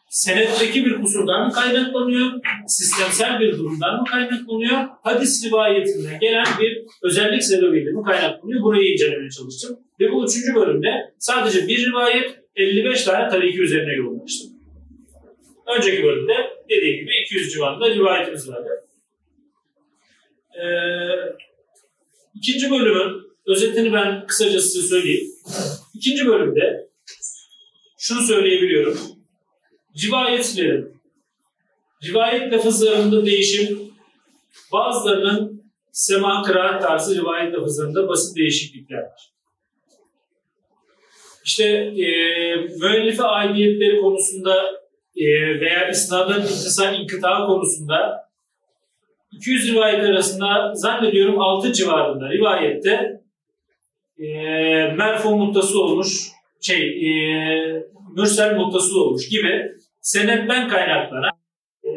Senetteki 0.10 0.86
bir 0.86 1.02
kusurdan 1.02 1.48
mı 1.48 1.54
kaynaklanıyor? 1.54 2.32
Sistemsel 2.68 3.40
bir 3.40 3.58
durumdan 3.58 4.00
mı 4.00 4.06
kaynaklanıyor? 4.12 4.78
Hadis 5.04 5.46
rivayetinden 5.46 6.20
gelen 6.20 6.46
bir 6.60 6.86
özellik 7.04 7.44
sebebiyle 7.44 7.92
mi 7.92 8.04
kaynaklanıyor? 8.04 8.64
Burayı 8.64 8.94
incelemeye 8.94 9.30
çalıştım. 9.30 9.80
Ve 10.00 10.12
bu 10.12 10.26
üçüncü 10.26 10.56
bölümde 10.56 10.90
sadece 11.20 11.68
bir 11.68 11.86
rivayet 11.86 12.40
55 12.56 13.04
tane 13.04 13.30
tariki 13.30 13.62
üzerine 13.62 13.94
yoğunlaştım. 13.94 14.52
Önceki 15.78 16.04
bölümde 16.04 16.34
dediğim 16.70 17.00
gibi 17.00 17.12
200 17.26 17.54
civarında 17.54 17.90
rivayetimiz 17.90 18.50
vardı. 18.50 18.70
Ee, 20.56 20.66
İkinci 22.36 22.72
bölümün 22.72 23.22
özetini 23.46 23.94
ben 23.94 24.28
kısaca 24.28 24.62
size 24.62 24.88
söyleyeyim. 24.88 25.28
İkinci 25.94 26.26
bölümde 26.26 26.90
şunu 27.98 28.22
söyleyebiliyorum. 28.22 28.98
Rivayetlerin, 30.04 31.02
rivayet 32.04 32.54
lafızlarında 32.54 33.26
değişim, 33.26 33.80
bazılarının 34.74 35.64
sema 35.92 36.44
kıraat 36.44 36.82
tarzı 36.82 37.16
rivayet 37.16 37.54
lafızlarında 37.54 38.08
basit 38.08 38.38
değişiklikler 38.38 38.98
var. 38.98 39.32
İşte 41.46 41.64
e, 41.64 42.08
müellife 42.80 43.24
aidiyetleri 43.24 44.02
konusunda 44.02 44.56
e, 45.16 45.26
veya 45.60 45.90
isnadın 45.90 46.42
intisal 46.42 47.00
inkıta 47.00 47.46
konusunda 47.46 48.30
200 49.32 49.72
rivayet 49.72 50.04
arasında 50.04 50.72
zannediyorum 50.74 51.42
6 51.42 51.74
civarında 51.74 52.30
rivayette 52.30 53.22
e, 54.20 54.26
merfu 54.98 55.36
muttası 55.36 55.82
olmuş, 55.82 56.28
şey, 56.62 56.88
e, 56.88 57.86
mürsel 58.16 58.56
muttası 58.56 59.02
olmuş 59.02 59.30
gibi 59.30 59.76
senetten 60.06 60.70
kaynaklanan 60.70 61.32
e, 61.84 61.92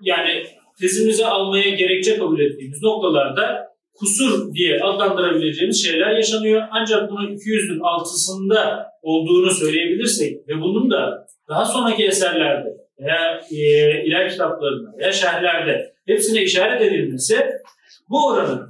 yani 0.00 0.44
tezimize 0.80 1.26
almaya 1.26 1.68
gerekçe 1.68 2.18
kabul 2.18 2.40
ettiğimiz 2.40 2.82
noktalarda 2.82 3.68
kusur 3.94 4.54
diye 4.54 4.80
adlandırabileceğimiz 4.80 5.84
şeyler 5.84 6.10
yaşanıyor. 6.10 6.62
Ancak 6.70 7.10
bunun 7.10 7.36
200'ün 7.36 7.80
altısında 7.80 8.86
olduğunu 9.02 9.50
söyleyebilirsek 9.50 10.48
ve 10.48 10.60
bunun 10.60 10.90
da 10.90 11.26
daha 11.48 11.64
sonraki 11.64 12.04
eserlerde 12.04 12.68
veya 13.00 13.40
e, 13.50 14.04
iler 14.04 14.30
kitaplarında 14.30 14.98
veya 14.98 15.12
şerhlerde 15.12 15.94
hepsine 16.06 16.42
işaret 16.42 16.82
edilmesi 16.82 17.38
bu 18.08 18.26
oranın 18.26 18.68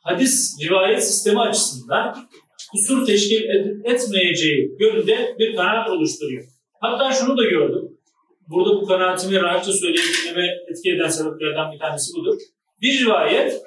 hadis 0.00 0.56
rivayet 0.62 1.04
sistemi 1.04 1.40
açısından 1.40 2.16
kusur 2.72 3.06
teşkil 3.06 3.42
etmeyeceği 3.84 4.76
yönünde 4.80 5.34
bir 5.38 5.56
kanaat 5.56 5.90
oluşturuyor. 5.90 6.53
Hatta 6.84 7.12
şunu 7.12 7.36
da 7.36 7.44
gördüm. 7.44 7.98
Burada 8.48 8.70
bu 8.70 8.86
kanaatimi 8.86 9.40
rahatça 9.40 9.72
söyleyebilmeme 9.72 10.46
etki 10.68 10.90
eden 10.90 11.08
sebeplerden 11.08 11.72
bir 11.72 11.78
tanesi 11.78 12.14
budur. 12.14 12.38
Bir 12.82 13.00
rivayet 13.00 13.62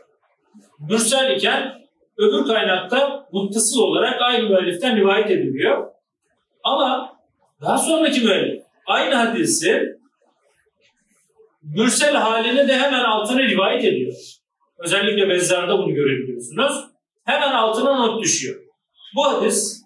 mürsel 0.89 1.35
iken 1.35 1.87
öbür 2.17 2.47
kaynakta 2.47 3.27
muttasıl 3.31 3.79
olarak 3.79 4.21
aynı 4.21 4.49
müelliften 4.49 4.97
rivayet 4.97 5.31
ediliyor. 5.31 5.87
Ama 6.63 7.17
daha 7.61 7.77
sonraki 7.77 8.21
müellif 8.21 8.63
aynı 8.85 9.15
hadisi 9.15 9.97
mürsel 11.63 12.15
halini 12.15 12.67
de 12.67 12.77
hemen 12.77 13.03
altına 13.03 13.41
rivayet 13.41 13.83
ediyor. 13.83 14.13
Özellikle 14.77 15.29
Bezzar'da 15.29 15.77
bunu 15.77 15.93
görebiliyorsunuz. 15.93 16.83
Hemen 17.25 17.51
altına 17.51 17.97
not 17.97 18.23
düşüyor. 18.23 18.61
Bu 19.15 19.27
hadis 19.27 19.76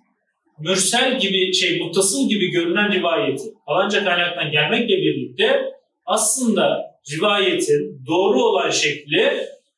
mürsel 0.64 1.20
gibi 1.20 1.54
şey 1.54 1.80
muttasıl 1.80 2.30
gibi 2.30 2.52
görünen 2.52 2.92
rivayeti 2.92 3.44
falanca 3.66 4.04
kaynaktan 4.04 4.52
gelmekle 4.52 4.98
birlikte 4.98 5.62
aslında 6.06 6.82
rivayetin 7.14 8.06
doğru 8.08 8.44
olan 8.44 8.70
şekli 8.70 9.32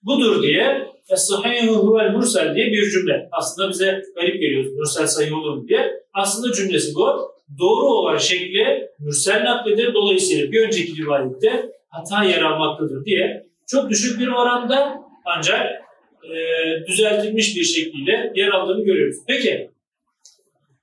budur 0.03 0.43
diye 0.43 0.93
Es-sahihu 1.09 1.75
huvel 1.75 2.11
mursel 2.11 2.55
diye 2.55 2.65
bir 2.65 2.91
cümle. 2.91 3.29
Aslında 3.31 3.69
bize 3.69 4.01
garip 4.15 4.41
geliyor. 4.41 4.65
Mürsel 4.65 5.07
sayı 5.07 5.35
olur 5.35 5.67
diye. 5.67 5.93
Aslında 6.13 6.53
cümlesi 6.53 6.95
bu. 6.95 7.33
Doğru 7.59 7.85
olan 7.85 8.17
şekli 8.17 8.87
mürsel 8.99 9.43
naklidir. 9.43 9.93
Dolayısıyla 9.93 10.51
bir 10.51 10.67
önceki 10.67 11.01
rivayette 11.01 11.69
hata 11.89 12.23
yer 12.23 12.41
almaktadır 12.41 13.05
diye 13.05 13.43
çok 13.67 13.89
düşük 13.89 14.19
bir 14.19 14.27
oranda 14.27 15.01
ancak 15.25 15.61
e, 16.23 16.35
düzeltilmiş 16.87 17.55
bir 17.55 17.63
şekliyle 17.63 18.31
yer 18.35 18.47
aldığını 18.47 18.83
görüyoruz. 18.83 19.17
Peki 19.27 19.69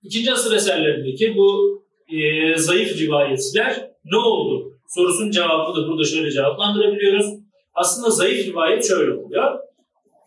ikinci 0.02 0.32
asır 0.32 0.56
eserlerindeki 0.56 1.36
bu 1.36 1.80
e, 2.08 2.56
zayıf 2.56 2.98
rivayetler 2.98 3.90
ne 4.04 4.16
oldu? 4.16 4.72
Sorusunun 4.88 5.30
cevabını 5.30 5.76
da 5.76 5.88
burada 5.88 6.04
şöyle 6.04 6.30
cevaplandırabiliyoruz. 6.30 7.26
Aslında 7.74 8.10
zayıf 8.10 8.46
rivayet 8.46 8.88
şöyle 8.88 9.12
oluyor. 9.12 9.58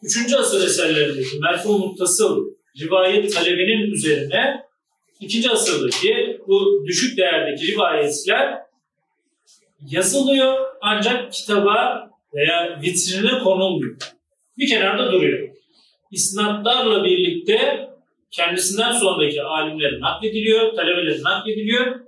Üçüncü 0.03 0.35
asır 0.35 0.65
eserlerindeki 0.65 1.39
merfu 1.41 1.79
muttasıl 1.79 2.45
rivayet 2.81 3.33
talebinin 3.33 3.91
üzerine 3.91 4.63
ikinci 5.19 5.49
asırdaki 5.49 6.41
bu 6.47 6.83
düşük 6.87 7.17
değerdeki 7.17 7.67
rivayetler 7.67 8.59
yazılıyor 9.89 10.57
ancak 10.81 11.33
kitaba 11.33 12.09
veya 12.33 12.79
vitrine 12.81 13.39
konulmuyor. 13.43 13.97
Bir 14.57 14.67
kenarda 14.67 15.11
duruyor. 15.11 15.49
İsnatlarla 16.11 17.03
birlikte 17.03 17.89
kendisinden 18.33 18.91
sonraki 18.91 19.41
alimlerin 19.41 20.01
naklediliyor, 20.01 20.73
talebelerin 20.75 21.23
naklediliyor 21.23 21.99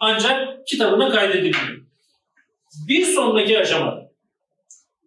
ancak 0.00 0.66
kitabına 0.66 1.10
kaydedilmiyor. 1.10 1.78
Bir 2.88 3.04
sonraki 3.04 3.58
aşamada 3.58 4.08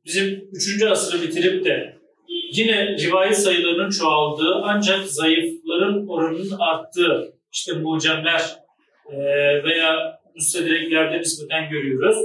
bizim 0.05 0.49
3. 0.53 0.84
asırı 0.84 1.22
bitirip 1.22 1.66
de 1.66 1.97
yine 2.53 2.97
rivayet 2.97 3.38
sayılarının 3.38 3.89
çoğaldığı 3.89 4.55
ancak 4.64 5.07
zayıfların 5.07 6.07
oranının 6.07 6.59
arttığı 6.59 7.34
işte 7.53 7.74
mucemler 7.74 8.41
e, 9.12 9.18
veya 9.64 10.20
müstedreklerde 10.36 11.20
nispeten 11.20 11.70
görüyoruz. 11.70 12.18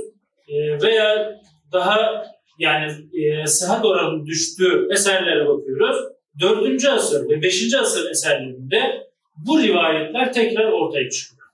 E, 0.48 0.82
veya 0.82 1.40
daha 1.72 2.26
yani 2.58 2.92
e, 3.12 3.46
sıhhat 3.46 3.84
oranının 3.84 4.26
düştüğü 4.26 4.88
eserlere 4.92 5.48
bakıyoruz. 5.48 5.96
4. 6.40 6.84
asır 6.84 7.28
ve 7.28 7.42
5. 7.42 7.74
asır 7.74 8.10
eserlerinde 8.10 9.06
bu 9.36 9.62
rivayetler 9.62 10.32
tekrar 10.32 10.72
ortaya 10.72 11.10
çıkıyor. 11.10 11.48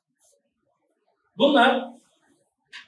Bunlar 1.38 1.82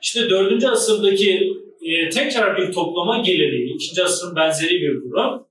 işte 0.02 0.30
4. 0.30 0.64
asırdaki 0.64 1.52
e, 1.82 2.08
tekrar 2.08 2.56
bir 2.56 2.72
toplama 2.72 3.18
geleneği, 3.18 3.74
2. 3.74 4.02
asrın 4.02 4.36
benzeri 4.36 4.80
bir 4.80 4.94
durum. 4.94 5.46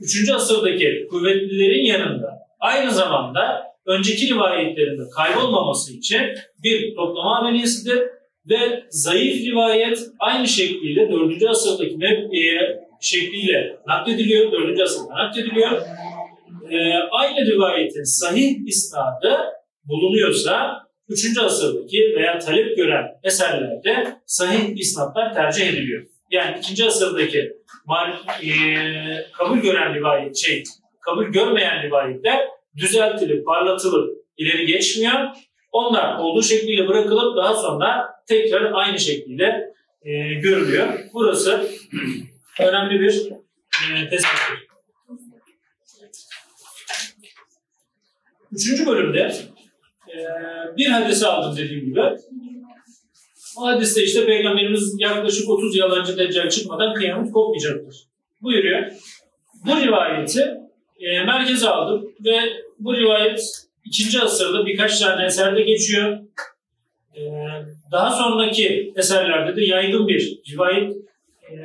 3. 0.00 0.30
asırdaki 0.30 1.06
kuvvetlilerin 1.10 1.84
yanında 1.84 2.38
aynı 2.60 2.90
zamanda 2.90 3.64
önceki 3.86 4.34
rivayetlerinde 4.34 5.02
kaybolmaması 5.16 5.92
için 5.92 6.20
bir 6.62 6.94
toplama 6.94 7.38
ameliyesidir 7.38 8.02
ve 8.48 8.84
zayıf 8.90 9.46
rivayet 9.46 9.98
aynı 10.18 10.48
şekliyle 10.48 11.12
4. 11.12 11.42
asırdaki 11.42 11.96
mevkiye 11.96 12.83
şekliyle 13.00 13.76
naklediliyor, 13.86 14.52
4. 14.52 14.80
asırda 14.80 15.14
naklediliyor. 15.14 15.82
Ee, 16.70 16.94
aynı 17.10 17.46
rivayetin 17.46 18.02
sahih 18.02 18.56
isnadı 18.66 19.38
bulunuyorsa 19.84 20.84
3. 21.08 21.38
asırdaki 21.38 22.14
veya 22.16 22.38
talep 22.38 22.76
gören 22.76 23.04
eserlerde 23.24 24.18
sahih 24.26 24.76
isnatlar 24.76 25.34
tercih 25.34 25.68
ediliyor. 25.68 26.04
Yani 26.30 26.58
2. 26.72 26.84
asırdaki 26.84 27.52
e, 28.42 28.50
kabul 29.32 29.58
gören 29.58 29.94
rivayet 29.94 30.36
şey, 30.36 30.62
kabul 31.00 31.24
görmeyen 31.24 31.82
rivayetler 31.82 32.48
düzeltilip, 32.76 33.46
parlatılıp 33.46 34.24
ileri 34.36 34.66
geçmiyor. 34.66 35.28
Onlar 35.72 36.18
olduğu 36.18 36.42
şekliyle 36.42 36.88
bırakılıp 36.88 37.36
daha 37.36 37.54
sonra 37.54 38.06
tekrar 38.28 38.72
aynı 38.72 38.98
şekliyle 38.98 39.74
e, 40.02 40.34
görülüyor. 40.34 40.88
Burası 41.14 41.70
önemli 42.60 43.00
bir 43.00 43.30
e, 43.92 44.08
tespittir. 44.08 44.68
Üçüncü 48.52 48.86
bölümde 48.86 49.34
e, 50.08 50.18
bir 50.76 50.86
hadisi 50.86 51.26
aldım 51.26 51.56
dediğim 51.56 51.84
gibi. 51.84 52.00
O 53.56 53.66
hadiste 53.66 54.02
işte 54.02 54.26
Peygamberimiz 54.26 54.94
yaklaşık 54.98 55.50
30 55.50 55.76
yalancı 55.76 56.18
deccal 56.18 56.48
çıkmadan 56.48 56.94
kıyamet 56.94 57.32
kopmayacaktır. 57.32 57.96
Buyuruyor. 58.42 58.90
Bu 59.66 59.76
rivayeti 59.76 60.54
e, 61.00 61.24
merkeze 61.24 61.68
aldım 61.68 62.14
ve 62.24 62.40
bu 62.78 62.96
rivayet 62.96 63.40
ikinci 63.84 64.20
asırda 64.20 64.66
birkaç 64.66 65.00
tane 65.00 65.24
eserde 65.24 65.62
geçiyor. 65.62 66.18
E, 67.16 67.22
daha 67.92 68.10
sonraki 68.10 68.92
eserlerde 68.96 69.56
de 69.56 69.64
yaygın 69.64 70.08
bir 70.08 70.38
rivayet 70.52 70.96
e, 71.50 71.56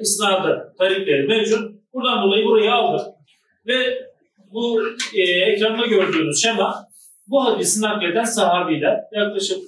isnadı 0.00 0.74
tarikleri 0.78 1.26
mevcut. 1.26 1.74
Buradan 1.94 2.22
dolayı 2.22 2.44
burayı 2.44 2.72
aldım. 2.72 3.06
Ve 3.66 3.98
bu 4.52 4.82
e, 5.14 5.22
ekranda 5.22 5.86
gördüğünüz 5.86 6.42
şema 6.42 6.88
bu 7.26 7.44
hadisi 7.44 7.82
nakleden 7.82 8.24
sahabiler. 8.24 9.00
Yaklaşık 9.12 9.58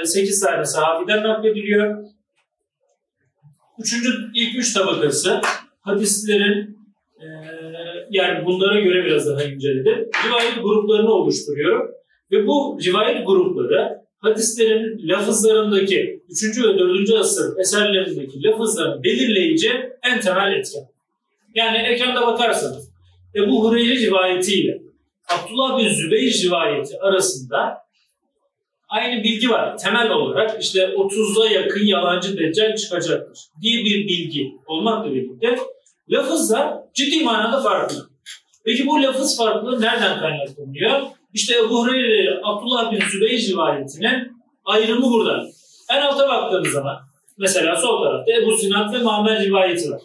e, 0.00 0.04
8 0.04 0.40
tane 0.40 0.64
sahabiden 0.64 1.22
naklediliyor. 1.22 2.04
Üçüncü, 3.78 4.10
ilk 4.34 4.58
üç 4.58 4.74
tabakası 4.74 5.40
hadislerin 5.80 6.78
e, 7.20 7.26
yani 8.10 8.46
bunlara 8.46 8.80
göre 8.80 9.04
biraz 9.04 9.26
daha 9.26 9.42
inceledi. 9.42 10.10
Rivayet 10.26 10.62
gruplarını 10.62 11.10
oluşturuyor. 11.10 11.88
Ve 12.32 12.46
bu 12.46 12.78
rivayet 12.84 13.26
grupları 13.26 14.05
hadislerin 14.26 15.08
lafızlarındaki 15.08 16.20
3. 16.28 16.58
ve 16.58 16.78
4. 16.78 17.10
asır 17.10 17.58
eserlerindeki 17.58 18.42
lafızların 18.42 19.02
belirleyici 19.02 19.70
en 20.02 20.20
temel 20.20 20.52
etken. 20.52 20.82
Yani 21.54 21.78
ekranda 21.78 22.26
bakarsanız 22.26 22.90
Ebu 23.34 23.64
Hureyre 23.64 23.96
rivayetiyle 23.96 24.78
Abdullah 25.28 25.78
bin 25.78 25.88
Zübeyir 25.88 26.42
rivayeti 26.44 27.00
arasında 27.00 27.78
aynı 28.88 29.24
bilgi 29.24 29.50
var. 29.50 29.78
Temel 29.78 30.10
olarak 30.10 30.62
işte 30.62 30.80
30'a 30.80 31.50
yakın 31.50 31.86
yalancı 31.86 32.38
deccal 32.38 32.76
çıkacaktır 32.76 33.38
diye 33.62 33.84
bir 33.84 34.08
bilgi 34.08 34.52
olmakla 34.66 35.14
birlikte 35.14 35.58
lafızlar 36.10 36.74
ciddi 36.94 37.24
manada 37.24 37.60
farklı. 37.62 38.08
Peki 38.64 38.86
bu 38.86 39.02
lafız 39.02 39.38
farklılığı 39.38 39.80
nereden 39.80 40.20
kaynaklanıyor? 40.20 41.02
İşte 41.36 41.58
Ebu 41.58 41.84
Hureyre 41.84 42.40
Abdullah 42.44 42.92
bin 42.92 43.00
Zübeyir 43.12 43.48
rivayetinin 43.48 44.42
ayrımı 44.64 45.12
burada. 45.12 45.46
En 45.90 46.00
alta 46.00 46.28
baktığımız 46.28 46.72
zaman 46.72 46.96
mesela 47.38 47.76
sol 47.76 48.04
tarafta 48.04 48.32
Ebu 48.32 48.56
Zinat 48.56 48.94
ve 48.94 48.98
Muhammed 48.98 49.40
rivayeti 49.40 49.90
var. 49.90 50.00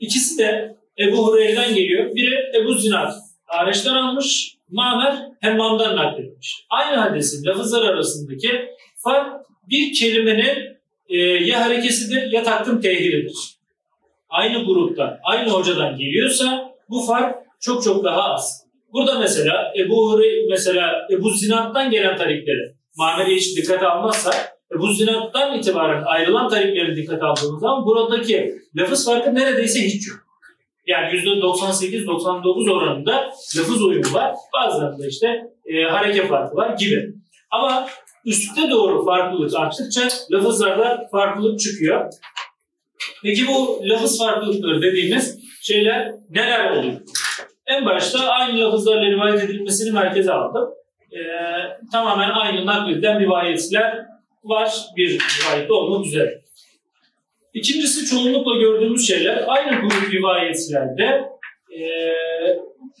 İkisi 0.00 0.38
de 0.38 0.76
Ebu 0.98 1.26
Hureyre'den 1.26 1.74
geliyor. 1.74 2.14
Biri 2.14 2.52
Ebu 2.60 2.74
Zinat 2.74 3.14
Areş'ten 3.48 3.94
almış, 3.94 4.56
Mamer 4.68 5.18
Hemmam'dan 5.40 5.96
nakletmiş. 5.96 6.66
Aynı 6.70 6.96
hadisin 6.96 7.46
lafızlar 7.46 7.88
arasındaki 7.88 8.68
fark 8.96 9.46
bir 9.70 9.94
kelimenin 9.94 10.78
e, 11.08 11.18
ya 11.18 11.64
harekesidir 11.64 12.32
ya 12.32 12.42
taktım 12.42 12.80
tehiridir. 12.80 13.36
aynı 14.28 14.64
gruptan, 14.64 15.18
aynı 15.24 15.50
hocadan 15.50 15.96
geliyorsa 15.96 16.74
bu 16.90 17.00
fark 17.06 17.36
çok 17.60 17.82
çok 17.82 18.04
daha 18.04 18.22
az. 18.22 18.63
Burada 18.94 19.18
mesela 19.18 19.72
Ebu 19.78 20.12
Hureyre, 20.12 20.46
mesela 20.50 21.06
Ebu 21.10 21.30
Zinat'tan 21.30 21.90
gelen 21.90 22.16
tarikleri 22.16 22.74
Mameri 22.96 23.36
hiç 23.36 23.56
dikkate 23.56 23.86
almazsak 23.86 24.54
Ebu 24.76 24.92
Zinat'tan 24.92 25.58
itibaren 25.58 26.02
ayrılan 26.06 26.48
tarikleri 26.48 26.96
dikkate 26.96 27.24
aldığımız 27.24 27.60
zaman 27.60 27.86
buradaki 27.86 28.54
lafız 28.76 29.06
farkı 29.06 29.34
neredeyse 29.34 29.80
hiç 29.80 30.08
yok. 30.08 30.18
Yani 30.86 31.14
%98-99 31.14 32.72
oranında 32.72 33.12
lafız 33.56 33.82
uyumu 33.82 34.14
var. 34.14 34.34
Bazılarında 34.54 35.06
işte 35.06 35.42
e, 35.66 35.82
hareket 35.82 36.28
farkı 36.28 36.56
var 36.56 36.76
gibi. 36.78 37.14
Ama 37.50 37.86
üstte 38.26 38.70
doğru 38.70 39.04
farklılık 39.04 39.54
arttıkça 39.54 40.08
lafızlarda 40.32 41.08
farklılık 41.12 41.60
çıkıyor. 41.60 42.12
Peki 43.22 43.46
bu 43.46 43.80
lafız 43.88 44.18
farklılıkları 44.18 44.82
dediğimiz 44.82 45.38
şeyler 45.62 46.12
neler 46.30 46.70
oluyor? 46.70 47.00
En 47.66 47.86
başta 47.86 48.28
aynı 48.28 48.60
lafızlarla 48.60 49.10
rivayet 49.10 49.44
edilmesini 49.44 49.92
merkeze 49.92 50.32
aldım. 50.32 50.70
Ee, 51.12 51.18
tamamen 51.92 52.30
aynı 52.30 52.66
nakledilen 52.66 53.20
rivayetler 53.20 54.06
var 54.44 54.70
bir 54.96 55.08
rivayette 55.10 55.72
olmak 55.72 56.06
üzere. 56.06 56.40
İkincisi 57.54 58.06
çoğunlukla 58.06 58.56
gördüğümüz 58.56 59.08
şeyler 59.08 59.44
aynı 59.46 59.80
grup 59.80 60.12
rivayetlerde 60.12 61.28
e, 61.70 61.84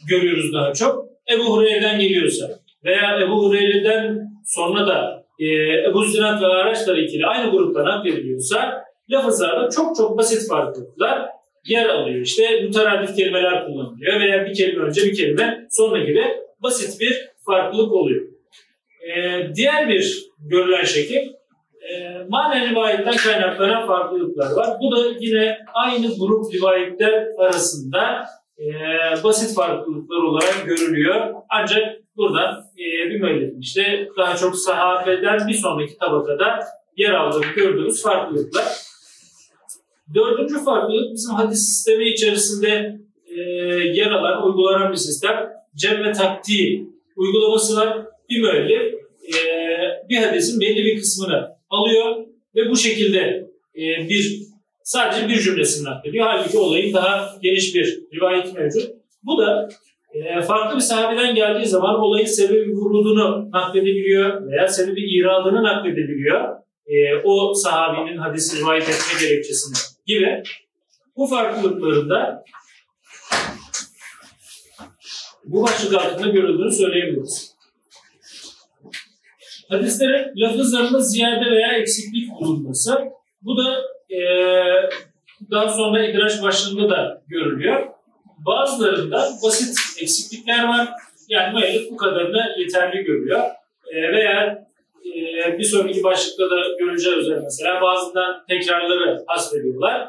görüyoruz 0.08 0.52
daha 0.54 0.72
çok. 0.72 1.04
Ebu 1.32 1.44
Hureyre'den 1.44 2.00
geliyorsa 2.00 2.46
veya 2.84 3.20
Ebu 3.20 3.44
Hureyre'den 3.44 4.20
sonra 4.46 4.86
da 4.86 5.24
e, 5.38 5.46
Ebu 5.90 6.04
Zinat 6.04 6.42
ve 6.42 6.46
Araçlar 6.46 6.96
ikili 6.96 7.26
aynı 7.26 7.50
grupta 7.50 7.84
naklediliyorsa 7.84 8.84
lafızlarda 9.10 9.70
çok 9.70 9.96
çok 9.96 10.18
basit 10.18 10.48
farklılıklar 10.48 11.28
yer 11.66 11.88
alıyor. 11.88 12.20
İşte 12.20 12.60
müteradif 12.60 13.16
kelimeler 13.16 13.66
kullanılıyor 13.66 14.20
veya 14.20 14.46
bir 14.46 14.54
kelime 14.54 14.84
önce 14.84 15.02
bir 15.04 15.16
kelime 15.16 15.66
sonra 15.70 15.98
gibi 15.98 16.24
basit 16.62 17.00
bir 17.00 17.30
farklılık 17.46 17.92
oluyor. 17.92 18.24
Ee, 19.08 19.48
diğer 19.54 19.88
bir 19.88 20.24
görülen 20.38 20.84
şekil 20.84 21.28
e, 21.90 22.18
manen 22.28 22.70
rivayetten 22.70 23.16
kaynaklanan 23.16 23.86
farklılıklar 23.86 24.56
var. 24.56 24.76
Bu 24.80 24.96
da 24.96 25.08
yine 25.20 25.58
aynı 25.74 26.06
grup 26.18 26.54
rivayetler 26.54 27.26
arasında 27.38 28.24
e, 28.58 28.64
basit 29.24 29.56
farklılıklar 29.56 30.22
olarak 30.22 30.66
görülüyor. 30.66 31.34
Ancak 31.48 31.96
buradan 32.16 32.64
e, 32.78 33.10
bir 33.10 33.20
müellifin 33.20 33.60
işte 33.60 34.08
daha 34.16 34.36
çok 34.36 34.56
sahabeden 34.56 35.48
bir 35.48 35.54
sonraki 35.54 35.98
tabakada 35.98 36.60
yer 36.96 37.12
aldığını 37.12 37.46
gördüğümüz 37.56 38.02
farklılıklar. 38.02 38.64
Dördüncü 40.14 40.64
farklılık 40.64 41.14
bizim 41.14 41.34
hadis 41.34 41.58
sistemi 41.58 42.08
içerisinde 42.08 43.00
e, 43.26 43.40
yer 43.94 44.10
alan, 44.10 44.46
uygulanan 44.46 44.92
bir 44.92 44.96
sistem. 44.96 45.50
Cem 45.76 46.04
ve 46.04 46.12
taktiği 46.12 46.88
uygulaması 47.16 47.76
var. 47.76 48.06
Bir 48.30 48.40
müellif 48.40 48.94
e, 49.28 49.38
bir 50.08 50.16
hadisin 50.16 50.60
belli 50.60 50.84
bir 50.84 50.98
kısmını 50.98 51.48
alıyor 51.70 52.16
ve 52.54 52.70
bu 52.70 52.76
şekilde 52.76 53.50
e, 53.76 54.08
bir 54.08 54.42
sadece 54.82 55.28
bir 55.28 55.40
cümlesini 55.40 55.84
naklediyor. 55.84 56.26
Halbuki 56.26 56.58
olayın 56.58 56.94
daha 56.94 57.36
geniş 57.42 57.74
bir 57.74 58.00
rivayet 58.14 58.54
mevcut. 58.54 58.90
Bu 59.22 59.38
da 59.38 59.68
farklı 60.46 60.76
bir 60.76 60.80
sahabeden 60.80 61.34
geldiği 61.34 61.66
zaman 61.66 62.00
olayın 62.00 62.26
sebebi 62.26 62.72
vurudunu 62.72 63.50
nakledebiliyor 63.50 64.50
veya 64.50 64.68
sebebi 64.68 65.00
iradını 65.00 65.62
nakledebiliyor. 65.62 66.48
O 67.24 67.54
sahabinin 67.54 68.16
hadisi 68.16 68.60
rivayet 68.60 68.82
etme 68.82 69.28
gerekçesini 69.28 69.93
gibi. 70.06 70.42
Bu 71.16 71.26
farklılıklarında 71.26 72.44
bu 75.44 75.62
başlık 75.62 75.94
altında 75.94 76.28
görüldüğünü 76.28 76.72
söyleyebiliriz. 76.72 77.54
Hadislerin 79.68 80.32
lafızlarında 80.36 81.00
ziyade 81.00 81.50
veya 81.50 81.72
eksiklik 81.72 82.30
bulunması. 82.40 82.98
Bu 83.42 83.56
da 83.56 83.82
e, 84.14 84.18
daha 85.50 85.68
sonra 85.68 86.06
idraç 86.06 86.42
başlığında 86.42 86.90
da 86.90 87.22
görülüyor. 87.28 87.86
Bazılarında 88.38 89.30
basit 89.42 89.78
eksiklikler 90.00 90.68
var. 90.68 90.88
Yani 91.28 91.54
müellif 91.54 91.90
bu 91.90 91.96
kadarını 91.96 92.54
yeterli 92.58 93.02
görüyor. 93.02 93.42
E, 93.94 94.12
veya 94.12 94.63
e, 95.04 95.58
bir 95.58 95.64
sonraki 95.64 96.02
başlıkta 96.02 96.50
da 96.50 96.56
göreceğiz 96.78 97.28
mesela 97.44 97.80
bazıdan 97.82 98.44
tekrarları 98.48 99.24
hasbediyorlar. 99.26 100.08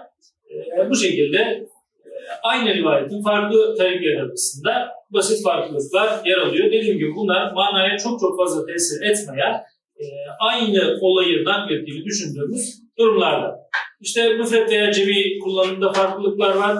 E, 0.51 0.89
bu 0.89 0.95
şekilde 0.95 1.37
e, 1.37 2.09
aynı 2.43 2.73
rivayetin 2.73 3.23
farklı 3.23 3.75
tarikler 3.75 4.21
arasında 4.21 4.89
basit 5.09 5.43
farklılıklar 5.43 6.25
yer 6.25 6.37
alıyor. 6.37 6.71
Dediğim 6.71 6.97
gibi 6.97 7.15
bunlar 7.15 7.51
manaya 7.53 7.97
çok 7.97 8.19
çok 8.19 8.37
fazla 8.37 8.65
tesir 8.65 9.01
etmeyen 9.01 9.63
e, 9.99 10.05
aynı 10.39 10.97
olayı 11.01 11.45
naklettiğini 11.45 12.05
düşündüğümüz 12.05 12.81
durumlarda. 12.97 13.59
İşte 14.01 14.33
müfret 14.33 14.71
veya 14.71 14.91
cemi 14.91 15.39
kullanımında 15.39 15.93
farklılıklar 15.93 16.55
var. 16.55 16.77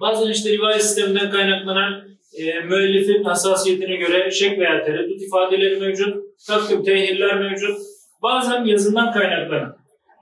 Bazen 0.00 0.30
işte 0.30 0.52
rivayet 0.52 0.82
sisteminden 0.82 1.30
kaynaklanan 1.30 2.09
e, 2.38 2.60
müellifin 2.60 3.24
hassasiyetine 3.24 3.96
göre 3.96 4.30
şek 4.30 4.58
veya 4.58 4.84
tereddüt 4.84 5.22
ifadeleri 5.22 5.76
mevcut, 5.76 6.16
takdim 6.46 6.84
tehirler 6.84 7.38
mevcut. 7.40 7.78
Bazen 8.22 8.64
yazından 8.64 9.12
kaynaklanan 9.12 9.76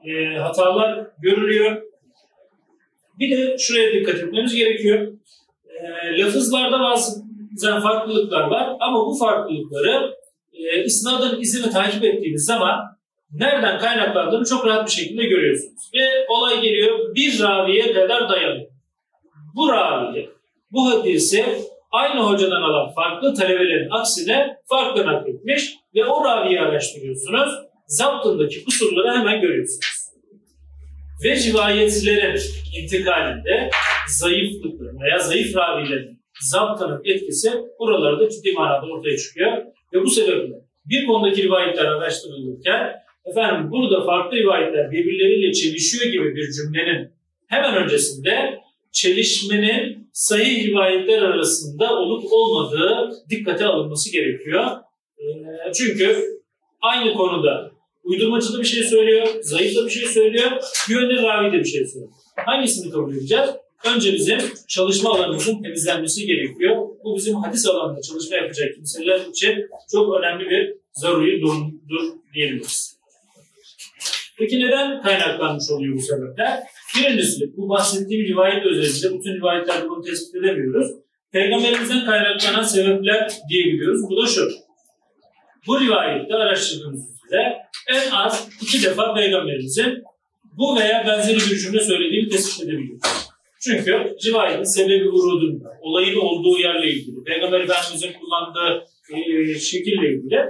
e, 0.04 0.38
hatalar 0.38 1.06
görülüyor. 1.22 1.82
Bir 3.18 3.36
de 3.36 3.58
şuraya 3.58 3.92
dikkat 3.92 4.14
etmemiz 4.14 4.54
gerekiyor. 4.54 5.12
E, 5.68 6.18
lafızlarda 6.18 6.80
bazen 6.80 7.80
farklılıklar 7.80 8.42
var 8.42 8.76
ama 8.80 9.06
bu 9.06 9.14
farklılıkları 9.14 10.14
e, 10.52 10.84
isnadın 10.84 11.40
izini 11.40 11.70
takip 11.72 12.04
ettiğiniz 12.04 12.44
zaman 12.44 12.98
nereden 13.32 13.78
kaynaklandığını 13.78 14.44
çok 14.44 14.66
rahat 14.66 14.86
bir 14.86 14.92
şekilde 14.92 15.22
görüyorsunuz. 15.22 15.90
Ve 15.94 16.26
olay 16.28 16.60
geliyor 16.60 17.14
bir 17.14 17.42
raviye 17.42 17.92
kadar 17.92 18.28
dayanıyor. 18.28 18.70
Bu 19.56 19.68
raviye 19.68 20.28
bu 20.70 20.90
hadisi 20.90 21.44
aynı 21.90 22.20
hocadan 22.20 22.62
alan 22.62 22.94
farklı 22.94 23.34
talebelerin 23.34 23.88
aksine 23.90 24.56
farklı 24.68 25.06
nakletmiş 25.06 25.74
ve 25.94 26.04
o 26.04 26.24
raviyi 26.24 26.60
araştırıyorsunuz. 26.60 27.52
Zaptındaki 27.86 28.64
kusurları 28.64 29.18
hemen 29.18 29.40
görüyorsunuz. 29.40 30.08
Ve 31.24 31.36
rivayetlerin 31.36 32.40
intikalinde 32.82 33.70
zayıflıkların 34.08 35.00
veya 35.00 35.18
zayıf 35.18 35.56
ravilerin 35.56 36.22
zaptının 36.40 37.00
etkisi 37.04 37.50
buralarda 37.78 38.28
ciddi 38.28 38.52
manada 38.52 38.86
ortaya 38.86 39.16
çıkıyor. 39.16 39.52
Ve 39.94 40.02
bu 40.04 40.10
sebeple 40.10 40.54
bir 40.84 41.06
konudaki 41.06 41.42
rivayetler 41.42 41.84
araştırılırken 41.84 42.92
efendim 43.24 43.70
burada 43.70 44.04
farklı 44.04 44.36
rivayetler 44.36 44.90
birbirleriyle 44.90 45.52
çelişiyor 45.52 46.12
gibi 46.12 46.36
bir 46.36 46.52
cümlenin 46.52 47.12
hemen 47.48 47.76
öncesinde 47.76 48.60
çelişmenin 48.92 50.08
sahih 50.12 50.66
rivayetler 50.66 51.22
arasında 51.22 51.98
olup 51.98 52.32
olmadığı 52.32 53.10
dikkate 53.30 53.64
alınması 53.64 54.12
gerekiyor. 54.12 54.66
Çünkü 55.74 56.24
aynı 56.80 57.14
konuda 57.14 57.70
uydurmacı 58.04 58.52
da 58.52 58.58
bir 58.58 58.64
şey 58.64 58.82
söylüyor, 58.82 59.26
zayıf 59.42 59.76
da 59.76 59.86
bir 59.86 59.90
şey 59.90 60.08
söylüyor, 60.08 60.50
güvenilir 60.88 61.22
ravi 61.22 61.52
de 61.52 61.58
bir 61.58 61.64
şey 61.64 61.86
söylüyor. 61.86 62.12
Hangisini 62.36 62.90
kabul 62.90 63.16
edeceğiz? 63.16 63.50
Önce 63.94 64.12
bizim 64.12 64.38
çalışma 64.68 65.10
alanımızın 65.10 65.62
temizlenmesi 65.62 66.26
gerekiyor. 66.26 66.88
Bu 67.04 67.16
bizim 67.16 67.34
hadis 67.34 67.66
alanında 67.66 68.02
çalışma 68.02 68.36
yapacak 68.36 68.74
kimseler 68.74 69.20
için 69.30 69.68
çok 69.92 70.18
önemli 70.18 70.50
bir 70.50 70.74
zaruri 70.92 71.40
durumdur 71.40 72.12
diyebiliriz. 72.34 72.98
Peki 74.38 74.60
neden 74.60 75.02
kaynaklanmış 75.02 75.70
oluyor 75.70 75.96
bu 75.96 76.00
sebepler? 76.00 76.60
Birincisi 76.96 77.56
bu 77.56 77.68
bahsettiğim 77.68 78.26
rivayet 78.26 78.66
özelinde 78.66 79.18
bütün 79.18 79.36
rivayetlerde 79.36 79.88
bunu 79.88 80.02
tespit 80.02 80.34
edemiyoruz. 80.34 80.90
Peygamberimizden 81.32 82.04
kaynaklanan 82.04 82.62
sebepler 82.62 83.30
diyebiliyoruz. 83.50 84.00
Bu 84.10 84.22
da 84.22 84.26
şu. 84.26 84.48
Bu 85.66 85.80
rivayette 85.80 86.34
araştırdığımız 86.34 87.00
üzere 87.26 87.56
en 87.88 88.10
az 88.10 88.48
iki 88.62 88.82
defa 88.82 89.14
Peygamberimizin 89.14 90.02
bu 90.58 90.76
veya 90.76 91.04
benzeri 91.06 91.36
bir 91.36 91.58
cümle 91.58 91.80
söylediğini 91.80 92.28
tespit 92.28 92.64
edebiliyoruz. 92.64 93.02
Çünkü 93.60 94.16
rivayetin 94.26 94.64
sebebi 94.64 95.08
vurudunda, 95.08 95.68
olayın 95.80 96.16
olduğu 96.16 96.58
yerle 96.58 96.90
ilgili, 96.90 97.24
Peygamber 97.24 97.60
Efendimiz'in 97.60 98.12
kullandığı 98.12 98.84
e, 99.14 99.58
şekille 99.58 100.08
ilgili 100.08 100.44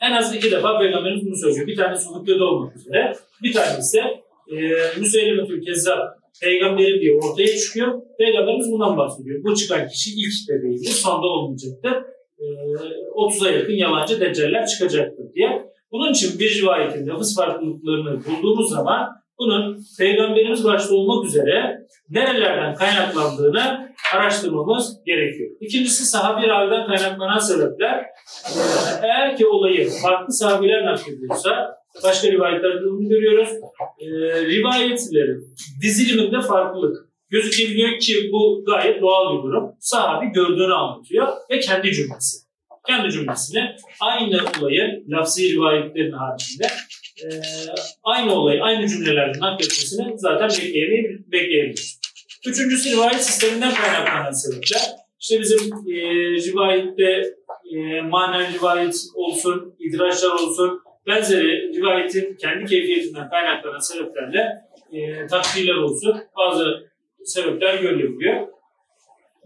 en 0.00 0.12
az 0.12 0.34
iki 0.34 0.50
defa 0.50 0.78
Peygamberimiz 0.78 1.26
bunu 1.26 1.36
söylüyor. 1.36 1.66
Bir 1.66 1.76
tanesi 1.76 2.08
hutbede 2.08 2.42
olmak 2.42 2.76
üzere, 2.76 3.16
bir 3.42 3.52
tanesi 3.52 4.02
e, 4.50 4.56
Müseylimetül 5.00 5.64
Kezzab 5.64 5.98
peygamberim 6.42 7.00
diye 7.00 7.12
ortaya 7.16 7.56
çıkıyor. 7.56 8.02
Peygamberimiz 8.18 8.72
bundan 8.72 8.96
bahsediyor. 8.96 9.44
Bu 9.44 9.54
çıkan 9.54 9.88
kişi 9.88 10.10
ilk 10.10 10.48
de 10.48 10.62
değildir, 10.62 10.90
sonda 10.90 11.26
olmayacaktır. 11.26 11.92
E, 12.38 12.44
30'a 13.16 13.50
yakın 13.50 13.72
yalancı 13.72 14.20
deccaller 14.20 14.66
çıkacaktır 14.66 15.24
diye. 15.34 15.66
Bunun 15.92 16.12
için 16.12 16.38
bir 16.38 16.62
rivayetin 16.62 17.06
lafız 17.06 17.36
farklılıklarını 17.36 18.20
bulduğumuz 18.24 18.70
zaman 18.70 19.08
bunun 19.38 19.78
Peygamberimiz 19.98 20.64
başta 20.64 20.94
olmak 20.94 21.24
üzere 21.26 21.86
nerelerden 22.10 22.74
kaynaklandığını 22.74 23.94
araştırmamız 24.14 24.96
gerekiyor. 25.06 25.50
İkincisi 25.60 26.04
sahabi 26.04 26.48
raviden 26.48 26.86
kaynaklanan 26.86 27.38
sebepler. 27.38 27.98
Ee, 27.98 28.06
Eğer 29.02 29.36
ki 29.36 29.46
olayı 29.46 29.90
farklı 30.02 30.32
sahabiler 30.32 30.86
naklediyorsa 30.86 31.76
başka 32.02 32.28
rivayetlerde 32.28 32.84
bunu 32.84 33.08
görüyoruz. 33.08 33.48
Ee, 34.00 34.06
rivayetlerin 34.46 35.54
diziliminde 35.82 36.40
farklılık 36.40 36.96
gözükebiliyor 37.30 37.98
ki 37.98 38.30
bu 38.32 38.64
gayet 38.66 39.02
doğal 39.02 39.38
bir 39.38 39.42
durum. 39.42 39.70
Sahabi 39.80 40.26
gördüğünü 40.26 40.74
anlatıyor 40.74 41.28
ve 41.50 41.60
kendi 41.60 41.92
cümlesi. 41.92 42.46
Kendi 42.86 43.12
cümlesini 43.12 43.76
aynı 44.00 44.40
olayı 44.60 45.04
lafzi 45.08 45.52
rivayetlerin 45.52 46.12
haricinde 46.12 46.66
e, 47.24 47.26
aynı 48.04 48.34
olayı 48.34 48.62
aynı 48.62 48.88
cümlelerle 48.88 49.40
nakletmesini 49.40 50.18
zaten 50.18 50.48
bekleyebiliriz. 51.32 52.00
Üçüncüsü 52.46 52.90
rivayet 52.90 53.24
sisteminden 53.24 53.74
kaynaklanan 53.74 54.30
sebepler. 54.30 54.80
İşte 55.20 55.40
bizim 55.40 55.72
e, 55.72 55.94
rivayette 56.46 57.36
e, 57.74 58.00
manen 58.00 58.54
rivayet 58.54 58.94
olsun, 59.14 59.74
idraçlar 59.78 60.30
olsun, 60.30 60.80
benzeri 61.06 61.72
rivayetin 61.76 62.36
kendi 62.36 62.64
keyfiyetinden 62.64 63.30
kaynaklanan 63.30 63.78
sebeplerle 63.78 64.66
e, 64.92 65.26
takdirler 65.26 65.74
olsun 65.74 66.16
bazı 66.36 66.90
sebepler 67.24 67.74
görülebiliyor. 67.74 68.48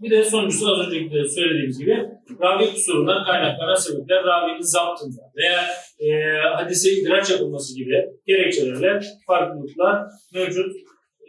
Bir 0.01 0.11
de 0.11 0.23
sonuncusu 0.23 0.71
az 0.71 0.87
önceki 0.87 1.11
de 1.11 1.27
söylediğimiz 1.27 1.79
gibi 1.79 2.05
ravi 2.41 2.65
kusurundan 2.65 3.25
kaynaklanan 3.25 3.75
sebepler 3.75 4.23
ravinin 4.23 4.61
zaptında 4.61 5.21
veya 5.37 5.61
e, 5.99 6.37
hadise 6.55 6.91
idraç 6.91 7.29
yapılması 7.31 7.75
gibi 7.75 8.05
gerekçelerle 8.27 8.99
farklılıklar 9.27 10.03
mevcut. 10.33 10.75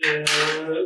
E, 0.07 0.25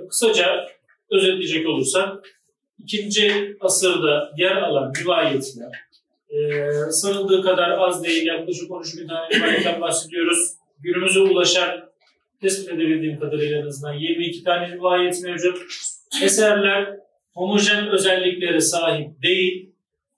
kısaca 0.09 0.67
özetleyecek 1.11 1.69
olursak 1.69 2.37
ikinci 2.79 3.57
asırda 3.61 4.33
yer 4.37 4.57
alan 4.57 4.93
rivayetler 5.03 5.86
e, 6.31 6.71
sanıldığı 6.91 7.43
kadar 7.43 7.71
az 7.71 8.05
değil 8.05 8.27
yaklaşık 8.27 8.71
13 8.71 8.97
bin 8.99 9.09
tane 9.09 9.29
rivayetten 9.29 9.81
bahsediyoruz. 9.81 10.53
Günümüze 10.81 11.21
ulaşan 11.21 11.91
tespit 12.41 12.69
edebildiğim 12.69 13.21
kadarıyla 13.21 13.59
en 13.59 13.67
azından 13.67 13.93
22 13.93 14.45
tane 14.45 14.69
rivayet 14.69 15.23
mevcut. 15.23 15.59
Eserler 16.23 16.97
homojen 17.35 17.89
özelliklere 17.89 18.61
sahip 18.61 19.23
değil. 19.23 19.71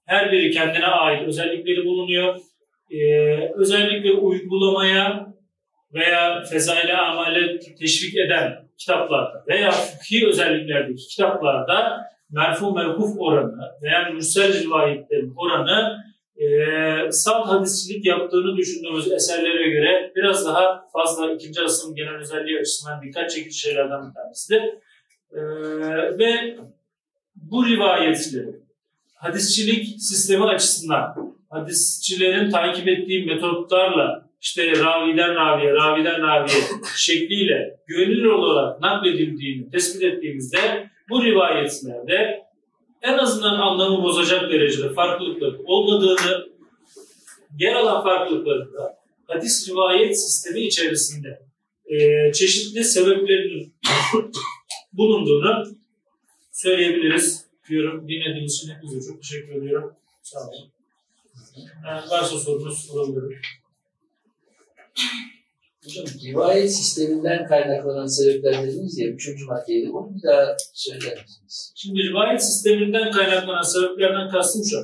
Her 0.06 0.32
biri 0.32 0.50
kendine 0.50 0.86
ait 0.86 1.28
özellikleri 1.28 1.84
bulunuyor. 1.84 2.36
Ee, 2.90 3.52
özellikle 3.54 4.12
uygulamaya 4.12 5.34
veya 5.94 6.42
fezaile 6.44 6.96
amale 6.96 7.58
teşvik 7.58 8.16
eden 8.16 8.68
kitaplarda 8.78 9.44
veya 9.48 9.70
fıkhi 9.70 10.28
özelliklerdeki 10.28 11.08
kitaplarda 11.08 12.04
merfu 12.30 12.74
mevkuf 12.74 13.16
oranı 13.18 13.72
veya 13.82 14.10
mürsel 14.10 14.62
rivayetlerin 14.62 15.34
oranı 15.36 16.04
e, 16.36 17.12
salt 17.12 17.48
hadisçilik 17.48 18.06
yaptığını 18.06 18.56
düşündüğümüz 18.56 19.12
eserlere 19.12 19.70
göre 19.70 20.12
biraz 20.16 20.46
daha 20.46 20.88
fazla 20.92 21.32
ikinci 21.32 21.60
asrın 21.60 21.94
genel 21.94 22.14
özelliği 22.14 22.60
açısından 22.60 23.02
dikkat 23.02 23.30
çekici 23.30 23.58
şeylerden 23.58 24.08
bir 24.08 24.14
tanesidir. 24.14 24.62
E, 25.32 25.40
ve 26.18 26.56
bu 27.36 27.66
rivayetleri 27.66 28.56
hadisçilik 29.14 29.86
sistemi 30.02 30.44
açısından 30.44 31.34
hadisçilerin 31.50 32.50
takip 32.50 32.88
ettiği 32.88 33.26
metotlarla 33.26 34.28
işte 34.40 34.70
raviden 34.70 35.34
raviye, 35.34 35.74
raviden 35.74 36.22
raviye 36.22 36.58
şekliyle 36.96 37.76
güvenilir 37.86 38.24
olarak 38.24 38.80
nakledildiğini 38.80 39.70
tespit 39.70 40.02
ettiğimizde 40.02 40.90
bu 41.10 41.24
rivayetlerde 41.24 42.48
en 43.02 43.18
azından 43.18 43.54
anlamı 43.54 44.02
bozacak 44.02 44.50
derecede 44.50 44.92
farklılıklar 44.92 45.54
olmadığını, 45.64 46.48
yer 47.58 47.74
alan 47.74 48.02
farklılıkların 48.02 48.72
da 48.72 48.98
hadis 49.26 49.68
rivayet 49.68 50.20
sistemi 50.20 50.60
içerisinde 50.60 51.42
e, 51.86 52.32
çeşitli 52.32 52.84
sebeplerinin 52.84 53.74
bulunduğunu 54.92 55.66
söyleyebiliriz 56.52 57.46
diyorum. 57.68 58.08
Dinlediğiniz 58.08 58.54
için 58.54 58.74
hepinize 58.74 59.12
çok 59.12 59.22
teşekkür 59.22 59.54
ediyorum. 59.54 59.94
Sağ 60.22 60.38
olun. 60.38 60.70
Varsa 61.84 62.38
sorunuz 62.38 62.90
olabilir. 62.90 63.40
Hocam 65.88 66.06
rivayet 66.24 66.72
sisteminden 66.72 67.46
kaynaklanan 67.46 68.06
sebepler 68.06 68.62
dediniz 68.62 68.98
ya, 68.98 69.08
üçüncü 69.08 69.44
maddeydi. 69.44 69.90
Onu 69.90 70.16
bir 70.16 70.22
daha 70.22 70.56
söyler 70.74 71.22
misiniz? 71.22 71.72
Şimdi 71.76 72.02
rivayet 72.02 72.44
sisteminden 72.44 73.10
kaynaklanan 73.10 73.62
sebeplerden 73.62 74.28
kastım 74.28 74.62
şu. 74.70 74.76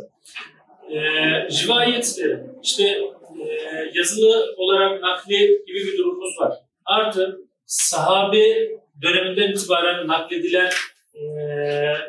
E, 0.95 0.99
rivayetlerin 1.43 2.41
işte 2.63 2.83
e, 2.83 3.49
yazılı 3.95 4.55
olarak 4.57 5.03
nakli 5.03 5.37
gibi 5.67 5.79
bir 5.79 5.99
durumumuz 5.99 6.41
var. 6.41 6.53
Artı 6.85 7.41
sahabe 7.67 8.71
döneminden 9.03 9.53
itibaren 9.53 10.09
nakledilen 10.09 10.71
e, 11.15 11.23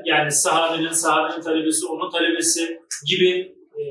yani 0.05 0.31
sahabenin, 0.31 0.91
sahabenin 0.91 1.41
talebesi, 1.41 1.85
onun 1.85 2.11
talebesi 2.11 2.79
gibi 3.07 3.55
e, 3.77 3.81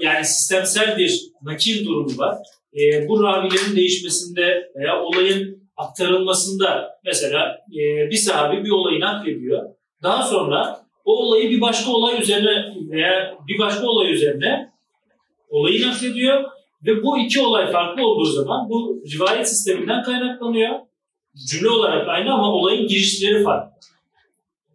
yani 0.00 0.24
sistemsel 0.24 0.98
bir 0.98 1.22
nakil 1.42 1.86
durumu 1.86 2.18
var. 2.18 2.38
E, 2.74 3.08
bu 3.08 3.22
ravilerin 3.22 3.76
değişmesinde 3.76 4.72
veya 4.76 5.02
olayın 5.02 5.70
aktarılmasında 5.76 6.90
mesela 7.04 7.58
e, 7.72 8.10
bir 8.10 8.16
sahabe 8.16 8.64
bir 8.64 8.70
olayı 8.70 9.00
naklediyor. 9.00 9.62
Daha 10.02 10.22
sonra 10.22 10.80
o 11.04 11.16
olayı 11.16 11.50
bir 11.50 11.60
başka 11.60 11.90
olay 11.90 12.22
üzerine 12.22 12.74
veya 12.90 13.38
bir 13.48 13.58
başka 13.58 13.86
olay 13.86 14.12
üzerine 14.12 14.72
olayı 15.48 15.88
naklediyor 15.88 16.44
ve 16.86 17.02
bu 17.02 17.18
iki 17.18 17.40
olay 17.40 17.72
farklı 17.72 18.06
olduğu 18.06 18.24
zaman 18.24 18.68
bu 18.68 19.02
rivayet 19.14 19.48
sisteminden 19.48 20.02
kaynaklanıyor. 20.02 20.78
Cümle 21.50 21.70
olarak 21.70 22.08
aynı 22.08 22.32
ama 22.32 22.52
olayın 22.52 22.86
girişleri 22.86 23.44
farklı. 23.44 23.72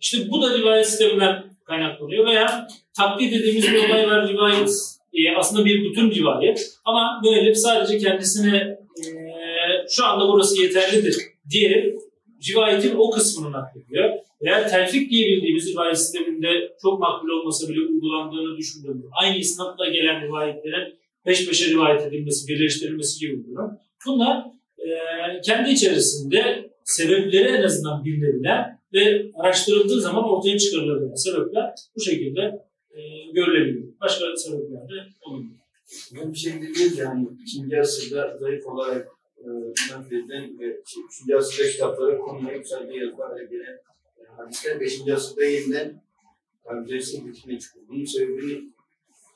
İşte 0.01 0.17
bu 0.29 0.41
da 0.41 0.57
rivayet 0.57 0.89
sisteminden 0.89 1.43
kaynaklanıyor 1.65 2.25
veya 2.25 2.67
taklit 2.97 3.33
dediğimiz 3.33 3.71
bir 3.71 3.89
olay 3.89 4.07
var 4.07 4.27
rivayet 4.27 4.69
e, 5.13 5.35
aslında 5.37 5.65
bir 5.65 5.83
bütün 5.83 6.11
rivayet 6.11 6.73
ama 6.85 7.21
böyle 7.25 7.55
sadece 7.55 7.97
kendisine 7.97 8.57
e, 8.57 9.13
şu 9.89 10.05
anda 10.05 10.27
burası 10.27 10.61
yeterlidir 10.61 11.17
diye 11.49 11.95
rivayetin 12.49 12.95
o 12.97 13.09
kısmını 13.09 13.51
naklediyor. 13.51 14.09
Veya 14.41 14.67
telfik 14.67 15.11
diye 15.11 15.27
bildiğimiz 15.27 15.73
rivayet 15.73 15.97
sisteminde 15.97 16.47
çok 16.81 16.99
makbul 16.99 17.29
olmasa 17.29 17.69
bile 17.69 17.79
uygulandığını 17.79 18.57
düşündüğümüz 18.57 19.05
aynı 19.21 19.37
isnatla 19.37 19.89
gelen 19.89 20.21
rivayetlerin 20.21 20.95
peş 21.25 21.47
peşe 21.47 21.69
rivayet 21.69 22.01
edilmesi, 22.01 22.47
birleştirilmesi 22.47 23.19
gibi 23.19 23.39
bir 23.39 23.51
durum. 23.51 23.71
Bunlar 24.07 24.45
e, 24.77 24.87
kendi 25.41 25.69
içerisinde 25.69 26.69
sebepleri 26.83 27.47
en 27.47 27.63
azından 27.63 28.05
bilinebilen 28.05 28.79
ve 28.93 29.25
araştırıldığı 29.35 30.01
zaman 30.01 30.23
ortaya 30.23 30.57
çıkarılabilen 30.57 31.15
sebepler 31.15 31.73
bu 31.95 32.01
şekilde 32.01 32.59
görülebiliyor. 33.33 33.93
Başka 34.01 34.25
sebepler 34.35 34.89
de 34.89 35.05
olabilir. 35.21 35.53
Ben 36.15 36.33
bir 36.33 36.37
şey 36.37 36.61
değil 36.61 36.97
yani 36.97 37.27
ikinci 37.41 37.79
asırda 37.79 38.37
zayıf 38.39 38.67
olarak 38.67 39.07
e, 39.37 39.47
nakledilen 39.91 40.59
ve 40.59 40.81
şey, 40.85 41.03
üçüncü 41.03 41.35
asırda 41.35 41.69
kitaplara 41.69 42.17
konuya 42.17 42.55
yükseldiği 42.55 42.99
yazılarla 42.99 43.43
gelen 43.43 43.79
e, 44.17 44.23
hadisler 44.37 44.79
beşinci 44.79 45.13
asırda 45.13 45.45
yeniden 45.45 46.01
kabiliyetin 46.63 47.27
bütüne 47.27 47.59
çıkıyor. 47.59 47.85
Bunun 47.87 48.05
sebebini 48.05 48.73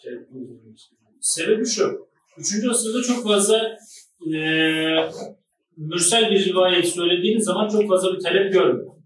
şey 0.03 0.13
yapmamız 0.13 0.89
Sebebi 1.21 1.65
şu. 1.65 2.07
Üçüncü 2.37 2.69
asırda 2.69 3.01
çok 3.01 3.23
fazla 3.23 3.77
e, 4.33 4.39
mürsel 5.77 6.31
bir 6.31 6.45
rivayet 6.45 6.87
söylediğiniz 6.87 7.45
zaman 7.45 7.69
çok 7.69 7.87
fazla 7.89 8.13
bir 8.13 8.19
talep 8.19 8.53
görmüyor. 8.53 8.96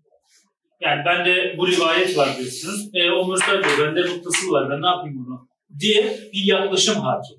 Yani 0.81 1.05
bende 1.05 1.55
bu 1.57 1.67
rivayet 1.67 2.17
var 2.17 2.37
diyorsunuz. 2.37 2.89
E, 2.93 3.11
o 3.11 3.27
mürsel 3.27 3.63
diyor. 3.63 3.87
Bende 3.87 4.01
noktası 4.01 4.51
var. 4.51 4.69
Ben 4.69 4.81
ne 4.81 4.87
yapayım 4.87 5.25
bunu? 5.25 5.47
Diye 5.79 6.19
bir 6.33 6.43
yaklaşım 6.43 6.95
hakim. 6.95 7.37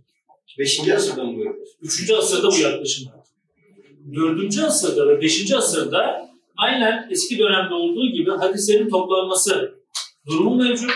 Beşinci 0.58 0.94
asırda 0.94 1.24
mı 1.24 1.38
böyle? 1.38 1.50
Üçüncü 1.82 2.14
asırda 2.14 2.48
bu 2.50 2.58
yaklaşım 2.58 3.06
var. 3.06 3.20
Dördüncü 4.14 4.62
asırda 4.62 5.08
ve 5.08 5.20
beşinci 5.20 5.56
asırda 5.56 6.30
aynen 6.56 7.08
eski 7.10 7.38
dönemde 7.38 7.74
olduğu 7.74 8.06
gibi 8.06 8.30
hadislerin 8.30 8.90
toplanması 8.90 9.74
durumu 10.26 10.56
mevcut. 10.56 10.90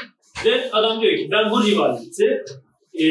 Ve 0.44 0.70
adam 0.72 1.02
diyor 1.02 1.16
ki 1.16 1.28
ben 1.30 1.50
bu 1.50 1.64
rivayeti 1.64 2.44
e, 3.00 3.06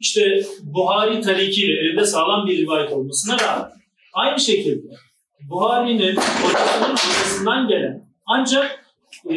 işte 0.00 0.42
Buhari 0.62 1.20
tarikiyle 1.20 1.80
elinde 1.80 2.06
sağlam 2.06 2.46
bir 2.46 2.58
rivayet 2.58 2.92
olmasına 2.92 3.38
rağmen 3.38 3.70
aynı 4.12 4.40
şekilde 4.40 4.88
Buhari'nin 5.48 6.16
hocasının 6.16 6.90
hocasından 6.90 7.68
gelen 7.68 8.04
ancak 8.26 8.84
e, 9.30 9.36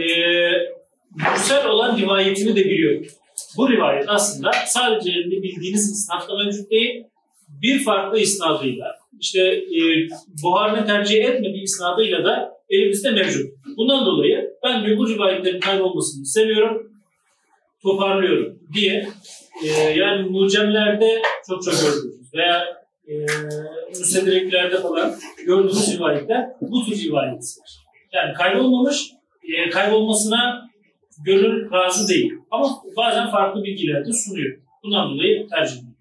olan 1.70 1.98
rivayetini 1.98 2.56
de 2.56 2.66
biliyor. 2.66 3.06
Bu 3.58 3.70
rivayet 3.70 4.06
aslında 4.08 4.52
sadece 4.68 5.12
elinde 5.12 5.44
bildiğiniz 5.44 5.92
isnatla 5.92 6.38
mevcut 6.38 6.72
değil, 6.72 7.04
bir 7.62 7.84
farklı 7.84 8.20
isnadıyla, 8.20 8.96
işte 9.20 9.42
e, 9.52 10.08
buharını 10.44 10.86
tercih 10.86 11.26
etmediği 11.26 11.64
isnadıyla 11.64 12.24
da 12.24 12.54
elimizde 12.70 13.12
mevcut. 13.12 13.52
Bundan 13.78 14.06
dolayı 14.06 14.54
ben 14.64 14.86
diyor 14.86 14.98
bu 14.98 15.10
rivayetlerin 15.10 15.60
kaybolmasını 15.60 16.24
istemiyorum, 16.24 16.92
toparlıyorum 17.84 18.60
diye 18.74 19.08
e, 19.64 19.68
yani 19.90 20.30
mucemlerde 20.30 21.22
çok 21.50 21.64
çok 21.64 21.74
gördüğümüz 21.74 22.34
veya 22.34 22.84
e, 23.08 23.14
müstedreklerde 24.00 24.82
falan 24.82 25.16
gördüğümüz 25.46 25.96
rivayetler 25.96 26.50
bu 26.62 26.86
tür 26.86 27.04
rivayetler. 27.04 27.68
Yani 28.14 28.34
kaybolmamış, 28.34 29.12
e, 29.44 29.70
kaybolmasına 29.70 30.70
gönül 31.26 31.72
razı 31.72 32.10
değil. 32.10 32.34
Ama 32.52 32.68
bazen 32.98 33.32
farklı 33.32 33.64
bilgiler 33.64 34.06
de 34.06 34.14
sunuyor. 34.14 34.58
Bundan 34.84 35.10
dolayı 35.10 35.48
tercih 35.50 35.74
ediyorum. 35.74 35.93